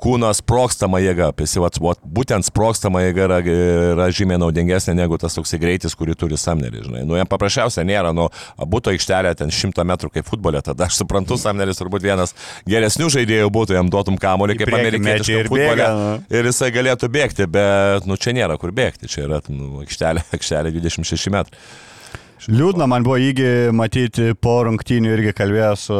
kūnas 0.00 0.40
sprokstama 0.40 1.00
jėga. 1.02 1.30
Pisivat, 1.36 1.78
būtent 1.80 2.46
sprokstama 2.46 3.02
jėga 3.04 3.26
yra, 3.26 3.38
yra 3.44 4.06
žymiai 4.14 4.40
naudingesnė 4.40 4.94
negu 4.98 5.18
tas 5.20 5.36
toksai 5.36 5.60
greitis, 5.62 5.96
kurį 5.98 6.16
turi 6.18 6.38
Samneris, 6.40 6.86
žinai. 6.86 7.02
Nu, 7.08 7.18
jam 7.18 7.28
paprasčiausia 7.30 7.84
nėra, 7.86 8.14
nu, 8.16 8.28
būtų 8.60 8.94
aikštelė 8.94 9.34
ten 9.38 9.52
šimtą 9.54 9.84
metrų 9.88 10.12
kaip 10.16 10.28
futbole, 10.30 10.62
tada 10.64 10.88
aš 10.88 11.02
suprantu, 11.02 11.38
Samneris 11.40 11.80
turbūt 11.80 12.04
vienas 12.06 12.34
geresnių 12.68 13.10
žaidėjų 13.16 13.52
būtų, 13.52 13.76
jam 13.78 13.92
duotum 13.92 14.18
kamolį 14.20 14.56
Į 14.56 14.62
kaip 14.64 14.74
amerikiečių 14.80 15.36
ir 15.36 15.50
futbole. 15.50 15.68
bėga, 15.74 15.90
nu. 15.98 16.08
Ir 16.40 16.50
jisai 16.50 16.72
galėtų 16.74 17.12
bėgti, 17.12 17.50
bet, 17.50 18.08
nu, 18.08 18.18
čia 18.20 18.34
nėra 18.36 18.56
kur 18.60 18.74
bėgti, 18.76 19.10
čia 19.10 19.26
yra, 19.28 19.44
nu, 19.52 19.84
aikštelė, 19.84 20.26
aikštelė 20.38 20.74
26 20.80 21.32
metrai. 21.34 21.62
Liūdna 22.48 22.86
man 22.88 23.04
buvo 23.04 23.18
įgi 23.20 23.68
matyti 23.76 24.32
po 24.40 24.62
rungtynių 24.64 25.12
irgi 25.12 25.34
kalbėjo 25.36 25.74
su 25.76 25.98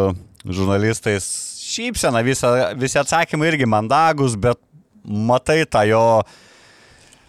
žurnalistais. 0.48 1.49
Šypsena, 1.70 2.22
visa, 2.26 2.50
visi 2.78 2.98
atsakymai 2.98 3.52
irgi 3.52 3.68
mandagus, 3.68 4.34
bet 4.40 4.58
matai 5.04 5.62
tą 5.70 5.84
jo, 5.86 6.02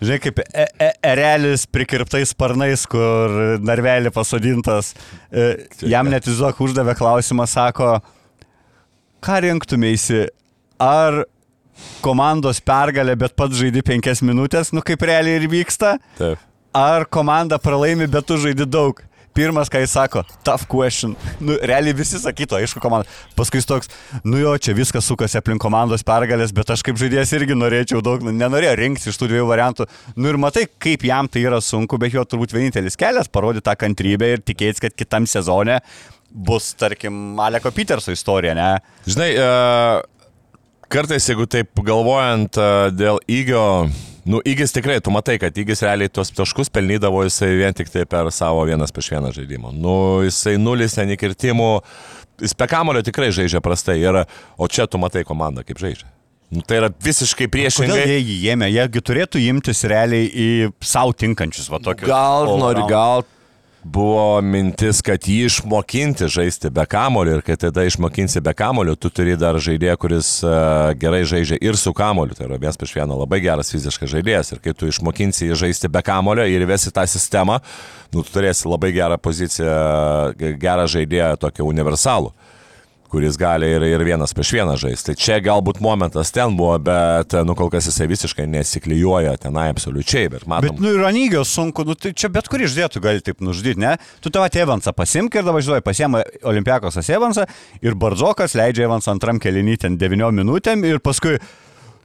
žinai, 0.01 0.17
kaip 0.23 0.41
e 0.41 0.65
e 0.81 0.89
erelis 1.11 1.67
prikirptais 1.69 2.33
sparnais, 2.33 2.87
kur 2.89 3.59
narvelį 3.61 4.13
pasodintas. 4.15 4.95
E, 5.29 5.67
Jam 5.85 6.09
net 6.09 6.29
izok 6.29 6.63
uždavė 6.65 6.97
klausimą, 6.97 7.45
sako, 7.49 7.99
ką 9.21 9.37
rinktumėsi, 9.45 10.25
ar 10.81 11.23
komandos 12.01 12.61
pergalė, 12.65 13.15
bet 13.19 13.37
pats 13.37 13.57
žaidži 13.61 13.85
penkias 13.85 14.23
minutės, 14.25 14.73
nu 14.73 14.81
kaip 14.85 15.05
realiai 15.05 15.39
ir 15.41 15.47
vyksta, 15.51 15.95
Taip. 16.17 16.41
ar 16.73 17.05
komanda 17.13 17.61
pralaimi, 17.61 18.09
bet 18.09 18.25
tu 18.29 18.41
žaidži 18.41 18.67
daug. 18.69 19.01
Pirmas, 19.33 19.69
ką 19.71 19.79
jis 19.79 19.93
sako, 19.95 20.23
tough 20.43 20.67
question. 20.67 21.15
Nu, 21.39 21.55
realiai 21.55 21.95
visi 21.95 22.19
sakytų, 22.19 22.57
aišku, 22.59 22.81
komanda. 22.83 23.07
Paskui 23.37 23.61
jis 23.61 23.69
toks, 23.69 23.91
nu 24.27 24.41
jo, 24.41 24.53
čia 24.59 24.75
viskas 24.75 25.07
sukasi 25.07 25.39
aplink 25.39 25.61
komandos 25.63 26.03
pergalės, 26.07 26.51
bet 26.55 26.73
aš 26.75 26.83
kaip 26.83 26.99
žaidėjas 26.99 27.31
irgi 27.37 27.55
norėčiau 27.55 28.03
daug, 28.03 28.25
nu, 28.25 28.33
nenorėjau 28.35 28.75
rinktis 28.81 29.11
iš 29.13 29.19
tų 29.21 29.31
dviejų 29.31 29.47
variantų. 29.47 29.87
Nu 30.19 30.33
ir 30.33 30.39
matai, 30.41 30.65
kaip 30.83 31.05
jam 31.07 31.31
tai 31.31 31.45
yra 31.47 31.61
sunku, 31.63 31.99
bet 32.01 32.15
jo 32.17 32.25
turbūt 32.27 32.55
vienintelis 32.57 32.99
kelias- 32.99 33.31
parodyti 33.35 33.69
tą 33.69 33.77
kantrybę 33.79 34.33
ir 34.33 34.43
tikėtis, 34.43 34.83
kad 34.83 34.95
kitam 34.95 35.25
sezone 35.25 35.79
bus, 36.31 36.73
tarkim, 36.73 37.39
Aleko 37.39 37.71
Peterso 37.71 38.11
istorija, 38.11 38.53
ne? 38.55 38.79
Žinai, 39.07 39.31
e, 39.35 40.01
kartais, 40.89 41.27
jeigu 41.27 41.47
taip 41.47 41.69
galvojant 41.83 42.57
e, 42.57 42.91
dėl 42.95 43.19
įgio, 43.27 43.91
nu, 44.25 44.41
įgis 44.47 44.73
tikrai, 44.75 44.99
tu 45.03 45.13
matai, 45.13 45.37
kad 45.41 45.55
įgis 45.57 45.83
realiai 45.85 46.11
tuos 46.13 46.33
taškus 46.35 46.71
pelnydavo 46.73 47.23
jisai 47.25 47.51
vien 47.59 47.75
tik 47.77 47.91
tai 47.93 48.05
per 48.09 48.29
savo 48.35 48.63
vienas 48.69 48.93
prieš 48.93 49.11
vieną 49.15 49.33
žaidimą. 49.35 49.73
Nu, 49.75 49.95
jisai 50.25 50.57
nulis 50.61 50.97
ten 50.97 51.11
įkirtimų, 51.15 51.69
jis 52.43 52.57
be 52.57 52.69
kamulio 52.71 53.03
tikrai 53.05 53.31
žaidžia 53.35 53.63
prastai, 53.63 53.99
ir, 54.03 54.23
o 54.57 54.69
čia 54.71 54.87
tu 54.87 55.01
matai 55.01 55.25
komandą 55.27 55.65
kaip 55.67 55.81
žaidžia. 55.81 56.09
Nu, 56.51 56.63
tai 56.67 56.81
yra 56.81 56.89
visiškai 56.91 57.45
Kodėl 57.47 57.53
priešingai. 57.53 58.01
jie 58.09 58.17
jį 58.19 58.39
ėmė? 58.51 58.67
Jiegi 58.73 59.01
turėtų 59.07 59.39
imtis 59.45 59.85
realiai 59.87 60.27
į 60.27 60.47
savo 60.83 61.13
tinkančius, 61.15 61.69
va 61.71 61.79
tokius. 61.79 62.09
Gal 62.11 62.49
nori, 62.59 62.83
gal 62.91 63.23
buvo 63.83 64.41
mintis, 64.45 65.01
kad 65.05 65.25
jį 65.25 65.47
išmokinti 65.47 66.27
žaisti 66.29 66.69
be 66.73 66.83
kamulio 66.89 67.39
ir 67.39 67.43
kad 67.45 67.59
tada 67.63 67.83
išmokinsi 67.87 68.41
be 68.43 68.53
kamulio, 68.57 68.95
tu 68.95 69.09
turi 69.09 69.33
dar 69.39 69.57
žaidėją, 69.61 69.95
kuris 70.01 70.29
uh, 70.45 70.91
gerai 71.01 71.23
žaidžia 71.27 71.57
ir 71.61 71.79
su 71.79 71.93
kamoliu, 71.97 72.37
tai 72.37 72.45
yra 72.47 72.59
vienas 72.61 72.77
prieš 72.79 72.93
vieną 72.99 73.17
labai 73.23 73.41
geras 73.41 73.73
fiziškas 73.73 74.13
žaidėjas. 74.13 74.53
Ir 74.53 74.61
kai 74.63 74.75
tu 74.77 74.89
išmokinsi 74.91 75.49
jį 75.49 75.57
žaisti 75.65 75.89
be 75.91 76.03
kamulio 76.05 76.45
ir 76.45 76.65
įvesi 76.67 76.93
tą 76.93 77.07
sistemą, 77.09 77.59
nu, 78.13 78.21
tu 78.21 78.29
turėsi 78.29 78.69
labai 78.69 78.93
gerą 78.95 79.17
poziciją, 79.21 79.75
ge- 80.37 80.55
gerą 80.61 80.87
žaidėją, 80.91 81.33
tokį 81.41 81.65
universalų 81.65 82.33
kuris 83.11 83.37
gali 83.39 83.69
ir, 83.75 83.83
ir 83.83 84.03
vienas 84.07 84.33
prieš 84.35 84.53
vieną 84.57 84.75
žaisti. 84.79 85.11
Tai 85.11 85.15
čia 85.19 85.39
galbūt 85.43 85.81
momentas 85.83 86.31
ten 86.33 86.55
buvo, 86.57 86.77
bet, 86.81 87.35
nu, 87.47 87.55
kol 87.59 87.71
kas 87.73 87.89
jisai 87.89 88.07
visiškai 88.11 88.47
nesiklyjuoja 88.49 89.35
tenai 89.41 89.69
absoliučiai, 89.73 90.29
bet 90.31 90.47
matom. 90.49 90.77
Bet, 90.77 90.83
nu, 90.83 90.93
ir 90.95 91.07
Anygio 91.07 91.43
sunku, 91.47 91.85
nu, 91.87 91.95
tai 91.99 92.13
čia 92.15 92.31
bet 92.33 92.49
kurį 92.51 92.69
išdėtų 92.69 93.03
gali 93.03 93.23
taip 93.25 93.43
nužudyti, 93.43 93.81
ne? 93.83 93.97
Tu 94.23 94.31
tavo 94.33 94.47
Evansą 94.61 94.93
pasimk 94.95 95.35
ir 95.35 95.45
dabar 95.45 95.61
važiuoji, 95.61 95.83
pasiema 95.85 96.23
Olimpiakosas 96.47 97.09
Evansą 97.13 97.47
ir 97.81 97.97
Bardzokas 97.99 98.55
leidžia 98.57 98.87
Evansą 98.87 99.15
antram 99.15 99.39
kelinį 99.41 99.77
ten 99.85 99.97
9 100.01 100.31
minutėm 100.37 100.85
ir 100.87 100.99
paskui, 101.03 101.37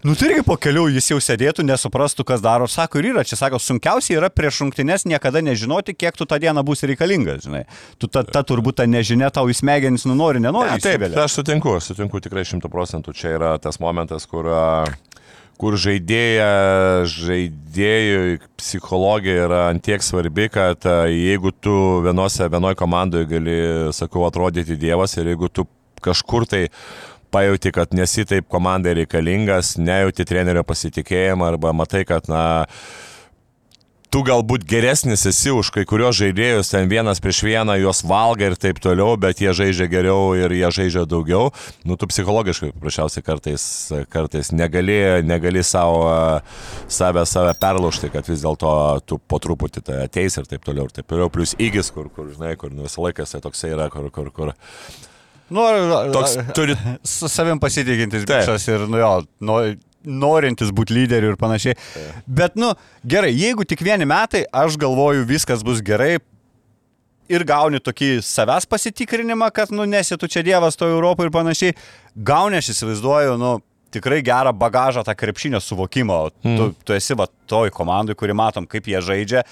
Nu 0.07 0.15
tai 0.15 0.29
irgi 0.29 0.45
po 0.47 0.55
kelių 0.55 0.85
jis 0.95 1.09
jau 1.11 1.17
sėdėtų, 1.19 1.65
nesuprastų, 1.67 2.23
kas 2.29 2.43
daro. 2.45 2.69
Sako 2.71 3.01
ir 3.01 3.09
yra, 3.09 3.25
čia 3.27 3.35
sako, 3.41 3.59
sunkiausia 3.59 4.21
yra 4.21 4.29
prieš 4.31 4.61
rungtynes 4.63 5.03
niekada 5.09 5.41
nežinoti, 5.43 5.97
kiek 5.99 6.15
tu 6.15 6.29
tą 6.31 6.39
dieną 6.43 6.63
būsi 6.67 6.87
reikalingas, 6.93 7.41
žinai. 7.43 7.65
Tu 7.99 8.07
ta, 8.07 8.23
ta 8.23 8.45
turbūt 8.47 8.79
ta 8.79 8.87
nežinia 8.87 9.33
tau 9.35 9.51
į 9.51 9.57
smegenis, 9.59 10.05
nu 10.07 10.15
nori, 10.15 10.39
nenori. 10.45 10.77
Ne, 10.77 10.85
taip, 10.85 11.01
įsivelia. 11.01 11.25
aš 11.25 11.41
sutinku, 11.41 11.75
sutinku 11.83 12.23
tikrai 12.23 12.47
šimtų 12.47 12.71
procentų. 12.71 13.17
Čia 13.19 13.33
yra 13.35 13.51
tas 13.59 13.81
momentas, 13.83 14.29
kur, 14.31 14.47
kur 15.59 15.79
žaidėja, 15.89 16.53
žaidėjui 17.11 18.39
psichologija 18.63 19.49
yra 19.49 19.65
antiek 19.73 20.07
svarbi, 20.07 20.47
kad 20.55 20.87
jeigu 21.11 21.51
tu 21.51 21.75
vienose, 22.07 22.47
vienoje 22.53 22.79
komandoje 22.79 23.27
gali, 23.35 23.59
sakau, 23.97 24.23
atrodyti 24.31 24.79
dievas 24.79 25.19
ir 25.19 25.35
jeigu 25.35 25.51
tu 25.51 25.67
kažkur 26.07 26.47
tai 26.47 26.69
pajauti, 27.33 27.73
kad 27.75 27.95
nesi 27.97 28.27
taip 28.29 28.49
komandai 28.53 28.97
reikalingas, 29.01 29.77
nejauti 29.81 30.27
trenerio 30.29 30.65
pasitikėjimą 30.67 31.53
arba 31.55 31.75
matai, 31.77 32.05
kad, 32.09 32.31
na, 32.33 32.45
tu 34.17 34.23
galbūt 34.25 34.65
geresnis 34.65 35.27
esi 35.29 35.51
už 35.53 35.69
kai 35.75 35.83
kurios 35.89 36.17
žaidėjus, 36.17 36.71
ten 36.73 36.87
vienas 36.91 37.21
prieš 37.23 37.43
vieną 37.45 37.75
juos 37.83 38.03
valga 38.07 38.51
ir 38.51 38.55
taip 38.61 38.79
toliau, 38.83 39.17
bet 39.21 39.43
jie 39.43 39.53
žaidžia 39.57 39.89
geriau 39.93 40.31
ir 40.39 40.55
jie 40.57 40.71
žaidžia 40.79 41.03
daugiau, 41.11 41.51
nu 41.85 41.99
tu 42.01 42.09
psichologiškai 42.09 42.71
paprasčiausiai 42.77 43.27
kartais, 43.27 43.67
kartais 44.13 44.53
negali, 44.57 44.97
negali 45.27 45.65
savo, 45.67 46.07
save, 46.89 47.27
save 47.29 47.57
perlaužti, 47.61 48.13
kad 48.15 48.29
vis 48.31 48.45
dėlto 48.47 48.73
tu 49.05 49.19
po 49.19 49.43
truputį 49.43 49.85
tai 49.85 50.01
ateis 50.07 50.39
ir 50.39 50.49
taip 50.49 50.65
toliau 50.65 50.89
ir 50.89 50.97
taip 50.97 51.11
toliau, 51.11 51.29
plus 51.33 51.57
įgis, 51.61 51.93
kur, 51.93 52.09
kur 52.09 52.31
žinai, 52.33 52.55
kur 52.61 52.73
nu, 52.73 52.87
visą 52.87 53.05
laiką 53.05 53.27
jisai 53.27 53.43
toksai 53.45 53.75
yra, 53.75 53.91
kur, 53.93 54.09
kur, 54.15 54.33
kur. 54.33 54.57
Nu, 55.51 55.65
Toks 56.13 56.39
turi 56.55 56.77
su 57.17 57.29
savim 57.29 57.61
pasitikintis 57.63 58.25
Taip. 58.27 58.43
bičias 58.43 58.69
ir, 58.69 58.87
nu 58.91 58.99
jo, 58.99 59.11
nu, 59.47 59.59
norintis 60.07 60.71
būti 60.75 60.95
lyderiu 60.95 61.35
ir 61.35 61.39
panašiai. 61.41 61.77
Bet, 62.27 62.57
nu, 62.59 62.73
gerai, 63.07 63.33
jeigu 63.35 63.67
tik 63.69 63.83
vieni 63.83 64.07
metai, 64.09 64.45
aš 64.55 64.79
galvoju, 64.81 65.27
viskas 65.29 65.65
bus 65.67 65.83
gerai 65.85 66.17
ir 67.27 67.43
gauni 67.47 67.81
tokį 67.83 68.21
savęs 68.23 68.69
pasitikrinimą, 68.71 69.51
kad, 69.55 69.73
nu, 69.75 69.87
nesi 69.89 70.19
tu 70.19 70.31
čia 70.31 70.45
dievas 70.47 70.79
to 70.79 70.89
Europoje 70.91 71.31
ir 71.31 71.35
panašiai, 71.35 71.79
gauni, 72.15 72.61
aš 72.61 72.71
įsivaizduoju, 72.75 73.35
nu, 73.41 73.57
tikrai 73.97 74.21
gerą 74.25 74.53
bagažą 74.57 75.05
tą 75.07 75.15
krepšinio 75.17 75.61
suvokimo. 75.63 76.27
Mm. 76.45 76.59
Tu, 76.59 76.69
tu 76.85 76.97
esi 76.97 77.17
va 77.19 77.29
toj 77.51 77.73
komandai, 77.75 78.17
kuri 78.19 78.37
matom, 78.37 78.67
kaip 78.71 78.89
jie 78.91 79.03
žaidžia. 79.03 79.45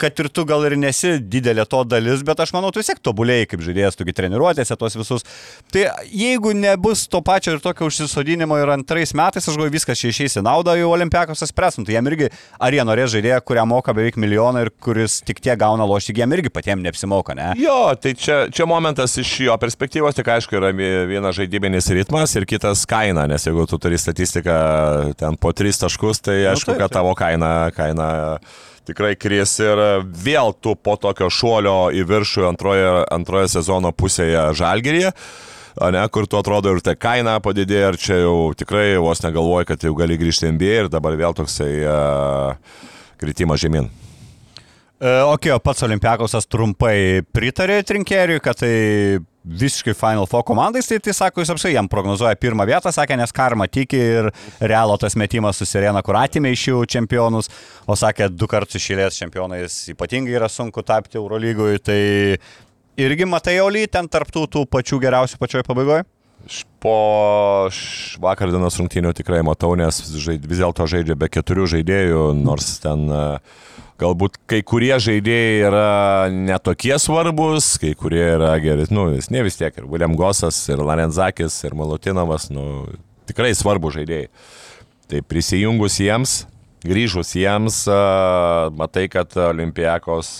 Kad 0.00 0.20
ir 0.22 0.28
tu 0.32 0.44
gal 0.48 0.64
ir 0.64 0.76
nesi 0.80 1.18
didelė 1.20 1.66
to 1.68 1.82
dalis, 1.84 2.22
bet 2.24 2.40
aš 2.40 2.54
manau, 2.56 2.70
tu 2.72 2.80
vis 2.80 2.88
tiek 2.88 3.00
tobulėjai 3.04 3.48
kaip 3.50 3.60
žaidėjas, 3.66 3.98
tugi 4.00 4.14
treniruotėse 4.16 4.76
tos 4.80 4.96
visus. 4.96 5.24
Tai 5.72 5.82
jeigu 6.08 6.54
nebus 6.56 7.02
to 7.12 7.20
pačio 7.26 7.52
ir 7.56 7.60
tokio 7.60 7.90
užsisodinimo 7.90 8.56
ir 8.62 8.72
antrais 8.72 9.12
metais, 9.18 9.44
aš 9.44 9.54
galvoju, 9.58 9.74
viskas 9.76 10.00
čia 10.00 10.08
išeis 10.14 10.38
į 10.40 10.44
naudą, 10.46 10.74
jau 10.80 10.88
olimpiakos 10.94 11.44
espresum. 11.44 11.84
Tai 11.84 11.98
jam 11.98 12.08
irgi, 12.08 12.30
ar 12.58 12.72
jie 12.76 12.86
norės 12.88 13.12
žaidėją, 13.12 13.42
kuriam 13.44 13.68
moka 13.74 13.92
beveik 13.96 14.16
milijoną 14.20 14.64
ir 14.66 14.72
kuris 14.82 15.18
tik 15.26 15.42
tiek 15.44 15.58
gauna 15.60 15.84
lošti, 15.88 16.16
jam 16.16 16.32
irgi 16.32 16.48
patiems 16.54 16.82
neapsimoka, 16.86 17.36
ne? 17.36 17.50
Jo, 17.60 17.92
tai 18.00 18.14
čia, 18.16 18.40
čia 18.54 18.64
momentas 18.70 19.18
iš 19.20 19.34
jo 19.50 19.58
perspektyvos, 19.60 20.16
tik 20.16 20.32
aišku, 20.32 20.56
yra 20.56 20.72
vi- 20.72 21.06
vienas 21.12 21.36
žaidybinis 21.36 21.90
ritmas 21.92 22.32
ir 22.40 22.48
kitas 22.48 22.86
kaina, 22.88 23.26
nes 23.28 23.44
jeigu 23.44 23.68
tu 23.68 23.76
turi 23.78 24.00
statistiką 24.00 24.56
ten 25.20 25.36
po 25.36 25.52
tris 25.52 25.78
taškus, 25.82 26.24
tai 26.24 26.40
aišku, 26.54 26.72
taip, 26.72 26.82
kad 26.86 26.96
tavo 27.00 27.12
kaina, 27.18 27.70
kaina 27.76 28.38
tikrai 28.88 29.14
kris 29.20 29.56
ir 29.62 29.80
vėl 30.24 30.54
tu 30.62 30.74
po 30.76 30.96
tokio 31.00 31.30
šuolio 31.32 31.90
į 31.94 32.04
viršų 32.08 32.48
antroje, 32.48 32.90
antroje 33.12 33.52
sezono 33.56 33.92
pusėje 33.92 34.50
žalgeryje. 34.58 35.14
Ne, 35.94 36.02
kur 36.12 36.26
tu 36.26 36.36
atrodo 36.36 36.72
ir 36.74 36.82
ta 36.84 36.96
kaina 36.98 37.38
padidėjo 37.40 37.92
ir 37.92 37.98
čia 38.00 38.20
jau 38.24 38.36
tikrai 38.58 38.98
vos 39.00 39.22
negalvoji, 39.22 39.68
kad 39.70 39.86
jau 39.86 39.94
gali 39.96 40.18
grįžti 40.20 40.48
į 40.48 40.54
NBA 40.56 40.76
ir 40.82 40.92
dabar 40.92 41.16
vėl 41.16 41.36
toksai 41.38 41.72
uh, 41.86 42.82
kritimas 43.22 43.62
žemyn. 43.62 43.88
E, 45.00 45.20
ok, 45.22 45.46
o 45.54 45.60
pats 45.64 45.80
Olimpiakosas 45.86 46.44
trumpai 46.44 47.22
pritarė 47.32 47.78
trinkeriui, 47.88 48.40
kad 48.44 48.58
tai 48.60 48.74
visiškai 49.48 49.94
Final 49.96 50.26
Four 50.28 50.44
komandai, 50.44 50.82
tai, 50.84 50.98
tai 51.00 51.14
sako, 51.16 51.40
jis 51.40 51.52
apsai 51.54 51.70
jam 51.72 51.88
prognozuoja 51.88 52.36
pirmą 52.36 52.66
vietą, 52.68 52.92
sakė, 52.92 53.16
nes 53.16 53.32
karma 53.32 53.64
tiki 53.64 53.96
ir 53.96 54.28
realo 54.60 54.98
tas 55.00 55.16
metimas 55.16 55.56
susirena, 55.56 56.02
kur 56.04 56.18
atimė 56.20 56.52
iš 56.52 56.66
jų 56.68 56.82
čempionus, 56.92 57.48
o 57.88 57.96
sakė, 57.96 58.28
du 58.28 58.44
kartus 58.50 58.76
išėlės 58.76 59.16
čempionais 59.22 59.78
ypatingai 59.94 60.36
yra 60.36 60.52
sunku 60.52 60.84
tapti 60.84 61.16
Eurolygui, 61.16 61.80
tai 61.80 62.00
irgi 63.00 63.24
matai 63.24 63.56
Olį 63.64 63.86
ten 63.88 64.04
tarptų 64.04 64.44
tų 64.52 64.66
pačių 64.68 65.00
geriausių 65.00 65.40
pačioj 65.40 65.64
pabaigoje? 65.64 66.04
Po 66.80 66.94
vakar 68.20 68.52
dienos 68.52 68.76
rungtynių 68.80 69.16
tikrai 69.16 69.40
matau, 69.44 69.72
nes 69.80 70.04
žaid, 70.20 70.44
vis 70.44 70.60
dėlto 70.60 70.84
žaidžia 70.88 71.16
be 71.16 71.32
keturių 71.32 71.66
žaidėjų, 71.78 72.22
nors 72.36 72.78
ten 72.84 73.08
e, 73.08 73.24
galbūt 74.00 74.38
kai 74.50 74.60
kurie 74.66 74.94
žaidėjai 75.02 75.66
yra 75.68 75.88
netokie 76.32 76.94
svarbus, 77.02 77.74
kai 77.80 77.92
kurie 77.98 78.22
yra 78.36 78.54
geri, 78.62 78.86
nu, 78.94 79.08
vis, 79.14 79.30
ne 79.32 79.44
vis 79.46 79.58
tiek, 79.60 79.76
ir 79.76 79.88
William 79.90 80.16
Gosas, 80.18 80.58
ir 80.72 80.82
Larenzakis, 80.84 81.58
ir 81.66 81.76
Malutinovas, 81.78 82.48
nu, 82.54 82.86
tikrai 83.30 83.52
svarbu 83.56 83.92
žaidėjai. 83.94 84.30
Tai 85.10 85.20
prisijungus 85.26 85.98
jiems, 86.00 86.34
grįžus 86.86 87.34
jiems, 87.36 87.82
matai, 88.78 89.06
kad 89.12 89.34
Olimpijakos 89.50 90.36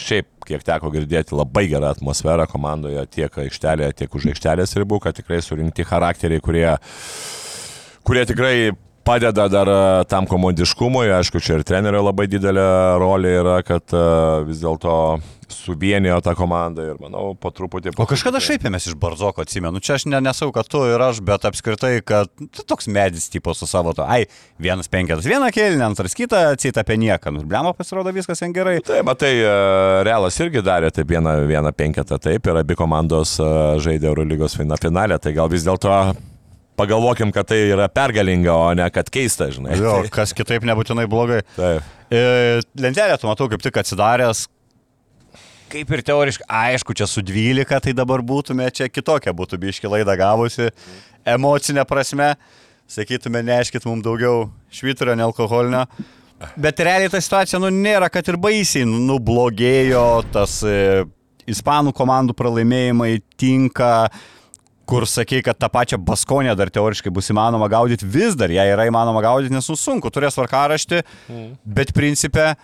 šiaip, 0.00 0.30
kiek 0.44 0.64
teko 0.66 0.90
girdėti, 0.92 1.36
labai 1.38 1.68
gera 1.70 1.94
atmosfera 1.94 2.44
komandoje 2.50 3.06
tiek 3.14 3.38
aikštelėje, 3.46 3.94
tiek 4.02 4.18
už 4.18 4.28
aikštelės 4.34 4.76
ribų, 4.76 5.00
kad 5.06 5.16
tikrai 5.16 5.40
surinkti 5.44 5.86
charakteriai, 5.88 6.42
kurie, 6.44 6.66
kurie 8.04 8.26
tikrai 8.28 8.56
padeda 9.04 9.46
dar 9.52 9.68
a, 9.70 9.78
tam 10.08 10.26
komandiškumui. 10.30 11.06
Aišku, 11.20 11.40
čia 11.44 11.60
ir 11.60 11.64
trenerio 11.68 12.02
labai 12.06 12.26
didelė 12.32 12.66
rolė 13.02 13.36
yra, 13.42 13.60
kad 13.66 13.94
a, 13.94 14.42
vis 14.48 14.62
dėlto 14.64 14.98
suvienijo 15.54 16.16
tą 16.24 16.32
komandą 16.34 16.86
ir 16.88 16.96
manau 16.98 17.34
po 17.38 17.50
truputį. 17.54 17.92
O 18.00 18.06
kažkada 18.08 18.40
šaipėmės 18.42 18.88
iš 18.90 18.96
Barzoko, 18.98 19.44
atsimenu, 19.44 19.78
čia 19.84 19.98
aš 19.98 20.06
ne, 20.08 20.18
nesau, 20.24 20.48
kad 20.56 20.66
tu 20.72 20.80
ir 20.88 21.00
aš, 21.04 21.20
bet 21.24 21.44
apskritai, 21.46 21.98
kad 22.06 22.32
tu 22.32 22.64
toks 22.66 22.88
medis 22.90 23.28
tipo 23.30 23.52
su 23.54 23.68
savo 23.70 23.92
to, 23.94 24.06
ai, 24.08 24.24
vienas 24.58 24.88
penketas, 24.90 25.28
vieną 25.28 25.52
kėlinį, 25.54 25.84
antras 25.86 26.16
kitą, 26.16 26.40
atsita 26.56 26.82
apie 26.82 26.96
nieką, 27.04 27.32
nu, 27.36 27.44
blemo 27.48 27.74
pasirodo 27.76 28.12
viskas 28.16 28.40
ten 28.42 28.56
gerai. 28.56 28.78
Taip, 28.84 29.04
matai, 29.06 29.34
e, 29.44 29.54
Realas 30.08 30.40
irgi 30.42 30.64
darė 30.64 30.90
taip 30.96 31.12
vieną, 31.12 31.36
vieną 31.50 31.74
penketą, 31.76 32.18
taip, 32.24 32.48
ir 32.50 32.62
abi 32.64 32.80
komandos 32.80 33.36
e, 33.38 33.48
žaidė 33.84 34.10
Eurolygos 34.10 34.56
fina- 34.58 34.80
finale, 34.80 35.20
tai 35.22 35.36
gal 35.36 35.52
vis 35.52 35.68
dėlto 35.68 35.92
pagalvokim, 36.78 37.32
kad 37.34 37.48
tai 37.50 37.60
yra 37.70 37.86
pergalinga, 37.92 38.52
o 38.54 38.72
ne 38.76 38.86
kad 38.92 39.08
keista, 39.12 39.48
žinai. 39.54 39.76
Jo, 39.80 39.96
kas 40.12 40.34
kitaip 40.36 40.66
nebūtinai 40.66 41.06
blogai. 41.10 41.42
Taip. 41.56 41.86
E, 42.12 42.24
lentelė, 42.80 43.16
tu 43.20 43.30
matau, 43.30 43.48
kaip 43.52 43.62
tik 43.64 43.78
atsidaręs. 43.82 44.46
Kaip 45.74 45.90
ir 45.90 46.02
teoriškai, 46.06 46.46
aišku, 46.46 46.94
čia 46.94 47.08
su 47.10 47.22
12, 47.24 47.80
tai 47.82 47.94
dabar 47.96 48.22
būtume, 48.22 48.66
čia 48.74 48.86
kitokia 48.92 49.32
būtų 49.34 49.58
biški 49.62 49.90
laida 49.90 50.14
gavusi, 50.18 50.68
emocinė 51.26 51.86
prasme, 51.88 52.34
sakytume, 52.90 53.42
neškit 53.46 53.86
mums 53.88 54.04
daugiau 54.04 54.44
šviturio, 54.74 55.16
nealkoholinio. 55.18 55.86
Bet 56.60 56.82
realiai 56.84 57.10
ta 57.10 57.18
situacija, 57.22 57.58
nu, 57.62 57.70
nėra, 57.72 58.10
kad 58.12 58.26
ir 58.28 58.38
baisiai 58.38 58.84
nublogėjo, 58.86 60.04
tas 60.34 60.60
e, 60.68 61.04
ispanų 61.50 61.94
komandų 61.96 62.36
pralaimėjimai 62.36 63.16
tinka, 63.40 64.10
kur 64.88 65.06
sakei, 65.08 65.42
kad 65.44 65.58
tą 65.60 65.70
pačią 65.72 65.98
Baskonę 66.04 66.54
dar 66.58 66.70
teoriškai 66.72 67.12
bus 67.14 67.30
įmanoma 67.32 67.68
gaudyti, 67.72 68.08
vis 68.08 68.36
dar 68.38 68.52
ją 68.52 68.64
yra 68.74 68.88
įmanoma 68.90 69.22
gaudyti, 69.24 69.54
nes 69.54 69.68
nu 69.70 69.76
sunku, 69.80 70.12
turės 70.12 70.36
varkaraštį, 70.40 71.02
bet 71.64 71.94
principė, 71.96 72.54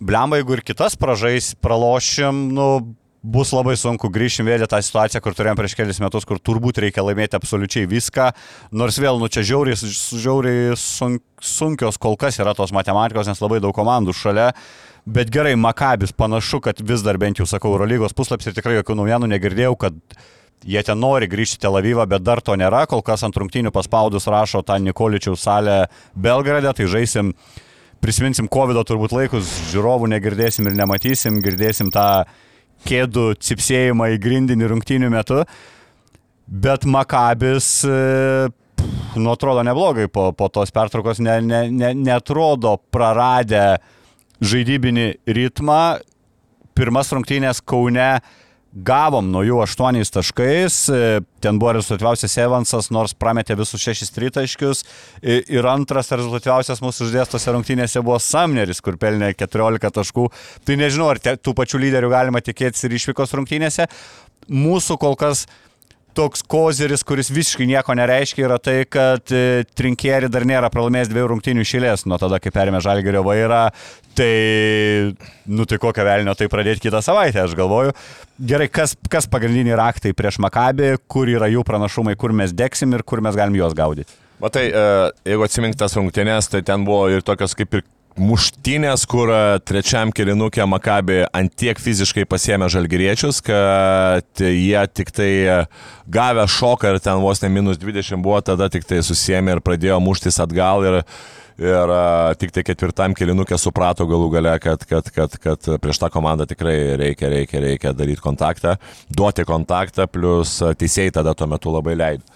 blemba, 0.00 0.40
jeigu 0.40 0.58
ir 0.58 0.66
kitas 0.66 0.98
pražais, 0.98 1.52
pralošim, 1.62 2.48
nu, 2.56 2.68
bus 3.22 3.52
labai 3.54 3.76
sunku 3.78 4.10
grįžti 4.10 4.42
vėl 4.46 4.64
į 4.64 4.68
tą 4.70 4.80
situaciją, 4.82 5.22
kur 5.22 5.36
turėjom 5.38 5.58
prieš 5.58 5.76
kelius 5.78 6.00
metus, 6.02 6.26
kur 6.26 6.40
turbūt 6.42 6.80
reikia 6.82 7.04
laimėti 7.06 7.38
absoliučiai 7.38 7.86
viską, 7.90 8.32
nors 8.74 8.98
vėl, 8.98 9.20
nu, 9.22 9.30
čia 9.30 9.44
žiauriai, 9.46 9.78
žiauriai 9.78 10.74
sunk, 10.78 11.22
sunkios 11.38 12.00
kol 12.02 12.18
kas 12.18 12.40
yra 12.42 12.56
tos 12.58 12.74
matematikos, 12.74 13.30
nes 13.30 13.42
labai 13.42 13.62
daug 13.62 13.74
komandų 13.76 14.14
šalia. 14.16 14.50
Bet 15.06 15.30
gerai, 15.34 15.54
Makabis 15.58 16.12
panašu, 16.14 16.60
kad 16.62 16.78
vis 16.78 17.02
dar 17.02 17.18
bent 17.18 17.40
jau 17.40 17.46
sakau, 17.46 17.72
Eurolygos 17.74 18.14
puslapis 18.14 18.50
ir 18.50 18.58
tikrai 18.58 18.76
jokių 18.76 18.98
naujienų 19.00 19.32
negirdėjau, 19.32 19.74
kad 19.86 19.98
jie 20.64 20.82
ten 20.86 21.00
nori 21.00 21.28
grįžti 21.30 21.58
į 21.58 21.62
Tel 21.64 21.78
Avivą, 21.80 22.06
bet 22.08 22.24
dar 22.24 22.42
to 22.44 22.56
nėra. 22.58 22.84
Kol 22.90 23.02
kas 23.06 23.24
ant 23.26 23.36
rungtynių 23.38 23.72
paspaudus 23.74 24.28
rašo 24.30 24.62
tą 24.66 24.78
Nikoličiaus 24.82 25.42
salę 25.42 25.76
Belgrade, 26.14 26.72
tai 26.76 26.88
žaisim, 26.90 27.32
prisiminsim 28.02 28.50
COVID 28.52 28.82
turbūt 28.86 29.14
laikus, 29.16 29.50
žiūrovų 29.72 30.10
negirdėsim 30.14 30.68
ir 30.68 30.78
nematysim, 30.78 31.42
girdėsim 31.44 31.92
tą 31.94 32.24
kėdų 32.88 33.32
cipsėjimą 33.42 34.10
į 34.14 34.20
grindinį 34.22 34.72
rungtynių 34.72 35.12
metu. 35.12 35.42
Bet 36.52 36.84
Makabis, 36.84 37.68
e, 37.86 38.50
nu 39.16 39.32
atrodo 39.32 39.62
neblogai 39.64 40.08
po, 40.10 40.30
po 40.36 40.48
tos 40.52 40.74
pertraukos, 40.74 41.22
ne, 41.22 41.38
ne, 41.46 41.62
ne, 41.70 41.92
netrodo 41.94 42.76
praradę 42.92 43.78
žaidybinį 44.42 45.06
ritmą. 45.38 45.82
Pirmas 46.72 47.12
rungtynės 47.12 47.60
Kaune 47.64 48.16
gavom 48.72 49.28
nuo 49.32 49.42
jų 49.44 49.58
8 49.64 50.10
taškais, 50.14 50.76
e, 50.88 51.20
ten 51.44 51.58
buvo 51.60 51.74
rezultatyviausias 51.76 52.36
Evansas, 52.40 52.88
nors 52.94 53.12
prametė 53.14 53.56
visus 53.58 53.82
6 53.84 54.12
tritaškius 54.14 54.84
ir 55.22 55.68
antras 55.68 56.08
rezultatyviausias 56.12 56.80
mūsų 56.84 57.08
uždėstose 57.08 57.52
rungtynėse 57.52 58.02
buvo 58.04 58.18
Samneris, 58.22 58.80
kur 58.80 58.96
pelnė 58.96 59.34
14 59.36 59.92
taškų. 59.98 60.28
Tai 60.64 60.78
nežinau, 60.80 61.10
ar 61.12 61.20
te, 61.20 61.36
tų 61.36 61.54
pačių 61.58 61.82
lyderių 61.84 62.12
galima 62.12 62.40
tikėtis 62.40 62.88
ir 62.88 62.96
išvykos 62.96 63.36
rungtynėse. 63.36 63.88
Mūsų 64.48 64.96
kol 64.98 65.18
kas 65.20 65.46
toks 66.16 66.44
kozeris, 66.48 67.02
kuris 67.06 67.30
visiškai 67.32 67.66
nieko 67.70 67.94
nereiškia, 67.96 68.44
yra 68.46 68.58
tai, 68.62 68.82
kad 68.90 69.32
e, 69.34 69.64
Trinkieri 69.76 70.30
dar 70.32 70.46
nėra 70.48 70.70
pralaimėjęs 70.72 71.10
dviejų 71.12 71.30
rungtynių 71.32 71.66
šilės 71.68 72.06
nuo 72.10 72.18
tada, 72.20 72.40
kai 72.42 72.52
perėmė 72.54 72.82
Žalgerio 72.84 73.24
vairą. 73.26 73.64
Tai, 74.16 74.32
nu 75.48 75.64
tai 75.64 75.78
kokią 75.80 76.04
velnio 76.04 76.34
tai 76.36 76.50
pradėti 76.52 76.84
kitą 76.84 77.00
savaitę, 77.04 77.46
aš 77.46 77.56
galvoju. 77.56 77.94
Gerai, 78.52 78.68
kas, 78.68 78.92
kas 79.08 79.28
pagrindiniai 79.32 79.78
raktai 79.80 80.12
prieš 80.16 80.40
Makabį, 80.44 80.98
kur 81.08 81.30
yra 81.32 81.48
jų 81.48 81.64
pranašumai, 81.64 82.18
kur 82.20 82.34
mes 82.36 82.52
deksim 82.52 82.92
ir 82.92 83.06
kur 83.08 83.24
mes 83.24 83.38
galim 83.38 83.56
juos 83.56 83.76
gaudyti. 83.78 84.12
Matai, 84.42 84.66
e, 84.68 84.84
jeigu 85.32 85.46
atsimink 85.46 85.78
tas 85.78 85.96
rungtynės, 85.96 86.50
tai 86.52 86.64
ten 86.66 86.84
buvo 86.84 87.06
ir 87.14 87.24
tokios 87.24 87.56
kaip 87.56 87.78
ir 87.78 87.86
muštinės, 88.20 89.04
kur 89.08 89.30
e, 89.32 89.58
trečiam 89.64 90.12
kilinukė 90.14 90.64
Makabi 90.68 91.22
ant 91.32 91.52
tiek 91.58 91.78
fiziškai 91.80 92.24
pasėmė 92.28 92.68
žalgyriečius, 92.72 93.40
kad 93.44 94.42
jie 94.42 94.82
tik 94.92 95.12
tai 95.14 95.30
e, 95.46 95.58
gavę 96.12 96.46
šoką 96.50 96.92
ir 96.92 97.00
ten 97.04 97.22
vos 97.22 97.42
ne 97.42 97.52
minus 97.52 97.80
20 97.80 98.22
buvo, 98.24 98.40
tada 98.44 98.68
tik 98.72 98.84
tai 98.88 99.00
susėmė 99.04 99.56
ir 99.56 99.62
pradėjo 99.64 100.00
muštis 100.04 100.40
atgal 100.44 100.84
ir, 100.88 100.98
ir 101.62 101.94
e, 101.96 102.02
tik 102.42 102.52
tai 102.56 102.66
ketvirtam 102.68 103.16
kilinukė 103.16 103.58
suprato 103.60 104.06
galų 104.10 104.28
gale, 104.36 104.56
kad, 104.62 104.84
kad, 104.88 105.08
kad, 105.14 105.38
kad 105.40 105.72
prieš 105.82 106.02
tą 106.02 106.12
komandą 106.12 106.48
tikrai 106.50 106.76
reikia, 107.00 107.32
reikia, 107.32 107.64
reikia 107.64 107.94
daryti 107.96 108.24
kontaktą, 108.24 108.76
duoti 109.08 109.48
kontaktą, 109.48 110.08
plus 110.10 110.58
teisėjai 110.60 111.16
tada 111.20 111.36
tuo 111.38 111.48
metu 111.50 111.72
labai 111.72 111.96
leido. 111.96 112.28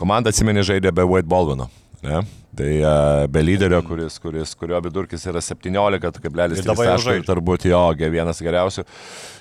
Komanda 0.00 0.32
atsimeni 0.32 0.64
žaidė 0.64 0.92
be 0.94 1.04
White 1.04 1.28
Baldwino. 1.28 1.68
Ne? 2.02 2.22
Tai 2.52 2.72
uh, 2.84 3.26
be 3.32 3.40
lyderio, 3.40 3.78
kuris, 3.86 4.18
kuris, 4.20 4.50
kurio 4.60 4.76
vidurkis 4.84 5.22
yra 5.30 5.40
17, 5.40 6.18
kaip 6.20 6.34
lelis 6.36 6.60
Ir 6.60 6.66
dabar 6.68 6.90
jau 6.90 6.96
taškai, 6.98 7.22
turbūt 7.24 7.64
jo, 7.70 7.80
vienas 8.12 8.42
geriausių. 8.44 8.84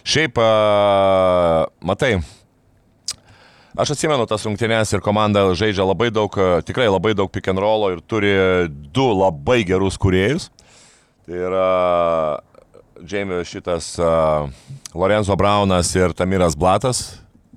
Šiaip, 0.07 0.39
uh, 0.39 1.65
matai, 1.83 2.13
aš 3.75 3.91
atsimenu 3.97 4.23
tas 4.31 4.47
rungtynės 4.47 4.95
ir 4.95 5.03
komanda 5.03 5.43
žaidžia 5.59 5.83
labai 5.89 6.07
daug, 6.15 6.39
uh, 6.39 6.63
tikrai 6.63 6.87
labai 6.87 7.11
daug 7.19 7.27
pick 7.35 7.51
and 7.51 7.59
rollo 7.59 7.91
ir 7.91 7.99
turi 7.99 8.31
du 8.95 9.09
labai 9.11 9.59
gerus 9.67 9.99
kuriejus. 9.99 10.47
Tai 11.27 11.43
yra 11.49 11.67
Jamie 13.03 13.43
šitas 13.43 13.97
uh, 13.99 14.47
Lorenzo 14.95 15.35
Braunas 15.35 15.91
ir 15.99 16.15
Tamiras 16.15 16.55
Blatas. 16.55 17.09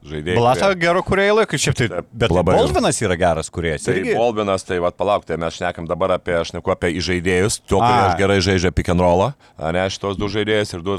Žaidėjai. 0.04 0.36
Blata 0.36 0.66
kurie- 0.68 0.80
gero 0.82 1.02
kurieji 1.02 1.32
laikai, 1.38 1.58
šiaip 1.64 1.76
tai, 1.78 1.86
bet 2.12 2.30
labai. 2.34 2.54
Bolvinas 2.58 2.98
yra 3.00 3.16
geras 3.16 3.48
kuriejas. 3.48 3.86
Tai 3.86 3.94
irgi. 3.96 4.12
Bolbinas, 4.18 4.64
tai 4.68 4.76
vad 4.84 4.96
palauk, 5.00 5.24
tai 5.24 5.38
mes 5.40 5.56
šnekam 5.56 5.86
dabar 5.88 6.12
apie, 6.18 6.34
aš 6.36 6.52
neku 6.52 6.70
apie 6.74 6.90
įžaidėjus, 7.00 7.60
tuo, 7.64 7.80
kurie 7.80 8.02
aš 8.10 8.18
gerai 8.20 8.36
žaidžia 8.44 8.70
pick 8.76 8.90
and 8.92 9.00
rollą, 9.00 9.30
ne 9.72 9.86
šitos 9.88 10.18
du 10.20 10.28
žaidėjus 10.28 10.74
ir 10.76 10.84
du, 10.84 10.98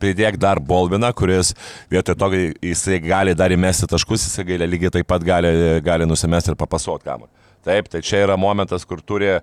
pridėk 0.00 0.38
dar 0.40 0.56
Bolbiną, 0.58 1.12
kuris 1.12 1.52
vietoj 1.92 2.16
to, 2.16 2.30
kai 2.32 2.42
jisai 2.72 3.00
gali 3.04 3.34
dar 3.36 3.50
įmesti 3.52 3.90
taškus, 3.92 4.24
jisai 4.30 4.46
gali 4.48 4.70
lygiai 4.72 4.90
taip 4.96 5.06
pat 5.06 5.20
gali, 5.22 5.52
gali 5.84 6.08
nusimesti 6.08 6.54
ir 6.54 6.56
papasuoti 6.56 7.04
kamuolį. 7.04 7.32
Taip, 7.66 7.88
tai 7.90 8.00
čia 8.00 8.22
yra 8.24 8.36
momentas, 8.38 8.84
kur 8.86 9.00
turi 9.02 9.40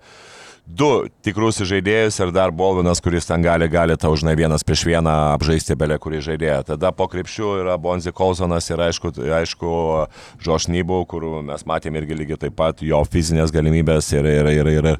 du 0.66 0.90
tikrus 1.26 1.60
žaidėjus 1.68 2.20
ir 2.24 2.32
dar 2.36 2.54
Bolvinas, 2.56 3.02
kuris 3.04 3.28
ten 3.28 3.44
gali, 3.44 3.68
gali 3.72 3.98
tau, 4.00 4.14
žinai, 4.20 4.36
vienas 4.40 4.64
prieš 4.66 4.86
vieną 4.88 5.14
apžaisti 5.36 5.76
belė 5.80 6.00
kurį 6.02 6.22
žaidėją. 6.24 6.60
Tada 6.74 6.94
po 6.96 7.08
krepšių 7.12 7.50
yra 7.64 7.78
Bonzi 7.82 8.14
Kolsonas 8.16 8.70
ir 8.72 8.84
aišku, 8.88 9.14
aišku 9.42 9.74
Žoš 10.44 10.70
Nybų, 10.74 11.04
kur 11.12 11.28
mes 11.46 11.68
matėme 11.70 12.02
irgi 12.02 12.18
lygiai 12.18 12.42
taip 12.46 12.58
pat 12.60 12.84
jo 12.84 13.04
fizinės 13.04 13.54
galimybės 13.54 14.14
ir, 14.16 14.30
ir, 14.30 14.52
ir, 14.54 14.72
ir, 14.78 14.92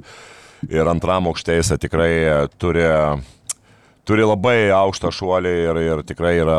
ir 0.70 0.92
antram 0.92 1.32
aukštė 1.32 1.62
jisai 1.62 1.80
tikrai 1.82 2.12
turi 2.60 2.84
turi 4.08 4.26
labai 4.28 4.58
aukštą 4.76 5.12
šuolį 5.16 5.54
ir, 5.68 5.80
ir 5.84 6.02
tikrai 6.08 6.34
yra 6.42 6.58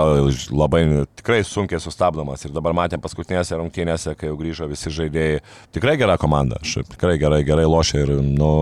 labai, 0.51 0.85
tikrai 1.19 1.43
sunkiai 1.47 1.83
sustabdomas. 1.83 2.45
Ir 2.47 2.55
dabar 2.57 2.77
matėm 2.77 3.03
paskutinėse 3.05 3.59
rungtynėse, 3.61 4.17
kai 4.19 4.31
jau 4.31 4.39
grįžo 4.41 4.69
visi 4.71 4.93
žaidėjai. 4.95 5.43
Tikrai 5.77 5.99
gera 6.01 6.17
komanda, 6.21 6.61
aš 6.65 6.81
tikrai 6.95 7.19
gerai, 7.21 7.43
gerai 7.47 7.67
lošia 7.69 8.05
ir, 8.05 8.15
nu, 8.25 8.53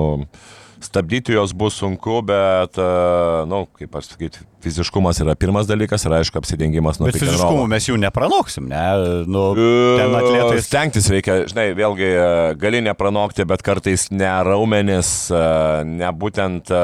stabdyti 0.87 1.37
jos 1.37 1.53
bus 1.57 1.79
sunku, 1.83 2.21
bet, 2.27 2.79
na, 2.79 3.45
nu, 3.49 3.65
kaip 3.79 4.01
aš 4.01 4.13
sakyti, 4.15 4.43
fiziškumas 4.63 5.19
yra 5.23 5.35
pirmas 5.39 5.67
dalykas 5.67 6.05
ir 6.07 6.15
aišku 6.21 6.39
apsidengimas 6.39 7.01
nuo 7.01 7.09
and 7.11 7.19
fiziškumu 7.19 7.67
mes 7.71 7.89
jų 7.89 7.99
nepranoksim, 8.03 8.69
ne? 8.71 8.83
Nu, 9.27 9.43
E, 9.59 9.99
ten 9.99 10.15
atletais. 10.17 10.67
Stengtis 10.69 11.09
reikia, 11.13 11.41
žinai, 11.51 11.67
vėlgi 11.77 12.09
e, 12.09 12.27
gali 12.61 12.83
nepranokti, 12.87 13.45
bet 13.49 13.65
kartais 13.67 14.07
ne 14.15 14.31
raumenis, 14.47 15.11
e, 15.35 15.43
ne 15.89 16.11
būtent, 16.17 16.71
e, 16.73 16.83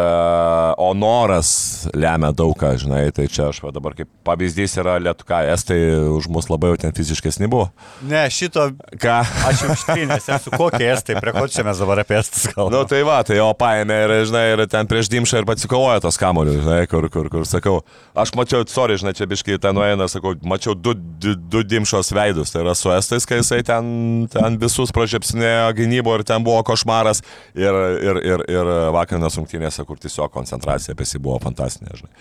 o 0.82 0.90
noras 0.98 1.50
lemia 1.94 2.32
daugą, 2.36 2.74
žinai, 2.80 3.04
tai 3.14 3.28
čia 3.30 3.48
aš 3.52 3.62
va 3.64 3.72
dabar 3.74 3.96
kaip 3.98 4.10
pavyzdys 4.26 4.78
yra 4.82 4.98
lietuka, 5.02 5.44
estai 5.54 5.78
už 6.16 6.28
mus 6.34 6.50
labai 6.50 6.72
jau 6.72 6.80
ten 6.84 6.94
fiziškesni 6.96 7.48
buvo. 7.50 7.70
Ne, 8.08 8.26
šito 8.32 8.68
Ką? 8.98 9.18
aš 9.48 9.64
jau 9.64 9.76
ištrinęs 9.76 10.28
esu, 10.38 10.52
kokie 10.58 10.90
estai, 10.92 11.18
prie 11.22 11.34
ko 11.36 11.46
čia 11.50 11.64
mes 11.66 11.80
dabar 11.80 12.02
apie 12.04 12.18
estus 12.20 12.48
kalbame. 12.52 12.74
Nu 12.74 12.84
tai 12.90 13.00
va, 13.06 13.20
tai 13.26 13.38
jo 13.40 13.48
paėmė 13.58 13.87
ir, 13.92 14.12
žinai, 14.28 14.42
ir 14.52 14.62
ten 14.70 14.88
prieš 14.90 15.10
dimšą 15.12 15.42
ir 15.42 15.46
pasikovojo 15.48 16.02
tos 16.04 16.18
kamolius, 16.20 16.60
žinai, 16.62 16.82
kur, 16.90 17.06
kur, 17.12 17.30
kur 17.32 17.46
sakau, 17.48 17.78
aš 18.18 18.32
mačiau, 18.38 18.66
sorry, 18.70 18.98
žinai, 19.00 19.14
čia 19.16 19.28
biškai 19.30 19.58
ten 19.62 19.76
nueina, 19.76 20.08
sakau, 20.10 20.34
mačiau 20.48 20.76
du, 20.76 20.94
du, 20.94 21.34
du 21.36 21.62
dimšos 21.66 22.12
veidus, 22.16 22.52
tai 22.54 22.64
yra 22.64 22.76
su 22.78 22.92
estais, 22.94 23.26
kai 23.28 23.40
jisai 23.40 23.62
ten, 23.66 23.88
ten 24.32 24.60
visus 24.60 24.92
pražiapsinėjo 24.96 25.72
gynybo 25.78 26.18
ir 26.18 26.26
ten 26.28 26.44
buvo 26.46 26.60
košmaras 26.68 27.24
ir, 27.56 27.80
ir, 28.04 28.22
ir, 28.34 28.46
ir 28.52 28.74
vakarinės 28.96 29.40
rungtynėse, 29.40 29.86
kur 29.88 30.00
tiesiog 30.02 30.32
koncentracija 30.34 30.96
apie 30.96 31.08
jį 31.08 31.24
buvo 31.24 31.40
fantastiška, 31.44 32.02
žinai. 32.02 32.14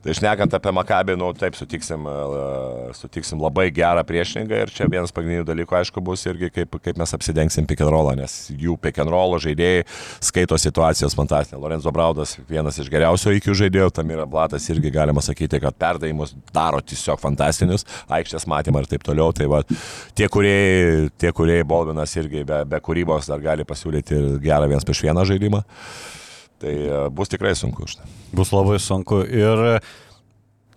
Tai 0.00 0.14
išnekant 0.14 0.54
apie 0.56 0.72
Makabį, 0.72 1.14
nu 1.20 1.26
taip, 1.36 1.56
sutiksim, 1.58 2.06
e, 2.08 2.92
sutiksim 2.96 3.40
labai 3.42 3.66
gerą 3.76 4.00
priešininką 4.08 4.62
ir 4.62 4.70
čia 4.72 4.86
vienas 4.88 5.12
pagrindinių 5.12 5.44
dalykų, 5.44 5.76
aišku, 5.76 6.00
bus 6.04 6.24
irgi 6.24 6.48
kaip, 6.54 6.78
kaip 6.80 6.96
mes 7.00 7.12
apsidengsim 7.12 7.68
pick 7.68 7.84
and 7.84 7.92
rollą, 7.92 8.14
nes 8.16 8.46
jų 8.48 8.78
pick 8.80 8.96
and 9.02 9.12
rollo 9.12 9.36
žaidėjai 9.44 9.84
skaito 10.24 10.56
situacijas 11.10 11.16
fantastinė. 11.18 11.60
Lorenzo 11.60 11.90
Braudas 11.92 12.38
vienas 12.48 12.78
iš 12.78 12.90
geriausių 12.90 13.34
įkių 13.38 13.54
žaidėjų, 13.54 13.90
Tamira 13.92 14.26
Blatas 14.26 14.68
irgi 14.70 14.90
galima 14.90 15.20
sakyti, 15.20 15.60
kad 15.60 15.74
perdavimus 15.74 16.34
daro 16.52 16.80
tiesiog 16.80 17.20
fantastinius, 17.20 17.84
aikštės 18.08 18.46
matymą 18.46 18.82
ir 18.82 18.88
taip 18.88 19.02
toliau. 19.02 19.32
Tai 19.32 19.48
va, 19.50 19.62
tie, 20.14 20.28
kurie, 20.28 21.10
tie, 21.18 21.32
kurie 21.32 21.62
Bolvinas 21.64 22.14
irgi 22.16 22.44
be, 22.44 22.64
be 22.64 22.80
kūrybos 22.80 23.28
dar 23.30 23.40
gali 23.40 23.64
pasiūlyti 23.64 24.16
ir 24.16 24.38
gerą 24.40 24.68
vienas 24.68 24.84
prieš 24.84 25.04
vieną 25.04 25.24
žaidimą. 25.24 25.62
Tai 26.60 26.74
e, 26.74 27.08
bus 27.10 27.30
tikrai 27.32 27.54
sunku. 27.56 27.88
Štai. 27.88 28.06
Bus 28.36 28.52
labai 28.52 28.78
sunku. 28.82 29.22
Ir 29.24 29.80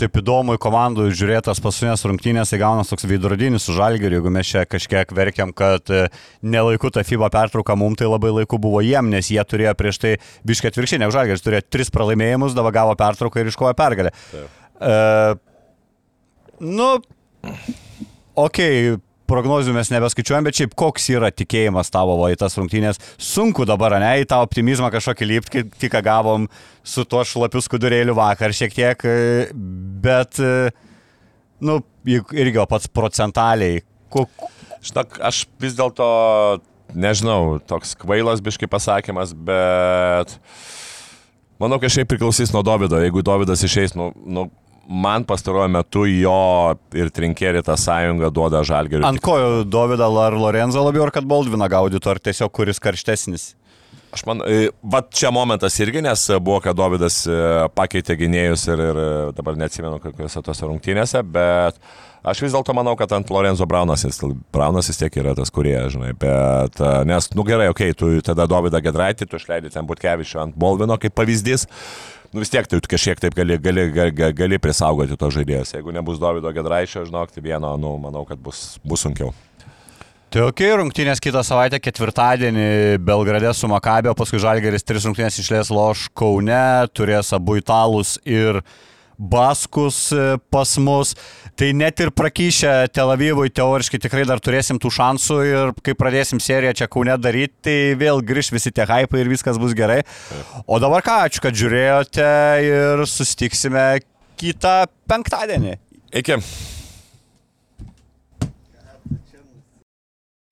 taip 0.01 0.17
įdomu 0.19 0.55
į 0.57 0.61
komandų 0.61 1.07
žiūrėtas 1.13 1.61
paskutinės 1.63 2.05
rungtynės, 2.09 2.51
tai 2.53 2.59
gaunas 2.61 2.89
toks 2.91 3.05
veidrodinis 3.09 3.65
su 3.67 3.75
žalgeriu, 3.77 4.19
jeigu 4.19 4.33
mes 4.33 4.49
čia 4.49 4.65
kažkiek 4.69 5.13
verkiam, 5.15 5.53
kad 5.55 5.89
e, 5.93 6.07
nelaiku 6.41 6.91
ta 6.93 7.05
FIBA 7.05 7.29
pertrauka 7.33 7.77
mums, 7.79 7.99
tai 8.01 8.09
labai 8.09 8.33
laiku 8.39 8.59
buvo 8.61 8.81
jiem, 8.85 9.11
nes 9.13 9.29
jie 9.31 9.43
turėjo 9.45 9.75
prieš 9.79 10.01
tai 10.03 10.13
biškai 10.49 10.73
atvirkščiai, 10.73 11.03
negu 11.03 11.15
žalgeris 11.15 11.45
turėjo 11.45 11.67
tris 11.73 11.93
pralaimėjimus, 11.93 12.57
dabar 12.57 12.75
gavo 12.75 12.97
pertrauką 12.99 13.43
ir 13.43 13.53
iškovojo 13.53 13.77
pergalę. 13.79 14.13
E, 14.33 14.99
nu, 16.63 16.91
okei. 18.35 18.93
Okay, 18.93 19.01
prognozių 19.33 19.73
mes 19.75 19.89
nebeskaičiuojam, 19.93 20.45
bet 20.47 20.59
šiaip 20.59 20.75
koks 20.77 21.09
yra 21.15 21.31
tikėjimas 21.33 21.89
tavo 21.93 22.15
į 22.29 22.37
tas 22.39 22.57
rungtynės. 22.59 23.01
Sunku 23.17 23.65
dabar, 23.69 23.97
ne, 24.01 24.13
į 24.21 24.27
tą 24.29 24.43
optimizmą 24.45 24.91
kažkokį 24.93 25.29
lipti, 25.29 25.65
tik 25.81 25.93
ką 25.95 26.03
gavom 26.05 26.47
su 26.85 27.05
tuo 27.09 27.23
šlapiu 27.27 27.63
skudurėliu 27.63 28.15
vakar 28.17 28.53
šiek 28.55 28.75
tiek, 28.75 29.07
bet, 30.03 30.41
nu, 31.63 31.79
irgi 32.05 32.67
pats 32.69 32.91
procentaliai. 32.91 33.81
Kuk... 34.13 34.29
Žinok, 34.83 35.15
aš 35.23 35.45
vis 35.63 35.77
dėlto, 35.77 36.05
nežinau, 36.91 37.57
toks 37.71 37.93
kvailas 38.01 38.41
biškai 38.43 38.67
pasakymas, 38.67 39.31
bet 39.31 40.33
manau, 41.61 41.79
kad 41.79 41.93
šiaip 41.93 42.09
priklausys 42.11 42.51
nuo 42.51 42.65
Davido. 42.67 42.99
Jeigu 42.99 43.23
Davidas 43.23 43.63
išeis, 43.63 43.95
nu, 43.95 44.11
nu 44.27 44.49
man 44.87 45.25
pastaruoju 45.27 45.71
metu 45.71 46.05
jo 46.09 46.75
ir 46.97 47.11
trinkėri 47.13 47.63
tą 47.65 47.75
sąjungą 47.79 48.29
duoda 48.35 48.63
žalgeriu. 48.67 49.05
Ant 49.07 49.21
kojų 49.23 49.65
Dovydą 49.71 50.09
ar 50.25 50.37
Lorenzo 50.37 50.83
labiau, 50.83 51.05
ar 51.07 51.13
kad 51.15 51.27
Baldviną 51.27 51.69
gaudytų, 51.71 52.13
ar 52.13 52.23
tiesiog 52.23 52.51
kuris 52.53 52.81
karštesnis. 52.83 53.53
Aš 54.13 54.27
man, 54.29 54.43
e, 54.45 54.69
va 54.85 55.01
čia 55.09 55.31
momentas 55.33 55.73
irgi, 55.81 56.03
nes 56.05 56.27
buvo, 56.37 56.59
kad 56.61 56.77
Davidas 56.77 57.23
e, 57.25 57.37
pakeitė 57.73 58.17
gynėjus 58.19 58.67
ir, 58.69 58.83
ir 58.91 58.99
e, 59.01 59.11
dabar 59.33 59.57
neatsimenu 59.57 59.97
kokiuose 60.03 60.43
tose 60.45 60.67
rungtynėse, 60.69 61.23
bet 61.25 61.79
aš 62.21 62.43
vis 62.45 62.53
dėlto 62.53 62.75
manau, 62.77 62.93
kad 62.99 63.15
ant 63.17 63.31
Lorenzo 63.33 63.65
Braunas, 63.69 64.05
Braunas 64.53 64.91
vis 64.91 65.01
tiek 65.01 65.17
yra 65.17 65.33
tas 65.37 65.49
kurie, 65.53 65.75
žinai, 65.95 66.11
bet, 66.19 66.77
nes, 67.09 67.31
nu 67.33 67.45
gerai, 67.47 67.71
okei, 67.73 67.95
okay, 67.95 67.97
tu 67.97 68.21
tada 68.29 68.45
Davidą 68.49 68.83
Gedraitį, 68.85 69.27
tu 69.31 69.41
išleidai 69.41 69.73
ten 69.73 69.89
Butkevičių 69.89 70.43
ant 70.45 70.61
Bolvino 70.61 70.99
kaip 71.01 71.17
pavyzdys, 71.17 71.65
nu, 72.33 72.41
vis 72.43 72.51
tiek 72.53 72.67
tai 72.69 72.81
kažkiek 72.81 73.21
taip 73.21 73.37
gali, 73.37 73.57
gali, 73.61 73.87
gali, 73.93 74.33
gali 74.35 74.59
prisaugoti 74.61 75.17
to 75.19 75.29
žaidėjus. 75.33 75.75
Jeigu 75.77 75.93
nebus 75.95 76.21
Davido 76.21 76.51
Gedraišio, 76.53 77.05
žinok, 77.07 77.33
tai 77.33 77.45
vieno, 77.45 77.75
nu, 77.77 77.95
manau, 78.01 78.25
kad 78.29 78.41
bus, 78.41 78.79
bus 78.83 79.05
sunkiau. 79.05 79.31
Tai 80.33 80.47
ok, 80.49 80.63
rungtynės 80.79 81.19
kitą 81.21 81.43
savaitę, 81.45 81.77
ketvirtadienį 81.77 82.97
Belgrade 83.05 83.51
su 83.53 83.67
Makabio, 83.69 84.15
paskui 84.17 84.41
Žalgeris 84.41 84.81
tris 84.81 85.05
rungtynės 85.05 85.37
išlės 85.43 85.69
loš 85.69 86.07
Kaune, 86.17 86.87
turės 86.97 87.29
abu 87.37 87.59
italus 87.59 88.15
ir 88.25 88.63
Baskus 89.23 90.11
e, 90.11 90.37
pas 90.51 90.75
mus. 90.77 91.13
Tai 91.55 91.69
net 91.77 92.01
ir 92.03 92.11
prakyšę 92.11 92.73
Tel 92.91 93.13
Avivui 93.13 93.51
teoriškai 93.53 94.01
tikrai 94.03 94.25
dar 94.27 94.41
turėsim 94.43 94.79
tų 94.81 94.91
šansų 94.91 95.37
ir 95.47 95.73
kai 95.85 95.95
pradėsim 95.95 96.41
seriją 96.43 96.73
čia 96.81 96.89
Kaune 96.91 97.15
daryti, 97.21 97.55
tai 97.63 97.77
vėl 97.99 98.19
grįž 98.25 98.51
visi 98.55 98.73
tie 98.75 98.87
hypai 98.89 99.23
ir 99.23 99.31
viskas 99.31 99.59
bus 99.61 99.75
gerai. 99.77 100.01
O 100.67 100.81
dabar 100.83 101.05
ką, 101.05 101.21
ačiū, 101.29 101.43
kad 101.45 101.55
žiūrėjote 101.55 102.29
ir 102.67 103.05
susitiksime 103.07 103.87
kitą 104.39 104.83
penktadienį. 105.07 105.77
Iki. 106.19 106.41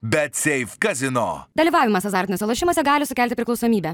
Bet 0.02 0.34
Safe 0.34 0.80
Casino. 0.82 1.44
Dalyvavimas 1.58 2.08
azartiniuose 2.10 2.48
lošimuose 2.50 2.86
gali 2.88 3.06
sukelti 3.06 3.38
priklausomybę. 3.38 3.94